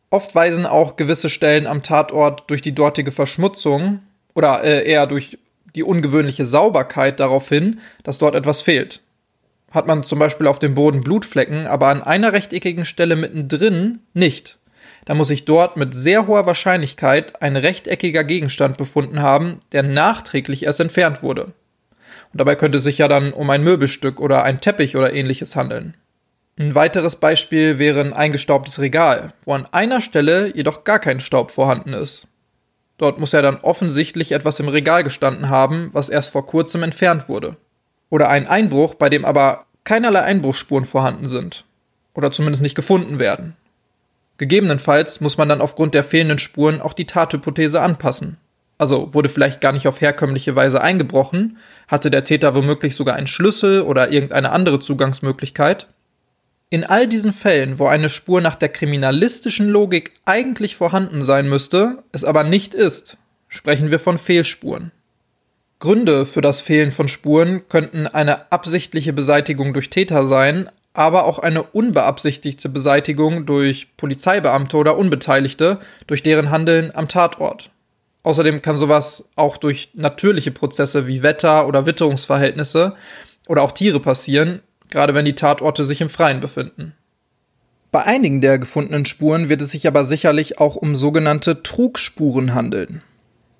Oft 0.08 0.34
weisen 0.34 0.64
auch 0.64 0.96
gewisse 0.96 1.28
Stellen 1.28 1.66
am 1.66 1.82
Tatort 1.82 2.44
durch 2.48 2.62
die 2.62 2.74
dortige 2.74 3.12
Verschmutzung 3.12 4.00
oder 4.34 4.64
äh, 4.64 4.88
eher 4.90 5.06
durch 5.06 5.36
die 5.74 5.82
ungewöhnliche 5.82 6.46
Sauberkeit 6.46 7.20
darauf 7.20 7.50
hin, 7.50 7.80
dass 8.02 8.16
dort 8.16 8.34
etwas 8.34 8.62
fehlt. 8.62 9.02
Hat 9.70 9.86
man 9.86 10.02
zum 10.02 10.18
Beispiel 10.18 10.46
auf 10.46 10.58
dem 10.58 10.72
Boden 10.72 11.02
Blutflecken, 11.02 11.66
aber 11.66 11.88
an 11.88 12.02
einer 12.02 12.32
rechteckigen 12.32 12.86
Stelle 12.86 13.16
mittendrin 13.16 13.98
nicht, 14.14 14.59
dann 15.04 15.16
muss 15.16 15.28
sich 15.28 15.44
dort 15.44 15.76
mit 15.76 15.94
sehr 15.94 16.26
hoher 16.26 16.46
Wahrscheinlichkeit 16.46 17.40
ein 17.42 17.56
rechteckiger 17.56 18.24
Gegenstand 18.24 18.76
befunden 18.76 19.22
haben, 19.22 19.60
der 19.72 19.82
nachträglich 19.82 20.64
erst 20.64 20.80
entfernt 20.80 21.22
wurde. 21.22 21.52
Und 22.32 22.40
dabei 22.40 22.54
könnte 22.54 22.78
es 22.78 22.84
sich 22.84 22.98
ja 22.98 23.08
dann 23.08 23.32
um 23.32 23.50
ein 23.50 23.64
Möbelstück 23.64 24.20
oder 24.20 24.44
ein 24.44 24.60
Teppich 24.60 24.96
oder 24.96 25.12
ähnliches 25.12 25.56
handeln. 25.56 25.96
Ein 26.58 26.74
weiteres 26.74 27.16
Beispiel 27.16 27.78
wäre 27.78 28.00
ein 28.00 28.12
eingestaubtes 28.12 28.80
Regal, 28.80 29.32
wo 29.44 29.54
an 29.54 29.66
einer 29.72 30.00
Stelle 30.00 30.54
jedoch 30.54 30.84
gar 30.84 30.98
kein 30.98 31.20
Staub 31.20 31.50
vorhanden 31.50 31.94
ist. 31.94 32.28
Dort 32.98 33.18
muss 33.18 33.32
ja 33.32 33.40
dann 33.40 33.56
offensichtlich 33.62 34.32
etwas 34.32 34.60
im 34.60 34.68
Regal 34.68 35.02
gestanden 35.02 35.48
haben, 35.48 35.88
was 35.92 36.10
erst 36.10 36.30
vor 36.30 36.44
kurzem 36.44 36.82
entfernt 36.82 37.30
wurde. 37.30 37.56
Oder 38.10 38.28
ein 38.28 38.46
Einbruch, 38.46 38.94
bei 38.94 39.08
dem 39.08 39.24
aber 39.24 39.64
keinerlei 39.84 40.20
Einbruchsspuren 40.20 40.84
vorhanden 40.84 41.26
sind. 41.26 41.64
Oder 42.12 42.30
zumindest 42.30 42.62
nicht 42.62 42.74
gefunden 42.74 43.18
werden. 43.18 43.56
Gegebenenfalls 44.40 45.20
muss 45.20 45.36
man 45.36 45.50
dann 45.50 45.60
aufgrund 45.60 45.92
der 45.92 46.02
fehlenden 46.02 46.38
Spuren 46.38 46.80
auch 46.80 46.94
die 46.94 47.04
Tathypothese 47.04 47.82
anpassen. 47.82 48.38
Also 48.78 49.12
wurde 49.12 49.28
vielleicht 49.28 49.60
gar 49.60 49.72
nicht 49.72 49.86
auf 49.86 50.00
herkömmliche 50.00 50.56
Weise 50.56 50.80
eingebrochen, 50.80 51.58
hatte 51.88 52.10
der 52.10 52.24
Täter 52.24 52.54
womöglich 52.54 52.96
sogar 52.96 53.16
einen 53.16 53.26
Schlüssel 53.26 53.82
oder 53.82 54.10
irgendeine 54.10 54.52
andere 54.52 54.80
Zugangsmöglichkeit 54.80 55.88
in 56.70 56.84
all 56.84 57.06
diesen 57.06 57.34
Fällen, 57.34 57.78
wo 57.78 57.88
eine 57.88 58.08
Spur 58.08 58.40
nach 58.40 58.56
der 58.56 58.70
kriminalistischen 58.70 59.68
Logik 59.68 60.12
eigentlich 60.24 60.74
vorhanden 60.74 61.20
sein 61.20 61.46
müsste, 61.46 62.02
es 62.12 62.24
aber 62.24 62.42
nicht 62.42 62.72
ist, 62.72 63.18
sprechen 63.46 63.90
wir 63.90 63.98
von 63.98 64.16
Fehlspuren. 64.16 64.90
Gründe 65.80 66.24
für 66.24 66.40
das 66.40 66.62
Fehlen 66.62 66.92
von 66.92 67.08
Spuren 67.08 67.68
könnten 67.68 68.06
eine 68.06 68.50
absichtliche 68.52 69.12
Beseitigung 69.12 69.74
durch 69.74 69.90
Täter 69.90 70.26
sein, 70.26 70.70
aber 70.92 71.24
auch 71.24 71.38
eine 71.38 71.62
unbeabsichtigte 71.62 72.68
Beseitigung 72.68 73.46
durch 73.46 73.96
Polizeibeamte 73.96 74.76
oder 74.76 74.96
Unbeteiligte 74.98 75.78
durch 76.06 76.22
deren 76.22 76.50
Handeln 76.50 76.94
am 76.94 77.08
Tatort. 77.08 77.70
Außerdem 78.22 78.60
kann 78.60 78.78
sowas 78.78 79.28
auch 79.36 79.56
durch 79.56 79.90
natürliche 79.94 80.50
Prozesse 80.50 81.06
wie 81.06 81.22
Wetter 81.22 81.66
oder 81.66 81.86
Witterungsverhältnisse 81.86 82.94
oder 83.46 83.62
auch 83.62 83.72
Tiere 83.72 84.00
passieren, 84.00 84.60
gerade 84.90 85.14
wenn 85.14 85.24
die 85.24 85.34
Tatorte 85.34 85.84
sich 85.84 86.00
im 86.00 86.08
Freien 86.08 86.40
befinden. 86.40 86.94
Bei 87.92 88.04
einigen 88.04 88.40
der 88.40 88.58
gefundenen 88.58 89.04
Spuren 89.04 89.48
wird 89.48 89.62
es 89.62 89.70
sich 89.70 89.86
aber 89.88 90.04
sicherlich 90.04 90.60
auch 90.60 90.76
um 90.76 90.94
sogenannte 90.94 91.62
Trugspuren 91.62 92.54
handeln. 92.54 93.02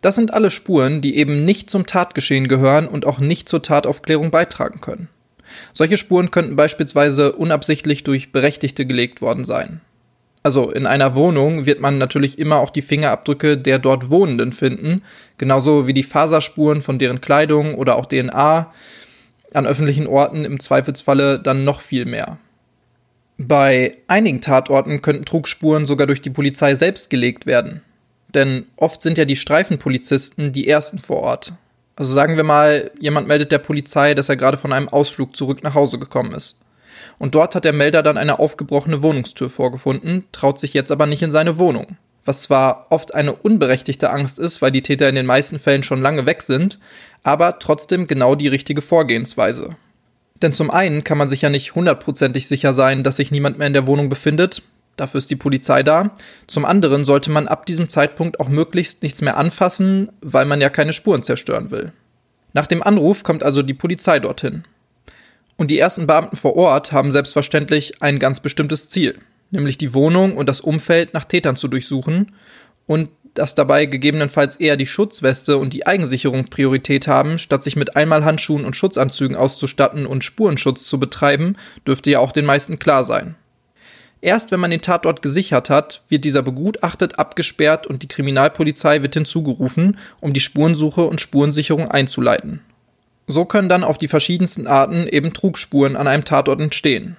Das 0.03 0.15
sind 0.15 0.33
alle 0.33 0.51
Spuren, 0.51 1.01
die 1.01 1.17
eben 1.17 1.45
nicht 1.45 1.69
zum 1.69 1.87
Tatgeschehen 1.87 2.49
gehören 2.49 2.87
und 2.87 3.07
auch 3.07 3.19
nicht 3.19 3.49
zur 3.49 3.63
Tataufklärung 3.63 4.31
beitragen 4.31 4.81
können. 4.81 5.09
Solche 5.75 5.97
Spuren 5.97 6.31
könnten 6.31 6.57
beispielsweise 6.57 7.33
unabsichtlich 7.33 8.05
durch 8.05 8.33
Berechtigte 8.33 8.87
gelegt 8.87 9.21
worden 9.21 9.45
sein. 9.45 9.81
Also 10.43 10.71
in 10.71 10.87
einer 10.87 11.15
Wohnung 11.15 11.67
wird 11.67 11.81
man 11.81 11.99
natürlich 11.99 12.39
immer 12.39 12.57
auch 12.57 12.71
die 12.71 12.83
Fingerabdrücke 12.83 13.59
der 13.59 13.79
dort 13.79 14.09
Wohnenden 14.09 14.53
finden, 14.53 15.03
genauso 15.37 15.87
wie 15.87 15.93
die 15.93 16.03
Faserspuren 16.03 16.81
von 16.81 16.99
deren 16.99 17.21
Kleidung 17.21 17.75
oder 17.75 17.97
auch 17.97 18.07
DNA, 18.07 18.73
an 19.53 19.67
öffentlichen 19.67 20.07
Orten 20.07 20.45
im 20.45 20.61
Zweifelsfalle 20.61 21.39
dann 21.39 21.65
noch 21.65 21.81
viel 21.81 22.07
mehr. 22.07 22.39
Bei 23.37 23.97
einigen 24.07 24.41
Tatorten 24.41 25.03
könnten 25.03 25.25
Trugspuren 25.25 25.87
sogar 25.87 26.07
durch 26.07 26.23
die 26.23 26.31
Polizei 26.31 26.75
selbst 26.75 27.11
gelegt 27.11 27.47
werden. 27.47 27.83
Denn 28.35 28.67
oft 28.77 29.03
sind 29.03 29.19
ja 29.19 29.25
die 29.25 29.37
Streifenpolizisten 29.37 30.53
die 30.53 30.69
ersten 30.69 30.99
vor 30.99 31.19
Ort. 31.19 31.53
Also 32.01 32.15
sagen 32.15 32.37
wir 32.37 32.45
mal, 32.45 32.91
jemand 32.99 33.29
meldet 33.29 33.53
der 33.53 33.59
Polizei, 33.59 34.15
dass 34.15 34.31
er 34.31 34.37
gerade 34.37 34.57
von 34.57 34.73
einem 34.73 34.89
Ausflug 34.89 35.37
zurück 35.37 35.63
nach 35.63 35.75
Hause 35.75 35.99
gekommen 35.99 36.33
ist. 36.33 36.59
Und 37.19 37.35
dort 37.35 37.55
hat 37.55 37.67
der 37.67 37.75
Melder 37.75 38.03
dann 38.03 38.17
eine 38.17 38.39
aufgebrochene 38.39 39.03
Wohnungstür 39.03 39.51
vorgefunden, 39.51 40.25
traut 40.33 40.59
sich 40.59 40.73
jetzt 40.73 40.91
aber 40.91 41.05
nicht 41.05 41.21
in 41.21 41.31
seine 41.31 41.59
Wohnung 41.59 41.99
was 42.25 42.43
zwar 42.43 42.87
oft 42.91 43.15
eine 43.15 43.33
unberechtigte 43.33 44.11
Angst 44.11 44.39
ist, 44.39 44.63
weil 44.63 44.71
die 44.71 44.83
Täter 44.83 45.09
in 45.09 45.15
den 45.15 45.27
meisten 45.27 45.59
Fällen 45.59 45.83
schon 45.83 46.03
lange 46.03 46.27
weg 46.27 46.43
sind, 46.43 46.79
aber 47.23 47.59
trotzdem 47.59 48.07
genau 48.07 48.35
die 48.35 48.49
richtige 48.49 48.83
Vorgehensweise. 48.83 49.77
Denn 50.43 50.53
zum 50.53 50.71
einen 50.71 51.05
kann 51.05 51.19
man 51.19 51.29
sich 51.29 51.43
ja 51.43 51.51
nicht 51.51 51.75
hundertprozentig 51.75 52.49
sicher 52.49 52.73
sein, 52.73 53.03
dass 53.03 53.17
sich 53.17 53.31
niemand 53.31 53.59
mehr 53.59 53.67
in 53.67 53.73
der 53.73 53.87
Wohnung 53.87 54.09
befindet, 54.09 54.63
dafür 55.01 55.19
ist 55.19 55.31
die 55.31 55.37
Polizei 55.37 55.83
da. 55.83 56.11
Zum 56.47 56.65
anderen 56.65 57.05
sollte 57.05 57.31
man 57.31 57.49
ab 57.49 57.67
diesem 57.67 57.89
Zeitpunkt 57.89 58.39
auch 58.41 58.49
möglichst 58.49 59.03
nichts 59.03 59.21
mehr 59.21 59.37
anfassen, 59.37 60.13
weil 60.21 60.45
man 60.45 60.61
ja 60.61 60.71
keine 60.71 60.93
Spuren 60.93 61.23
zerstören 61.23 61.71
will. 61.71 61.93
Nach 62.53 62.67
dem 62.67 62.83
Anruf 62.83 63.23
kommt 63.23 63.43
also 63.43 63.63
die 63.63 63.75
Polizei 63.75 64.19
dorthin. 64.19 64.65
Und 65.57 65.71
die 65.71 65.79
ersten 65.79 66.07
Beamten 66.07 66.37
vor 66.37 66.57
Ort 66.57 66.93
haben 66.93 67.13
selbstverständlich 67.13 68.03
ein 68.03 68.19
ganz 68.19 68.41
bestimmtes 68.41 68.89
Ziel 68.89 69.19
nämlich 69.51 69.79
die 69.79 69.95
Wohnung 69.95 70.37
und 70.37 70.49
das 70.49 70.61
Umfeld 70.61 71.15
nach 71.15 71.25
Tätern 71.25 71.57
zu 71.57 71.69
durchsuchen 71.69 72.33
und 72.87 73.11
dass 73.35 73.55
dabei 73.55 73.87
gegebenenfalls 73.87 74.57
eher 74.57 74.77
die 74.77 74.87
Schutzweste 74.87 75.59
und 75.59 75.73
die 75.73 75.87
Eigensicherung 75.87 76.47
Priorität 76.47 77.07
haben, 77.07 77.39
statt 77.39 77.63
sich 77.63 77.77
mit 77.77 77.95
Einmalhandschuhen 77.95 78.65
und 78.65 78.75
Schutzanzügen 78.75 79.37
auszustatten 79.37 80.05
und 80.05 80.25
Spurenschutz 80.25 80.89
zu 80.89 80.99
betreiben, 80.99 81.57
dürfte 81.87 82.11
ja 82.11 82.19
auch 82.19 82.33
den 82.33 82.45
meisten 82.45 82.81
klar 82.81 83.05
sein. 83.05 83.37
Erst 84.23 84.51
wenn 84.51 84.61
man 84.61 84.71
den 84.71 84.83
Tatort 84.83 85.23
gesichert 85.23 85.71
hat, 85.71 86.03
wird 86.09 86.25
dieser 86.25 86.43
begutachtet, 86.43 87.19
abgesperrt 87.19 87.87
und 87.87 88.03
die 88.03 88.09
Kriminalpolizei 88.09 89.03
wird 89.03 89.15
hinzugerufen, 89.15 89.99
um 90.21 90.35
die 90.35 90.41
Spurensuche 90.41 91.03
und 91.03 91.21
Spurensicherung 91.21 91.91
einzuleiten. 91.91 92.61
So 93.27 93.45
können 93.45 93.69
dann 93.69 93.85
auf 93.85 93.97
die 93.97 94.09
verschiedensten 94.09 94.67
Arten 94.67 95.07
eben 95.07 95.33
Trugspuren 95.33 95.97
an 95.97 96.07
einem 96.07 96.25
Tatort 96.25 96.61
entstehen. 96.61 97.17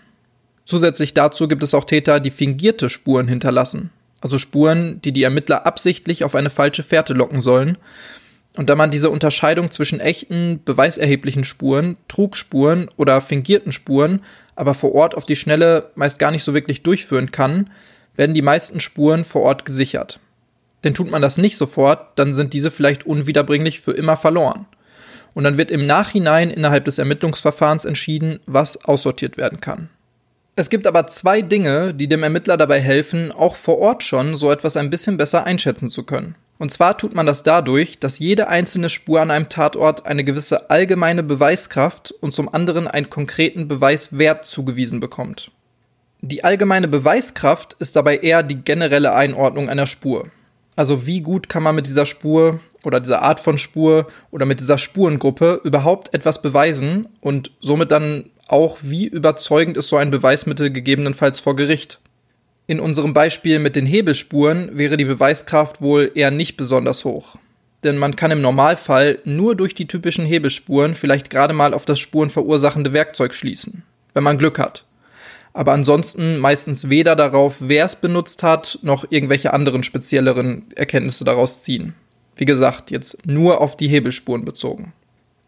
Zusätzlich 0.65 1.13
dazu 1.13 1.47
gibt 1.47 1.63
es 1.63 1.73
auch 1.73 1.85
Täter, 1.85 2.19
die 2.19 2.31
fingierte 2.31 2.89
Spuren 2.89 3.27
hinterlassen. 3.27 3.89
Also 4.19 4.37
Spuren, 4.37 5.01
die 5.01 5.11
die 5.11 5.23
Ermittler 5.23 5.65
absichtlich 5.65 6.23
auf 6.23 6.35
eine 6.35 6.51
falsche 6.51 6.83
Fährte 6.83 7.13
locken 7.13 7.41
sollen. 7.41 7.77
Und 8.57 8.69
da 8.69 8.75
man 8.75 8.91
diese 8.91 9.09
Unterscheidung 9.09 9.71
zwischen 9.71 10.01
echten, 10.01 10.61
beweiserheblichen 10.65 11.45
Spuren, 11.45 11.95
Trugspuren 12.09 12.89
oder 12.97 13.21
fingierten 13.21 13.71
Spuren 13.71 14.21
aber 14.55 14.73
vor 14.73 14.93
Ort 14.93 15.15
auf 15.15 15.25
die 15.25 15.35
Schnelle 15.35 15.89
meist 15.95 16.19
gar 16.19 16.29
nicht 16.29 16.43
so 16.43 16.53
wirklich 16.53 16.83
durchführen 16.83 17.31
kann, 17.31 17.69
werden 18.15 18.35
die 18.35 18.41
meisten 18.41 18.79
Spuren 18.79 19.23
vor 19.23 19.41
Ort 19.41 19.65
gesichert. 19.65 20.19
Denn 20.83 20.93
tut 20.93 21.09
man 21.09 21.21
das 21.21 21.37
nicht 21.37 21.57
sofort, 21.57 22.19
dann 22.19 22.33
sind 22.33 22.53
diese 22.53 22.71
vielleicht 22.71 23.05
unwiederbringlich 23.05 23.79
für 23.79 23.93
immer 23.93 24.17
verloren. 24.17 24.65
Und 25.33 25.45
dann 25.45 25.57
wird 25.57 25.71
im 25.71 25.87
Nachhinein 25.87 26.51
innerhalb 26.51 26.85
des 26.85 26.99
Ermittlungsverfahrens 26.99 27.85
entschieden, 27.85 28.39
was 28.45 28.83
aussortiert 28.85 29.37
werden 29.37 29.61
kann. 29.61 29.89
Es 30.55 30.69
gibt 30.69 30.85
aber 30.85 31.07
zwei 31.07 31.41
Dinge, 31.41 31.93
die 31.93 32.07
dem 32.07 32.23
Ermittler 32.23 32.57
dabei 32.57 32.81
helfen, 32.81 33.31
auch 33.31 33.55
vor 33.55 33.79
Ort 33.79 34.03
schon 34.03 34.35
so 34.35 34.51
etwas 34.51 34.75
ein 34.75 34.89
bisschen 34.89 35.15
besser 35.15 35.45
einschätzen 35.45 35.89
zu 35.89 36.03
können. 36.03 36.35
Und 36.61 36.71
zwar 36.71 36.95
tut 36.95 37.15
man 37.15 37.25
das 37.25 37.41
dadurch, 37.41 37.97
dass 37.97 38.19
jede 38.19 38.47
einzelne 38.47 38.89
Spur 38.89 39.19
an 39.19 39.31
einem 39.31 39.49
Tatort 39.49 40.05
eine 40.05 40.23
gewisse 40.23 40.69
allgemeine 40.69 41.23
Beweiskraft 41.23 42.11
und 42.21 42.35
zum 42.35 42.53
anderen 42.53 42.87
einen 42.87 43.09
konkreten 43.09 43.67
Beweiswert 43.67 44.45
zugewiesen 44.45 44.99
bekommt. 44.99 45.49
Die 46.21 46.43
allgemeine 46.43 46.87
Beweiskraft 46.87 47.73
ist 47.79 47.95
dabei 47.95 48.17
eher 48.17 48.43
die 48.43 48.63
generelle 48.63 49.15
Einordnung 49.15 49.69
einer 49.71 49.87
Spur. 49.87 50.27
Also 50.75 51.07
wie 51.07 51.21
gut 51.21 51.49
kann 51.49 51.63
man 51.63 51.73
mit 51.73 51.87
dieser 51.87 52.05
Spur 52.05 52.59
oder 52.83 52.99
dieser 52.99 53.23
Art 53.23 53.39
von 53.39 53.57
Spur 53.57 54.05
oder 54.29 54.45
mit 54.45 54.59
dieser 54.59 54.77
Spurengruppe 54.77 55.61
überhaupt 55.63 56.13
etwas 56.13 56.43
beweisen 56.43 57.07
und 57.21 57.49
somit 57.59 57.89
dann 57.89 58.29
auch, 58.47 58.77
wie 58.83 59.07
überzeugend 59.07 59.77
ist 59.77 59.87
so 59.87 59.97
ein 59.97 60.11
Beweismittel 60.11 60.69
gegebenenfalls 60.69 61.39
vor 61.39 61.55
Gericht. 61.55 61.99
In 62.71 62.79
unserem 62.79 63.13
Beispiel 63.13 63.59
mit 63.59 63.75
den 63.75 63.85
Hebelspuren 63.85 64.77
wäre 64.77 64.95
die 64.95 65.03
Beweiskraft 65.03 65.81
wohl 65.81 66.09
eher 66.15 66.31
nicht 66.31 66.55
besonders 66.55 67.03
hoch. 67.03 67.35
Denn 67.83 67.97
man 67.97 68.15
kann 68.15 68.31
im 68.31 68.39
Normalfall 68.39 69.19
nur 69.25 69.57
durch 69.57 69.75
die 69.75 69.87
typischen 69.87 70.25
Hebelspuren 70.25 70.95
vielleicht 70.95 71.29
gerade 71.29 71.53
mal 71.53 71.73
auf 71.73 71.83
das 71.83 71.99
spurenverursachende 71.99 72.93
Werkzeug 72.93 73.33
schließen, 73.33 73.83
wenn 74.13 74.23
man 74.23 74.37
Glück 74.37 74.57
hat. 74.57 74.85
Aber 75.51 75.73
ansonsten 75.73 76.37
meistens 76.37 76.87
weder 76.87 77.17
darauf, 77.17 77.57
wer 77.59 77.83
es 77.83 77.97
benutzt 77.97 78.41
hat, 78.41 78.79
noch 78.83 79.03
irgendwelche 79.09 79.51
anderen 79.51 79.83
spezielleren 79.83 80.63
Erkenntnisse 80.73 81.25
daraus 81.25 81.63
ziehen. 81.63 81.93
Wie 82.37 82.45
gesagt, 82.45 82.89
jetzt 82.89 83.17
nur 83.25 83.59
auf 83.59 83.75
die 83.75 83.89
Hebelspuren 83.89 84.45
bezogen. 84.45 84.93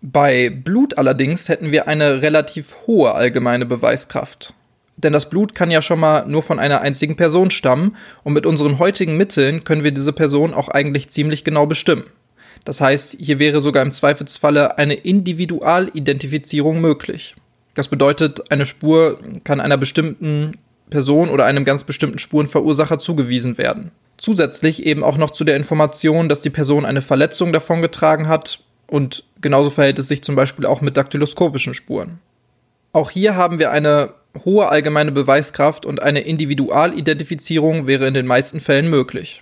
Bei 0.02 0.50
Blut 0.50 0.98
allerdings 0.98 1.48
hätten 1.48 1.72
wir 1.72 1.88
eine 1.88 2.22
relativ 2.22 2.76
hohe 2.86 3.14
allgemeine 3.14 3.66
Beweiskraft. 3.66 4.54
Denn 5.04 5.14
das 5.14 5.30
Blut 5.30 5.54
kann 5.54 5.70
ja 5.70 5.82
schon 5.82 6.00
mal 6.00 6.26
nur 6.28 6.42
von 6.42 6.60
einer 6.60 6.82
einzigen 6.82 7.16
Person 7.16 7.52
stammen 7.52 7.96
und 8.24 8.34
mit 8.34 8.46
unseren 8.46 8.80
heutigen 8.80 9.18
Mitteln 9.18 9.64
können 9.64 9.84
wir 9.84 9.92
diese 9.92 10.14
Person 10.14 10.54
auch 10.54 10.70
eigentlich 10.70 11.10
ziemlich 11.10 11.44
genau 11.44 11.66
bestimmen. 11.66 12.06
Das 12.66 12.80
heißt, 12.80 13.18
hier 13.20 13.40
wäre 13.40 13.62
sogar 13.62 13.84
im 13.84 13.92
Zweifelsfalle 13.92 14.78
eine 14.78 14.94
Individualidentifizierung 14.94 16.80
möglich. 16.80 17.36
Das 17.76 17.90
bedeutet, 17.90 18.52
eine 18.52 18.66
Spur 18.66 19.20
kann 19.44 19.60
einer 19.60 19.78
bestimmten 19.78 20.54
Person 20.90 21.30
oder 21.30 21.46
einem 21.46 21.66
ganz 21.66 21.84
bestimmten 21.84 22.20
Spurenverursacher 22.20 23.00
zugewiesen 23.00 23.58
werden. 23.58 23.92
Zusätzlich 24.18 24.86
eben 24.86 25.04
auch 25.04 25.18
noch 25.18 25.32
zu 25.32 25.44
der 25.44 25.58
Information, 25.58 26.30
dass 26.30 26.42
die 26.42 26.52
Person 26.52 26.86
eine 26.86 27.02
Verletzung 27.02 27.52
davongetragen 27.52 28.28
hat 28.28 28.60
und 28.88 29.24
genauso 29.42 29.72
verhält 29.72 30.00
es 30.00 30.08
sich 30.08 30.24
zum 30.24 30.36
Beispiel 30.36 30.66
auch 30.66 30.82
mit 30.82 30.96
daktyloskopischen 30.96 31.74
Spuren. 31.74 32.20
Auch 32.94 33.10
hier 33.10 33.36
haben 33.36 33.58
wir 33.58 33.72
eine 33.72 34.14
hohe 34.46 34.70
allgemeine 34.70 35.12
Beweiskraft 35.12 35.86
und 35.86 36.02
eine 36.02 36.22
Individualidentifizierung 36.22 37.88
wäre 37.88 38.08
in 38.08 38.14
den 38.14 38.28
meisten 38.28 38.60
Fällen 38.60 38.90
möglich. 38.90 39.42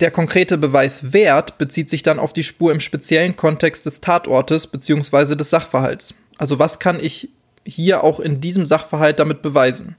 Der 0.00 0.10
konkrete 0.10 0.58
Beweiswert 0.58 1.56
bezieht 1.58 1.88
sich 1.88 2.02
dann 2.02 2.18
auf 2.18 2.32
die 2.32 2.42
Spur 2.42 2.72
im 2.72 2.80
speziellen 2.80 3.36
Kontext 3.36 3.86
des 3.86 4.00
Tatortes 4.00 4.66
bzw. 4.66 5.34
des 5.36 5.50
Sachverhalts. 5.50 6.14
Also 6.36 6.58
was 6.58 6.78
kann 6.78 6.98
ich 7.00 7.30
hier 7.64 8.02
auch 8.04 8.20
in 8.20 8.40
diesem 8.40 8.66
Sachverhalt 8.66 9.18
damit 9.18 9.40
beweisen? 9.40 9.96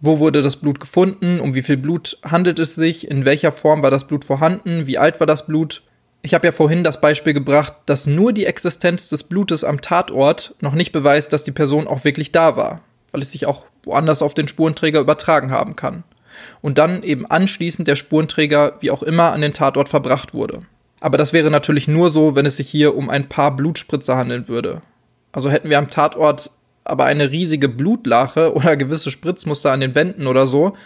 Wo 0.00 0.18
wurde 0.18 0.42
das 0.42 0.56
Blut 0.56 0.80
gefunden? 0.80 1.40
Um 1.40 1.54
wie 1.54 1.62
viel 1.62 1.76
Blut 1.76 2.18
handelt 2.24 2.58
es 2.58 2.74
sich? 2.74 3.10
In 3.10 3.24
welcher 3.24 3.52
Form 3.52 3.82
war 3.82 3.90
das 3.90 4.06
Blut 4.06 4.24
vorhanden? 4.24 4.86
Wie 4.86 4.98
alt 4.98 5.18
war 5.20 5.26
das 5.26 5.46
Blut? 5.46 5.82
Ich 6.24 6.34
habe 6.34 6.46
ja 6.46 6.52
vorhin 6.52 6.84
das 6.84 7.00
Beispiel 7.00 7.32
gebracht, 7.32 7.74
dass 7.86 8.06
nur 8.06 8.32
die 8.32 8.46
Existenz 8.46 9.08
des 9.08 9.24
Blutes 9.24 9.64
am 9.64 9.80
Tatort 9.80 10.54
noch 10.60 10.74
nicht 10.74 10.92
beweist, 10.92 11.32
dass 11.32 11.42
die 11.42 11.50
Person 11.50 11.88
auch 11.88 12.04
wirklich 12.04 12.30
da 12.30 12.56
war, 12.56 12.80
weil 13.10 13.22
es 13.22 13.32
sich 13.32 13.46
auch 13.46 13.66
woanders 13.82 14.22
auf 14.22 14.32
den 14.32 14.46
Spurenträger 14.46 15.00
übertragen 15.00 15.50
haben 15.50 15.74
kann 15.74 16.04
und 16.60 16.78
dann 16.78 17.02
eben 17.02 17.26
anschließend 17.26 17.88
der 17.88 17.96
Spurenträger 17.96 18.76
wie 18.80 18.92
auch 18.92 19.02
immer 19.02 19.32
an 19.32 19.40
den 19.40 19.52
Tatort 19.52 19.88
verbracht 19.88 20.32
wurde. 20.32 20.62
Aber 21.00 21.18
das 21.18 21.32
wäre 21.32 21.50
natürlich 21.50 21.88
nur 21.88 22.10
so, 22.12 22.36
wenn 22.36 22.46
es 22.46 22.56
sich 22.56 22.68
hier 22.68 22.96
um 22.96 23.10
ein 23.10 23.28
paar 23.28 23.56
Blutspritzer 23.56 24.16
handeln 24.16 24.46
würde. 24.46 24.82
Also 25.32 25.50
hätten 25.50 25.70
wir 25.70 25.78
am 25.78 25.90
Tatort 25.90 26.52
aber 26.84 27.04
eine 27.04 27.32
riesige 27.32 27.68
Blutlache 27.68 28.54
oder 28.54 28.76
gewisse 28.76 29.10
Spritzmuster 29.10 29.72
an 29.72 29.80
den 29.80 29.96
Wänden 29.96 30.28
oder 30.28 30.46
so, 30.46 30.76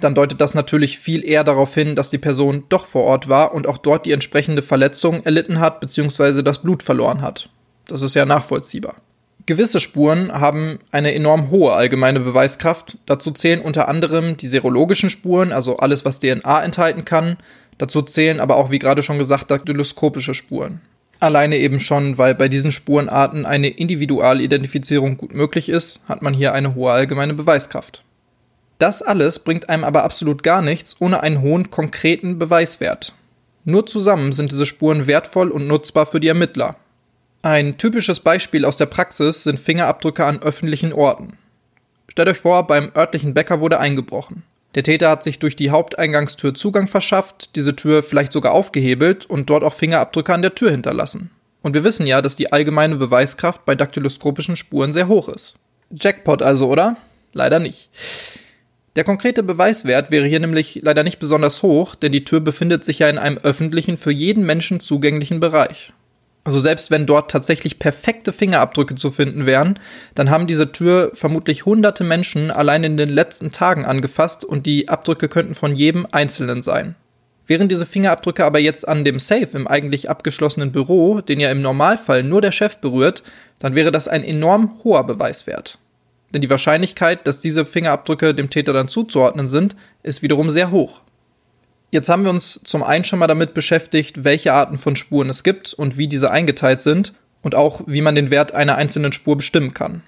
dann 0.00 0.14
deutet 0.14 0.40
das 0.40 0.54
natürlich 0.54 0.98
viel 0.98 1.24
eher 1.24 1.42
darauf 1.42 1.74
hin, 1.74 1.96
dass 1.96 2.10
die 2.10 2.18
Person 2.18 2.64
doch 2.68 2.86
vor 2.86 3.04
Ort 3.04 3.28
war 3.28 3.54
und 3.54 3.66
auch 3.66 3.78
dort 3.78 4.04
die 4.04 4.12
entsprechende 4.12 4.62
Verletzung 4.62 5.22
erlitten 5.24 5.58
hat 5.58 5.80
bzw. 5.80 6.42
das 6.42 6.58
Blut 6.58 6.82
verloren 6.82 7.22
hat. 7.22 7.48
Das 7.86 8.02
ist 8.02 8.14
ja 8.14 8.26
nachvollziehbar. 8.26 8.96
Gewisse 9.46 9.78
Spuren 9.78 10.32
haben 10.32 10.80
eine 10.90 11.14
enorm 11.14 11.50
hohe 11.50 11.72
allgemeine 11.72 12.18
Beweiskraft. 12.18 12.98
Dazu 13.06 13.30
zählen 13.30 13.60
unter 13.60 13.88
anderem 13.88 14.36
die 14.36 14.48
serologischen 14.48 15.08
Spuren, 15.08 15.52
also 15.52 15.76
alles, 15.76 16.04
was 16.04 16.18
DNA 16.18 16.64
enthalten 16.64 17.04
kann. 17.04 17.36
Dazu 17.78 18.02
zählen 18.02 18.40
aber 18.40 18.56
auch, 18.56 18.70
wie 18.70 18.80
gerade 18.80 19.04
schon 19.04 19.18
gesagt, 19.18 19.50
daktyloskopische 19.50 20.34
Spuren. 20.34 20.80
Alleine 21.20 21.56
eben 21.58 21.80
schon, 21.80 22.18
weil 22.18 22.34
bei 22.34 22.48
diesen 22.48 22.72
Spurenarten 22.72 23.46
eine 23.46 23.68
Individualidentifizierung 23.68 25.16
gut 25.16 25.32
möglich 25.32 25.68
ist, 25.68 26.00
hat 26.08 26.22
man 26.22 26.34
hier 26.34 26.52
eine 26.52 26.74
hohe 26.74 26.90
allgemeine 26.90 27.32
Beweiskraft. 27.32 28.02
Das 28.78 29.02
alles 29.02 29.38
bringt 29.38 29.68
einem 29.68 29.84
aber 29.84 30.04
absolut 30.04 30.42
gar 30.42 30.62
nichts 30.62 30.96
ohne 30.98 31.22
einen 31.22 31.40
hohen 31.40 31.70
konkreten 31.70 32.38
Beweiswert. 32.38 33.14
Nur 33.64 33.86
zusammen 33.86 34.32
sind 34.32 34.52
diese 34.52 34.66
Spuren 34.66 35.06
wertvoll 35.06 35.50
und 35.50 35.66
nutzbar 35.66 36.06
für 36.06 36.20
die 36.20 36.28
Ermittler. 36.28 36.76
Ein 37.42 37.78
typisches 37.78 38.20
Beispiel 38.20 38.64
aus 38.64 38.76
der 38.76 38.86
Praxis 38.86 39.44
sind 39.44 39.58
Fingerabdrücke 39.58 40.24
an 40.24 40.42
öffentlichen 40.42 40.92
Orten. 40.92 41.38
Stellt 42.08 42.28
euch 42.28 42.38
vor, 42.38 42.66
beim 42.66 42.90
örtlichen 42.96 43.34
Bäcker 43.34 43.60
wurde 43.60 43.80
eingebrochen. 43.80 44.42
Der 44.74 44.82
Täter 44.82 45.08
hat 45.08 45.22
sich 45.22 45.38
durch 45.38 45.56
die 45.56 45.70
Haupteingangstür 45.70 46.54
Zugang 46.54 46.86
verschafft, 46.86 47.56
diese 47.56 47.74
Tür 47.74 48.02
vielleicht 48.02 48.32
sogar 48.32 48.52
aufgehebelt 48.52 49.26
und 49.26 49.48
dort 49.48 49.64
auch 49.64 49.72
Fingerabdrücke 49.72 50.34
an 50.34 50.42
der 50.42 50.54
Tür 50.54 50.70
hinterlassen. 50.70 51.30
Und 51.62 51.74
wir 51.74 51.82
wissen 51.82 52.06
ja, 52.06 52.20
dass 52.20 52.36
die 52.36 52.52
allgemeine 52.52 52.96
Beweiskraft 52.96 53.64
bei 53.64 53.74
daktyloskopischen 53.74 54.54
Spuren 54.54 54.92
sehr 54.92 55.08
hoch 55.08 55.28
ist. 55.28 55.56
Jackpot 55.90 56.42
also, 56.42 56.68
oder? 56.68 56.96
Leider 57.32 57.58
nicht. 57.58 57.88
Der 58.96 59.04
konkrete 59.04 59.42
Beweiswert 59.42 60.10
wäre 60.10 60.26
hier 60.26 60.40
nämlich 60.40 60.80
leider 60.82 61.02
nicht 61.02 61.18
besonders 61.18 61.62
hoch, 61.62 61.94
denn 61.94 62.12
die 62.12 62.24
Tür 62.24 62.40
befindet 62.40 62.82
sich 62.82 62.98
ja 62.98 63.10
in 63.10 63.18
einem 63.18 63.36
öffentlichen, 63.36 63.98
für 63.98 64.10
jeden 64.10 64.46
Menschen 64.46 64.80
zugänglichen 64.80 65.38
Bereich. 65.38 65.92
Also 66.44 66.60
selbst 66.60 66.90
wenn 66.90 67.04
dort 67.04 67.30
tatsächlich 67.30 67.78
perfekte 67.78 68.32
Fingerabdrücke 68.32 68.94
zu 68.94 69.10
finden 69.10 69.44
wären, 69.44 69.78
dann 70.14 70.30
haben 70.30 70.46
diese 70.46 70.72
Tür 70.72 71.10
vermutlich 71.12 71.66
hunderte 71.66 72.04
Menschen 72.04 72.50
allein 72.50 72.84
in 72.84 72.96
den 72.96 73.10
letzten 73.10 73.50
Tagen 73.50 73.84
angefasst 73.84 74.44
und 74.44 74.64
die 74.64 74.88
Abdrücke 74.88 75.28
könnten 75.28 75.54
von 75.54 75.74
jedem 75.74 76.06
Einzelnen 76.10 76.62
sein. 76.62 76.94
Wären 77.46 77.68
diese 77.68 77.84
Fingerabdrücke 77.84 78.44
aber 78.44 78.60
jetzt 78.60 78.88
an 78.88 79.04
dem 79.04 79.18
Safe 79.18 79.48
im 79.52 79.66
eigentlich 79.66 80.08
abgeschlossenen 80.08 80.72
Büro, 80.72 81.20
den 81.20 81.38
ja 81.38 81.50
im 81.50 81.60
Normalfall 81.60 82.22
nur 82.22 82.40
der 82.40 82.52
Chef 82.52 82.78
berührt, 82.78 83.22
dann 83.58 83.74
wäre 83.74 83.90
das 83.90 84.08
ein 84.08 84.24
enorm 84.24 84.80
hoher 84.84 85.06
Beweiswert. 85.06 85.78
Denn 86.36 86.42
die 86.42 86.50
Wahrscheinlichkeit, 86.50 87.26
dass 87.26 87.40
diese 87.40 87.64
Fingerabdrücke 87.64 88.34
dem 88.34 88.50
Täter 88.50 88.74
dann 88.74 88.88
zuzuordnen 88.88 89.46
sind, 89.46 89.74
ist 90.02 90.20
wiederum 90.20 90.50
sehr 90.50 90.70
hoch. 90.70 91.00
Jetzt 91.90 92.10
haben 92.10 92.24
wir 92.24 92.30
uns 92.30 92.60
zum 92.62 92.82
einen 92.82 93.04
schon 93.04 93.18
mal 93.18 93.26
damit 93.26 93.54
beschäftigt, 93.54 94.22
welche 94.22 94.52
Arten 94.52 94.76
von 94.76 94.96
Spuren 94.96 95.30
es 95.30 95.44
gibt 95.44 95.72
und 95.72 95.96
wie 95.96 96.08
diese 96.08 96.30
eingeteilt 96.30 96.82
sind 96.82 97.14
und 97.40 97.54
auch 97.54 97.80
wie 97.86 98.02
man 98.02 98.14
den 98.14 98.28
Wert 98.28 98.52
einer 98.52 98.76
einzelnen 98.76 99.12
Spur 99.12 99.38
bestimmen 99.38 99.72
kann. 99.72 100.02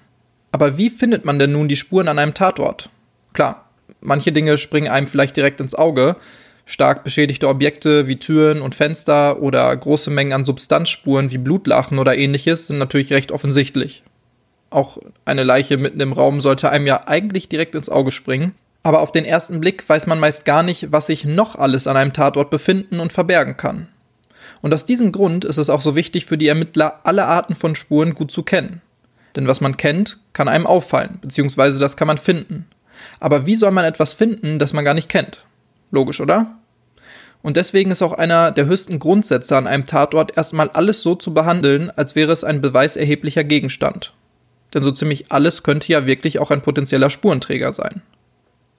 Aber 0.51 0.77
wie 0.77 0.91
findet 0.91 1.25
man 1.25 1.39
denn 1.39 1.51
nun 1.51 1.67
die 1.67 1.75
Spuren 1.75 2.07
an 2.07 2.19
einem 2.19 2.35
Tatort? 2.35 2.91
Klar, 3.33 3.67
manche 3.99 4.31
Dinge 4.31 4.59
springen 4.59 4.91
einem 4.91 5.07
vielleicht 5.07 5.35
direkt 5.35 5.59
ins 5.59 5.73
Auge. 5.73 6.15
Stark 6.63 7.03
beschädigte 7.03 7.47
Objekte 7.47 8.05
wie 8.05 8.17
Türen 8.17 8.61
und 8.61 8.75
Fenster 8.75 9.41
oder 9.41 9.75
große 9.75 10.11
Mengen 10.11 10.33
an 10.33 10.45
Substanzspuren 10.45 11.31
wie 11.31 11.39
Blutlachen 11.39 11.97
oder 11.97 12.15
ähnliches 12.15 12.67
sind 12.67 12.77
natürlich 12.77 13.13
recht 13.13 13.31
offensichtlich. 13.31 14.03
Auch 14.69 14.97
eine 15.25 15.43
Leiche 15.43 15.77
mitten 15.77 15.99
im 15.99 16.13
Raum 16.13 16.41
sollte 16.41 16.69
einem 16.69 16.87
ja 16.87 17.07
eigentlich 17.07 17.49
direkt 17.49 17.75
ins 17.75 17.89
Auge 17.89 18.11
springen 18.11 18.53
aber 18.83 19.01
auf 19.01 19.11
den 19.11 19.25
ersten 19.25 19.59
Blick 19.59 19.87
weiß 19.87 20.07
man 20.07 20.19
meist 20.19 20.45
gar 20.45 20.63
nicht, 20.63 20.91
was 20.91 21.07
sich 21.07 21.25
noch 21.25 21.55
alles 21.55 21.87
an 21.87 21.97
einem 21.97 22.13
Tatort 22.13 22.49
befinden 22.49 22.99
und 22.99 23.13
verbergen 23.13 23.57
kann. 23.57 23.87
Und 24.61 24.73
aus 24.73 24.85
diesem 24.85 25.11
Grund 25.11 25.45
ist 25.45 25.57
es 25.57 25.69
auch 25.69 25.81
so 25.81 25.95
wichtig 25.95 26.25
für 26.25 26.37
die 26.37 26.47
Ermittler, 26.47 27.01
alle 27.03 27.25
Arten 27.25 27.55
von 27.55 27.75
Spuren 27.75 28.13
gut 28.13 28.31
zu 28.31 28.43
kennen. 28.43 28.81
Denn 29.35 29.47
was 29.47 29.61
man 29.61 29.77
kennt, 29.77 30.19
kann 30.33 30.47
einem 30.47 30.65
auffallen, 30.65 31.19
beziehungsweise 31.21 31.79
das 31.79 31.97
kann 31.97 32.07
man 32.07 32.17
finden. 32.17 32.65
Aber 33.19 33.45
wie 33.45 33.55
soll 33.55 33.71
man 33.71 33.85
etwas 33.85 34.13
finden, 34.13 34.59
das 34.59 34.73
man 34.73 34.85
gar 34.85 34.93
nicht 34.93 35.07
kennt? 35.07 35.45
Logisch, 35.91 36.19
oder? 36.19 36.57
Und 37.41 37.55
deswegen 37.55 37.91
ist 37.91 38.01
auch 38.01 38.13
einer 38.13 38.51
der 38.51 38.65
höchsten 38.65 38.99
Grundsätze 38.99 39.55
an 39.55 39.67
einem 39.67 39.85
Tatort 39.85 40.35
erstmal 40.35 40.69
alles 40.71 41.01
so 41.01 41.15
zu 41.15 41.33
behandeln, 41.33 41.89
als 41.91 42.15
wäre 42.15 42.33
es 42.33 42.43
ein 42.43 42.59
beweiserheblicher 42.59 43.45
Gegenstand. 43.45 44.13
Denn 44.73 44.83
so 44.83 44.91
ziemlich 44.91 45.31
alles 45.31 45.63
könnte 45.63 45.91
ja 45.91 46.05
wirklich 46.05 46.39
auch 46.39 46.51
ein 46.51 46.61
potenzieller 46.61 47.09
Spurenträger 47.09 47.73
sein. 47.73 48.01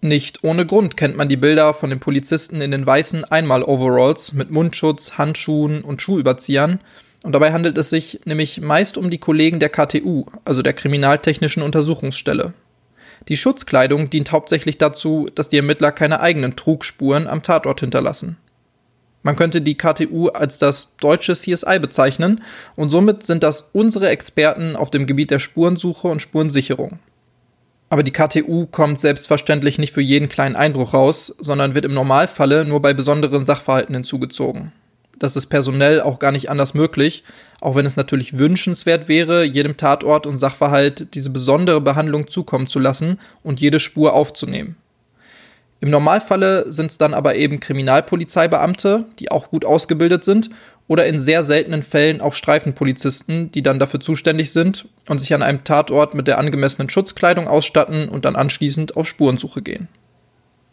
Nicht 0.02 0.44
ohne 0.44 0.64
Grund 0.64 0.96
kennt 0.96 1.16
man 1.16 1.28
die 1.28 1.36
Bilder 1.36 1.74
von 1.74 1.90
den 1.90 2.00
Polizisten 2.00 2.60
in 2.62 2.70
den 2.70 2.86
weißen 2.86 3.24
Einmal-Overalls 3.24 4.32
mit 4.32 4.50
Mundschutz, 4.50 5.18
Handschuhen 5.18 5.82
und 5.82 6.00
Schuhüberziehern. 6.00 6.80
Und 7.22 7.32
dabei 7.32 7.52
handelt 7.52 7.76
es 7.76 7.90
sich 7.90 8.20
nämlich 8.24 8.62
meist 8.62 8.96
um 8.96 9.10
die 9.10 9.18
Kollegen 9.18 9.60
der 9.60 9.68
KTU, 9.68 10.24
also 10.46 10.62
der 10.62 10.72
Kriminaltechnischen 10.72 11.62
Untersuchungsstelle. 11.62 12.54
Die 13.28 13.36
Schutzkleidung 13.36 14.08
dient 14.08 14.32
hauptsächlich 14.32 14.78
dazu, 14.78 15.28
dass 15.34 15.48
die 15.48 15.58
Ermittler 15.58 15.92
keine 15.92 16.20
eigenen 16.20 16.56
Trugspuren 16.56 17.26
am 17.26 17.42
Tatort 17.42 17.80
hinterlassen. 17.80 18.38
Man 19.22 19.36
könnte 19.36 19.60
die 19.60 19.76
KTU 19.76 20.28
als 20.28 20.58
das 20.58 20.96
deutsche 20.96 21.34
CSI 21.34 21.78
bezeichnen 21.78 22.42
und 22.74 22.90
somit 22.90 23.26
sind 23.26 23.42
das 23.42 23.70
unsere 23.72 24.08
Experten 24.08 24.76
auf 24.76 24.90
dem 24.90 25.06
Gebiet 25.06 25.30
der 25.30 25.40
Spurensuche 25.40 26.08
und 26.08 26.22
Spurensicherung. 26.22 26.98
Aber 27.90 28.02
die 28.02 28.12
KTU 28.12 28.66
kommt 28.66 29.00
selbstverständlich 29.00 29.78
nicht 29.78 29.92
für 29.92 30.00
jeden 30.00 30.28
kleinen 30.28 30.56
Eindruck 30.56 30.94
raus, 30.94 31.34
sondern 31.38 31.74
wird 31.74 31.84
im 31.84 31.92
Normalfalle 31.92 32.64
nur 32.64 32.80
bei 32.80 32.94
besonderen 32.94 33.44
Sachverhalten 33.44 33.94
hinzugezogen. 33.94 34.72
Das 35.18 35.36
ist 35.36 35.46
personell 35.46 36.00
auch 36.00 36.18
gar 36.18 36.32
nicht 36.32 36.48
anders 36.48 36.72
möglich, 36.72 37.24
auch 37.60 37.74
wenn 37.74 37.84
es 37.84 37.96
natürlich 37.96 38.38
wünschenswert 38.38 39.06
wäre, 39.06 39.44
jedem 39.44 39.76
Tatort 39.76 40.26
und 40.26 40.38
Sachverhalt 40.38 41.14
diese 41.14 41.28
besondere 41.28 41.82
Behandlung 41.82 42.28
zukommen 42.28 42.68
zu 42.68 42.78
lassen 42.78 43.18
und 43.42 43.60
jede 43.60 43.80
Spur 43.80 44.14
aufzunehmen. 44.14 44.76
Im 45.80 45.90
Normalfalle 45.90 46.70
sind 46.70 46.90
es 46.90 46.98
dann 46.98 47.14
aber 47.14 47.36
eben 47.36 47.58
Kriminalpolizeibeamte, 47.58 49.06
die 49.18 49.30
auch 49.30 49.50
gut 49.50 49.64
ausgebildet 49.64 50.24
sind 50.24 50.50
oder 50.88 51.06
in 51.06 51.20
sehr 51.20 51.42
seltenen 51.42 51.82
Fällen 51.82 52.20
auch 52.20 52.34
Streifenpolizisten, 52.34 53.50
die 53.50 53.62
dann 53.62 53.78
dafür 53.78 54.00
zuständig 54.00 54.52
sind 54.52 54.88
und 55.08 55.20
sich 55.20 55.32
an 55.32 55.42
einem 55.42 55.64
Tatort 55.64 56.14
mit 56.14 56.26
der 56.26 56.38
angemessenen 56.38 56.90
Schutzkleidung 56.90 57.48
ausstatten 57.48 58.08
und 58.08 58.26
dann 58.26 58.36
anschließend 58.36 58.96
auf 58.96 59.06
Spurensuche 59.06 59.62
gehen. 59.62 59.88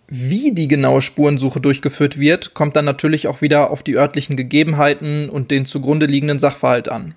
Wie 0.10 0.54
die 0.54 0.68
genaue 0.68 1.02
Spurensuche 1.02 1.62
durchgeführt 1.62 2.18
wird, 2.18 2.54
kommt 2.54 2.76
dann 2.76 2.86
natürlich 2.86 3.28
auch 3.28 3.42
wieder 3.42 3.72
auf 3.72 3.84
die 3.84 3.98
örtlichen 3.98 4.36
Gegebenheiten 4.36 5.30
und 5.30 5.52
den 5.52 5.66
zugrunde 5.66 6.06
liegenden 6.06 6.40
Sachverhalt 6.40 6.90
an. 6.90 7.14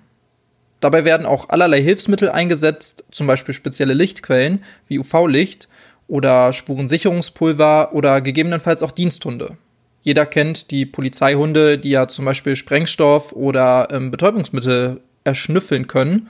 Dabei 0.81 1.05
werden 1.05 1.25
auch 1.25 1.49
allerlei 1.49 1.81
Hilfsmittel 1.81 2.29
eingesetzt, 2.29 3.05
zum 3.11 3.27
Beispiel 3.27 3.53
spezielle 3.53 3.93
Lichtquellen 3.93 4.63
wie 4.87 4.99
UV-Licht 4.99 5.69
oder 6.11 6.51
Spurensicherungspulver 6.51 7.93
oder 7.93 8.19
gegebenenfalls 8.19 8.83
auch 8.83 8.91
Diensthunde. 8.91 9.55
Jeder 10.01 10.25
kennt 10.25 10.69
die 10.69 10.85
Polizeihunde, 10.85 11.77
die 11.77 11.91
ja 11.91 12.09
zum 12.09 12.25
Beispiel 12.25 12.57
Sprengstoff 12.57 13.31
oder 13.31 13.87
ähm, 13.91 14.11
Betäubungsmittel 14.11 14.99
erschnüffeln 15.23 15.87
können. 15.87 16.27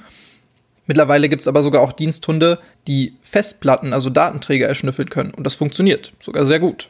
Mittlerweile 0.86 1.30
gibt 1.30 1.42
es 1.42 1.48
aber 1.48 1.64
sogar 1.64 1.82
auch 1.82 1.94
Diensthunde, 1.94 2.60
die 2.88 3.16
Festplatten, 3.22 3.92
also 3.92 4.12
Datenträger 4.12 4.68
erschnüffeln 4.68 5.10
können. 5.10 5.34
Und 5.34 5.46
das 5.46 5.56
funktioniert 5.56 6.14
sogar 6.20 6.46
sehr 6.46 6.60
gut. 6.60 6.90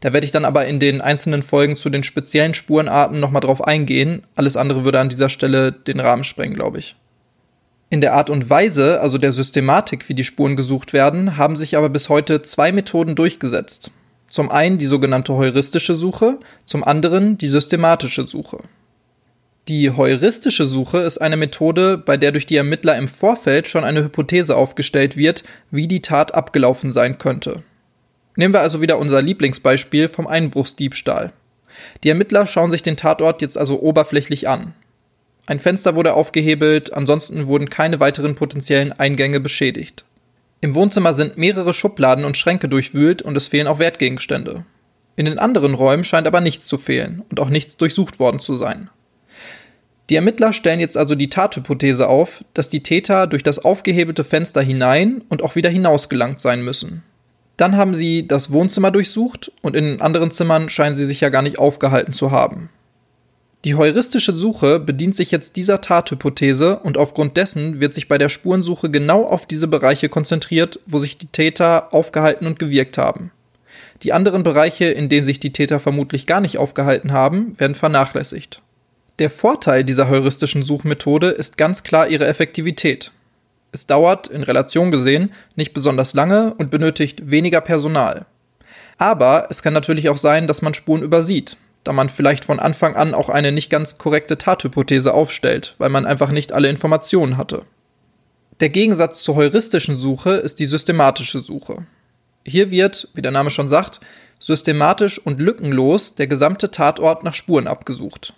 Da 0.00 0.14
werde 0.14 0.24
ich 0.24 0.32
dann 0.32 0.46
aber 0.46 0.66
in 0.66 0.80
den 0.80 1.02
einzelnen 1.02 1.42
Folgen 1.42 1.76
zu 1.76 1.90
den 1.90 2.04
speziellen 2.04 2.54
Spurenarten 2.54 3.20
nochmal 3.20 3.40
drauf 3.40 3.62
eingehen. 3.62 4.22
Alles 4.34 4.56
andere 4.56 4.86
würde 4.86 5.00
an 5.00 5.10
dieser 5.10 5.28
Stelle 5.28 5.72
den 5.72 6.00
Rahmen 6.00 6.24
sprengen, 6.24 6.54
glaube 6.54 6.78
ich. 6.78 6.96
In 7.90 8.02
der 8.02 8.12
Art 8.12 8.28
und 8.28 8.50
Weise, 8.50 9.00
also 9.00 9.16
der 9.16 9.32
Systematik, 9.32 10.08
wie 10.08 10.14
die 10.14 10.24
Spuren 10.24 10.56
gesucht 10.56 10.92
werden, 10.92 11.38
haben 11.38 11.56
sich 11.56 11.76
aber 11.76 11.88
bis 11.88 12.10
heute 12.10 12.42
zwei 12.42 12.70
Methoden 12.70 13.14
durchgesetzt. 13.14 13.90
Zum 14.28 14.50
einen 14.50 14.76
die 14.76 14.86
sogenannte 14.86 15.34
heuristische 15.34 15.94
Suche, 15.94 16.38
zum 16.66 16.84
anderen 16.84 17.38
die 17.38 17.48
systematische 17.48 18.26
Suche. 18.26 18.58
Die 19.68 19.90
heuristische 19.90 20.66
Suche 20.66 20.98
ist 20.98 21.18
eine 21.18 21.38
Methode, 21.38 21.96
bei 21.96 22.18
der 22.18 22.32
durch 22.32 22.44
die 22.44 22.56
Ermittler 22.56 22.96
im 22.96 23.08
Vorfeld 23.08 23.68
schon 23.68 23.84
eine 23.84 24.04
Hypothese 24.04 24.54
aufgestellt 24.54 25.16
wird, 25.16 25.44
wie 25.70 25.88
die 25.88 26.02
Tat 26.02 26.34
abgelaufen 26.34 26.92
sein 26.92 27.16
könnte. 27.16 27.62
Nehmen 28.36 28.52
wir 28.52 28.60
also 28.60 28.82
wieder 28.82 28.98
unser 28.98 29.22
Lieblingsbeispiel 29.22 30.08
vom 30.08 30.26
Einbruchsdiebstahl. 30.26 31.32
Die 32.04 32.10
Ermittler 32.10 32.46
schauen 32.46 32.70
sich 32.70 32.82
den 32.82 32.96
Tatort 32.96 33.40
jetzt 33.40 33.56
also 33.56 33.80
oberflächlich 33.80 34.46
an. 34.46 34.74
Ein 35.48 35.60
Fenster 35.60 35.96
wurde 35.96 36.12
aufgehebelt, 36.12 36.92
ansonsten 36.92 37.48
wurden 37.48 37.70
keine 37.70 38.00
weiteren 38.00 38.34
potenziellen 38.34 38.92
Eingänge 38.92 39.40
beschädigt. 39.40 40.04
Im 40.60 40.74
Wohnzimmer 40.74 41.14
sind 41.14 41.38
mehrere 41.38 41.72
Schubladen 41.72 42.26
und 42.26 42.36
Schränke 42.36 42.68
durchwühlt 42.68 43.22
und 43.22 43.34
es 43.34 43.48
fehlen 43.48 43.66
auch 43.66 43.78
Wertgegenstände. 43.78 44.66
In 45.16 45.24
den 45.24 45.38
anderen 45.38 45.72
Räumen 45.72 46.04
scheint 46.04 46.26
aber 46.26 46.42
nichts 46.42 46.66
zu 46.66 46.76
fehlen 46.76 47.22
und 47.30 47.40
auch 47.40 47.48
nichts 47.48 47.78
durchsucht 47.78 48.18
worden 48.18 48.40
zu 48.40 48.58
sein. 48.58 48.90
Die 50.10 50.16
Ermittler 50.16 50.52
stellen 50.52 50.80
jetzt 50.80 50.98
also 50.98 51.14
die 51.14 51.30
Tathypothese 51.30 52.08
auf, 52.08 52.44
dass 52.52 52.68
die 52.68 52.82
Täter 52.82 53.26
durch 53.26 53.42
das 53.42 53.58
aufgehebelte 53.58 54.24
Fenster 54.24 54.60
hinein 54.60 55.24
und 55.30 55.42
auch 55.42 55.56
wieder 55.56 55.70
hinaus 55.70 56.10
gelangt 56.10 56.40
sein 56.40 56.60
müssen. 56.60 57.04
Dann 57.56 57.78
haben 57.78 57.94
sie 57.94 58.28
das 58.28 58.52
Wohnzimmer 58.52 58.90
durchsucht 58.90 59.50
und 59.62 59.74
in 59.74 59.86
den 59.86 60.02
anderen 60.02 60.30
Zimmern 60.30 60.68
scheinen 60.68 60.94
sie 60.94 61.06
sich 61.06 61.22
ja 61.22 61.30
gar 61.30 61.40
nicht 61.40 61.58
aufgehalten 61.58 62.12
zu 62.12 62.32
haben. 62.32 62.68
Die 63.64 63.74
heuristische 63.74 64.34
Suche 64.34 64.78
bedient 64.78 65.16
sich 65.16 65.32
jetzt 65.32 65.56
dieser 65.56 65.80
Tathypothese 65.80 66.78
und 66.78 66.96
aufgrund 66.96 67.36
dessen 67.36 67.80
wird 67.80 67.92
sich 67.92 68.06
bei 68.06 68.16
der 68.16 68.28
Spurensuche 68.28 68.88
genau 68.88 69.24
auf 69.24 69.46
diese 69.46 69.66
Bereiche 69.66 70.08
konzentriert, 70.08 70.78
wo 70.86 71.00
sich 71.00 71.18
die 71.18 71.26
Täter 71.26 71.92
aufgehalten 71.92 72.46
und 72.46 72.60
gewirkt 72.60 72.98
haben. 72.98 73.32
Die 74.02 74.12
anderen 74.12 74.44
Bereiche, 74.44 74.84
in 74.84 75.08
denen 75.08 75.26
sich 75.26 75.40
die 75.40 75.52
Täter 75.52 75.80
vermutlich 75.80 76.26
gar 76.28 76.40
nicht 76.40 76.56
aufgehalten 76.56 77.12
haben, 77.12 77.58
werden 77.58 77.74
vernachlässigt. 77.74 78.62
Der 79.18 79.30
Vorteil 79.30 79.82
dieser 79.82 80.08
heuristischen 80.08 80.64
Suchmethode 80.64 81.30
ist 81.30 81.56
ganz 81.56 81.82
klar 81.82 82.06
ihre 82.06 82.28
Effektivität. 82.28 83.10
Es 83.72 83.86
dauert, 83.86 84.28
in 84.28 84.44
Relation 84.44 84.92
gesehen, 84.92 85.32
nicht 85.56 85.74
besonders 85.74 86.14
lange 86.14 86.54
und 86.54 86.70
benötigt 86.70 87.28
weniger 87.28 87.60
Personal. 87.60 88.26
Aber 88.98 89.48
es 89.50 89.62
kann 89.62 89.72
natürlich 89.72 90.08
auch 90.08 90.18
sein, 90.18 90.46
dass 90.46 90.62
man 90.62 90.74
Spuren 90.74 91.02
übersieht, 91.02 91.56
da 91.88 91.94
man 91.94 92.10
vielleicht 92.10 92.44
von 92.44 92.60
Anfang 92.60 92.96
an 92.96 93.14
auch 93.14 93.30
eine 93.30 93.50
nicht 93.50 93.70
ganz 93.70 93.96
korrekte 93.96 94.36
Tathypothese 94.36 95.14
aufstellt, 95.14 95.74
weil 95.78 95.88
man 95.88 96.04
einfach 96.04 96.30
nicht 96.30 96.52
alle 96.52 96.68
Informationen 96.68 97.38
hatte. 97.38 97.62
Der 98.60 98.68
Gegensatz 98.68 99.22
zur 99.22 99.36
heuristischen 99.36 99.96
Suche 99.96 100.32
ist 100.32 100.58
die 100.58 100.66
systematische 100.66 101.40
Suche. 101.40 101.86
Hier 102.44 102.70
wird, 102.70 103.08
wie 103.14 103.22
der 103.22 103.30
Name 103.30 103.50
schon 103.50 103.70
sagt, 103.70 104.00
systematisch 104.38 105.18
und 105.18 105.40
lückenlos 105.40 106.14
der 106.14 106.26
gesamte 106.26 106.70
Tatort 106.70 107.24
nach 107.24 107.32
Spuren 107.32 107.66
abgesucht. 107.66 108.34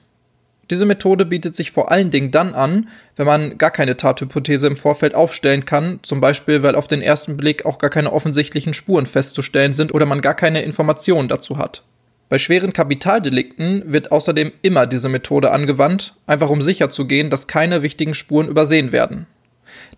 Diese 0.70 0.86
Methode 0.86 1.26
bietet 1.26 1.56
sich 1.56 1.72
vor 1.72 1.90
allen 1.90 2.12
Dingen 2.12 2.30
dann 2.30 2.54
an, 2.54 2.88
wenn 3.16 3.26
man 3.26 3.58
gar 3.58 3.72
keine 3.72 3.96
Tathypothese 3.96 4.68
im 4.68 4.76
Vorfeld 4.76 5.16
aufstellen 5.16 5.64
kann, 5.64 5.98
zum 6.02 6.20
Beispiel 6.20 6.62
weil 6.62 6.76
auf 6.76 6.86
den 6.86 7.02
ersten 7.02 7.36
Blick 7.36 7.66
auch 7.66 7.78
gar 7.78 7.90
keine 7.90 8.12
offensichtlichen 8.12 8.74
Spuren 8.74 9.06
festzustellen 9.06 9.72
sind 9.72 9.92
oder 9.92 10.06
man 10.06 10.20
gar 10.20 10.34
keine 10.34 10.62
Informationen 10.62 11.26
dazu 11.26 11.58
hat. 11.58 11.82
Bei 12.30 12.38
schweren 12.38 12.72
Kapitaldelikten 12.72 13.92
wird 13.92 14.12
außerdem 14.12 14.52
immer 14.62 14.86
diese 14.86 15.08
Methode 15.08 15.50
angewandt, 15.50 16.14
einfach 16.28 16.48
um 16.48 16.62
sicherzugehen, 16.62 17.28
dass 17.28 17.48
keine 17.48 17.82
wichtigen 17.82 18.14
Spuren 18.14 18.46
übersehen 18.46 18.92
werden. 18.92 19.26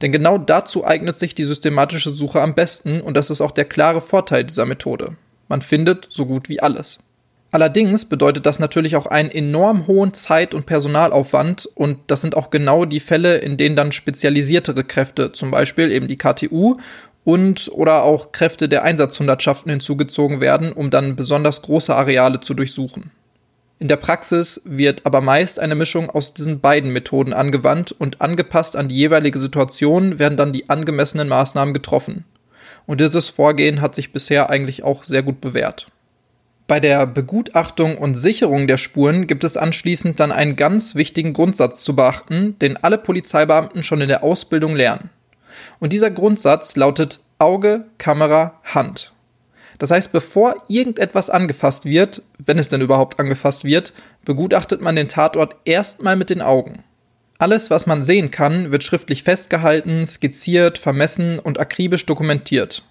Denn 0.00 0.12
genau 0.12 0.38
dazu 0.38 0.86
eignet 0.86 1.18
sich 1.18 1.34
die 1.34 1.44
systematische 1.44 2.10
Suche 2.10 2.40
am 2.40 2.54
besten 2.54 3.02
und 3.02 3.18
das 3.18 3.28
ist 3.28 3.42
auch 3.42 3.50
der 3.50 3.66
klare 3.66 4.00
Vorteil 4.00 4.44
dieser 4.44 4.64
Methode. 4.64 5.14
Man 5.48 5.60
findet 5.60 6.06
so 6.08 6.24
gut 6.24 6.48
wie 6.48 6.60
alles. 6.60 7.00
Allerdings 7.50 8.06
bedeutet 8.06 8.46
das 8.46 8.58
natürlich 8.58 8.96
auch 8.96 9.04
einen 9.04 9.30
enorm 9.30 9.86
hohen 9.86 10.14
Zeit- 10.14 10.54
und 10.54 10.64
Personalaufwand 10.64 11.66
und 11.74 11.98
das 12.06 12.22
sind 12.22 12.34
auch 12.34 12.48
genau 12.48 12.86
die 12.86 13.00
Fälle, 13.00 13.36
in 13.36 13.58
denen 13.58 13.76
dann 13.76 13.92
spezialisiertere 13.92 14.84
Kräfte, 14.84 15.32
zum 15.32 15.50
Beispiel 15.50 15.92
eben 15.92 16.08
die 16.08 16.16
KTU 16.16 16.78
und 17.24 17.70
oder 17.72 18.02
auch 18.02 18.32
Kräfte 18.32 18.68
der 18.68 18.82
Einsatzhundertschaften 18.82 19.70
hinzugezogen 19.70 20.40
werden, 20.40 20.72
um 20.72 20.90
dann 20.90 21.16
besonders 21.16 21.62
große 21.62 21.94
Areale 21.94 22.40
zu 22.40 22.54
durchsuchen. 22.54 23.10
In 23.78 23.88
der 23.88 23.96
Praxis 23.96 24.60
wird 24.64 25.06
aber 25.06 25.20
meist 25.20 25.58
eine 25.58 25.74
Mischung 25.74 26.08
aus 26.08 26.34
diesen 26.34 26.60
beiden 26.60 26.92
Methoden 26.92 27.32
angewandt 27.32 27.90
und 27.90 28.20
angepasst 28.20 28.76
an 28.76 28.88
die 28.88 28.96
jeweilige 28.96 29.38
Situation 29.38 30.20
werden 30.20 30.36
dann 30.36 30.52
die 30.52 30.70
angemessenen 30.70 31.28
Maßnahmen 31.28 31.74
getroffen. 31.74 32.24
Und 32.86 33.00
dieses 33.00 33.28
Vorgehen 33.28 33.80
hat 33.80 33.94
sich 33.94 34.12
bisher 34.12 34.50
eigentlich 34.50 34.84
auch 34.84 35.04
sehr 35.04 35.22
gut 35.22 35.40
bewährt. 35.40 35.88
Bei 36.68 36.78
der 36.80 37.06
Begutachtung 37.06 37.98
und 37.98 38.14
Sicherung 38.14 38.66
der 38.66 38.78
Spuren 38.78 39.26
gibt 39.26 39.44
es 39.44 39.56
anschließend 39.56 40.20
dann 40.20 40.32
einen 40.32 40.56
ganz 40.56 40.94
wichtigen 40.94 41.32
Grundsatz 41.32 41.82
zu 41.82 41.96
beachten, 41.96 42.56
den 42.60 42.76
alle 42.76 42.98
Polizeibeamten 42.98 43.82
schon 43.82 44.00
in 44.00 44.08
der 44.08 44.22
Ausbildung 44.22 44.76
lernen. 44.76 45.10
Und 45.80 45.92
dieser 45.92 46.10
Grundsatz 46.10 46.76
lautet 46.76 47.20
Auge, 47.38 47.86
Kamera, 47.98 48.60
Hand. 48.64 49.12
Das 49.78 49.90
heißt, 49.90 50.12
bevor 50.12 50.62
irgendetwas 50.68 51.28
angefasst 51.28 51.84
wird, 51.84 52.22
wenn 52.38 52.58
es 52.58 52.68
denn 52.68 52.80
überhaupt 52.80 53.18
angefasst 53.18 53.64
wird, 53.64 53.92
begutachtet 54.24 54.80
man 54.80 54.94
den 54.94 55.08
Tatort 55.08 55.56
erstmal 55.64 56.14
mit 56.14 56.30
den 56.30 56.40
Augen. 56.40 56.84
Alles, 57.38 57.70
was 57.70 57.86
man 57.86 58.04
sehen 58.04 58.30
kann, 58.30 58.70
wird 58.70 58.84
schriftlich 58.84 59.24
festgehalten, 59.24 60.06
skizziert, 60.06 60.78
vermessen 60.78 61.40
und 61.40 61.58
akribisch 61.58 62.06
dokumentiert. 62.06 62.84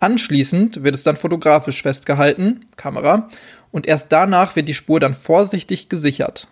Anschließend 0.00 0.82
wird 0.82 0.94
es 0.94 1.02
dann 1.02 1.16
fotografisch 1.16 1.82
festgehalten, 1.82 2.64
Kamera, 2.76 3.28
und 3.70 3.86
erst 3.86 4.10
danach 4.10 4.56
wird 4.56 4.68
die 4.68 4.74
Spur 4.74 5.00
dann 5.00 5.14
vorsichtig 5.14 5.90
gesichert. 5.90 6.48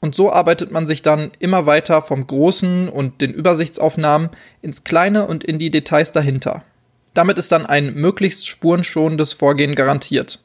Und 0.00 0.14
so 0.14 0.32
arbeitet 0.32 0.70
man 0.70 0.86
sich 0.86 1.02
dann 1.02 1.32
immer 1.40 1.66
weiter 1.66 2.02
vom 2.02 2.26
Großen 2.26 2.88
und 2.88 3.20
den 3.20 3.32
Übersichtsaufnahmen 3.32 4.30
ins 4.62 4.84
Kleine 4.84 5.26
und 5.26 5.42
in 5.42 5.58
die 5.58 5.70
Details 5.70 6.12
dahinter. 6.12 6.62
Damit 7.14 7.38
ist 7.38 7.50
dann 7.50 7.66
ein 7.66 7.94
möglichst 7.94 8.46
spurenschonendes 8.46 9.32
Vorgehen 9.32 9.74
garantiert. 9.74 10.40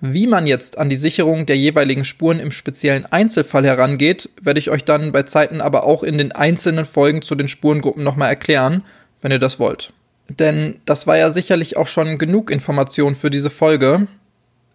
Wie 0.00 0.26
man 0.26 0.46
jetzt 0.46 0.76
an 0.76 0.90
die 0.90 0.96
Sicherung 0.96 1.46
der 1.46 1.56
jeweiligen 1.56 2.04
Spuren 2.04 2.38
im 2.38 2.50
speziellen 2.50 3.06
Einzelfall 3.06 3.64
herangeht, 3.64 4.28
werde 4.42 4.60
ich 4.60 4.70
euch 4.70 4.84
dann 4.84 5.12
bei 5.12 5.22
Zeiten 5.22 5.60
aber 5.60 5.84
auch 5.84 6.02
in 6.02 6.18
den 6.18 6.32
einzelnen 6.32 6.84
Folgen 6.84 7.22
zu 7.22 7.34
den 7.34 7.48
Spurengruppen 7.48 8.04
nochmal 8.04 8.28
erklären, 8.28 8.82
wenn 9.22 9.32
ihr 9.32 9.38
das 9.38 9.58
wollt. 9.58 9.92
Denn 10.28 10.74
das 10.84 11.06
war 11.06 11.16
ja 11.16 11.30
sicherlich 11.30 11.76
auch 11.76 11.86
schon 11.86 12.18
genug 12.18 12.50
Information 12.50 13.14
für 13.14 13.30
diese 13.30 13.48
Folge. 13.48 14.06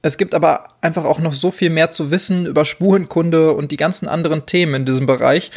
Es 0.01 0.17
gibt 0.17 0.33
aber 0.33 0.63
einfach 0.81 1.05
auch 1.05 1.19
noch 1.19 1.33
so 1.33 1.51
viel 1.51 1.69
mehr 1.69 1.91
zu 1.91 2.09
wissen 2.09 2.45
über 2.45 2.65
Spurenkunde 2.65 3.53
und 3.53 3.71
die 3.71 3.77
ganzen 3.77 4.07
anderen 4.07 4.45
Themen 4.45 4.73
in 4.73 4.85
diesem 4.85 5.05
Bereich. 5.05 5.51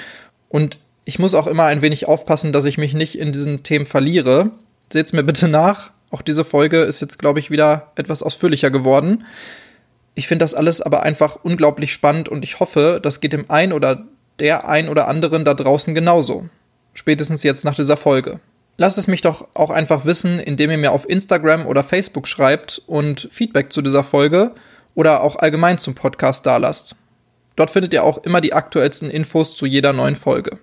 Und 0.48 0.78
ich 1.04 1.18
muss 1.18 1.34
auch 1.34 1.46
immer 1.46 1.64
ein 1.64 1.82
wenig 1.82 2.06
aufpassen, 2.06 2.52
dass 2.52 2.64
ich 2.64 2.78
mich 2.78 2.94
nicht 2.94 3.18
in 3.18 3.32
diesen 3.32 3.62
Themen 3.62 3.86
verliere. 3.86 4.50
Seht's 4.92 5.12
mir 5.12 5.24
bitte 5.24 5.48
nach. 5.48 5.92
Auch 6.10 6.22
diese 6.22 6.44
Folge 6.44 6.78
ist 6.78 7.00
jetzt, 7.00 7.18
glaube 7.18 7.40
ich, 7.40 7.50
wieder 7.50 7.92
etwas 7.96 8.22
ausführlicher 8.22 8.70
geworden. 8.70 9.24
Ich 10.14 10.28
finde 10.28 10.44
das 10.44 10.54
alles 10.54 10.80
aber 10.80 11.02
einfach 11.02 11.36
unglaublich 11.42 11.92
spannend 11.92 12.28
und 12.28 12.44
ich 12.44 12.60
hoffe, 12.60 13.00
das 13.02 13.20
geht 13.20 13.32
dem 13.32 13.50
ein 13.50 13.72
oder 13.72 14.04
der 14.38 14.68
ein 14.68 14.88
oder 14.88 15.08
anderen 15.08 15.44
da 15.44 15.54
draußen 15.54 15.94
genauso. 15.94 16.48
Spätestens 16.92 17.42
jetzt 17.42 17.64
nach 17.64 17.74
dieser 17.74 17.96
Folge. 17.96 18.40
Lasst 18.76 18.98
es 18.98 19.06
mich 19.06 19.20
doch 19.20 19.46
auch 19.54 19.70
einfach 19.70 20.04
wissen, 20.04 20.40
indem 20.40 20.70
ihr 20.70 20.78
mir 20.78 20.92
auf 20.92 21.08
Instagram 21.08 21.66
oder 21.66 21.84
Facebook 21.84 22.26
schreibt 22.26 22.82
und 22.86 23.28
Feedback 23.30 23.72
zu 23.72 23.82
dieser 23.82 24.02
Folge 24.02 24.52
oder 24.94 25.22
auch 25.22 25.36
allgemein 25.36 25.78
zum 25.78 25.94
Podcast 25.94 26.44
dalasst. 26.44 26.96
Dort 27.56 27.70
findet 27.70 27.92
ihr 27.92 28.02
auch 28.02 28.18
immer 28.24 28.40
die 28.40 28.52
aktuellsten 28.52 29.10
Infos 29.10 29.54
zu 29.54 29.66
jeder 29.66 29.92
neuen 29.92 30.16
Folge. 30.16 30.58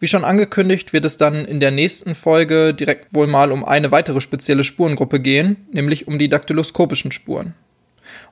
Wie 0.00 0.08
schon 0.08 0.24
angekündigt, 0.24 0.92
wird 0.92 1.04
es 1.04 1.16
dann 1.16 1.44
in 1.44 1.60
der 1.60 1.70
nächsten 1.70 2.16
Folge 2.16 2.74
direkt 2.74 3.14
wohl 3.14 3.28
mal 3.28 3.52
um 3.52 3.64
eine 3.64 3.92
weitere 3.92 4.20
spezielle 4.20 4.64
Spurengruppe 4.64 5.20
gehen, 5.20 5.68
nämlich 5.72 6.08
um 6.08 6.18
die 6.18 6.28
daktyloskopischen 6.28 7.12
Spuren. 7.12 7.54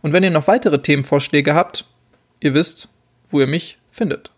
Und 0.03 0.13
wenn 0.13 0.25
ihr 0.25 0.31
noch 0.31 0.49
weitere 0.49 0.83
Themenvorschläge 0.83 1.55
habt, 1.55 1.87
ihr 2.41 2.55
wisst, 2.55 2.89
wo 3.29 3.41
ihr 3.41 3.47
mich 3.47 3.79
findet. 3.91 4.33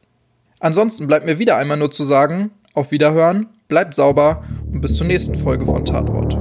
Ansonsten 0.60 1.06
bleibt 1.06 1.26
mir 1.26 1.38
wieder 1.38 1.56
einmal 1.56 1.78
nur 1.78 1.90
zu 1.90 2.04
sagen, 2.04 2.50
auf 2.74 2.90
Wiederhören, 2.90 3.48
bleibt 3.68 3.94
sauber 3.94 4.44
und 4.72 4.80
bis 4.80 4.96
zur 4.96 5.06
nächsten 5.06 5.34
Folge 5.34 5.64
von 5.64 5.84
Tatwort. 5.84 6.36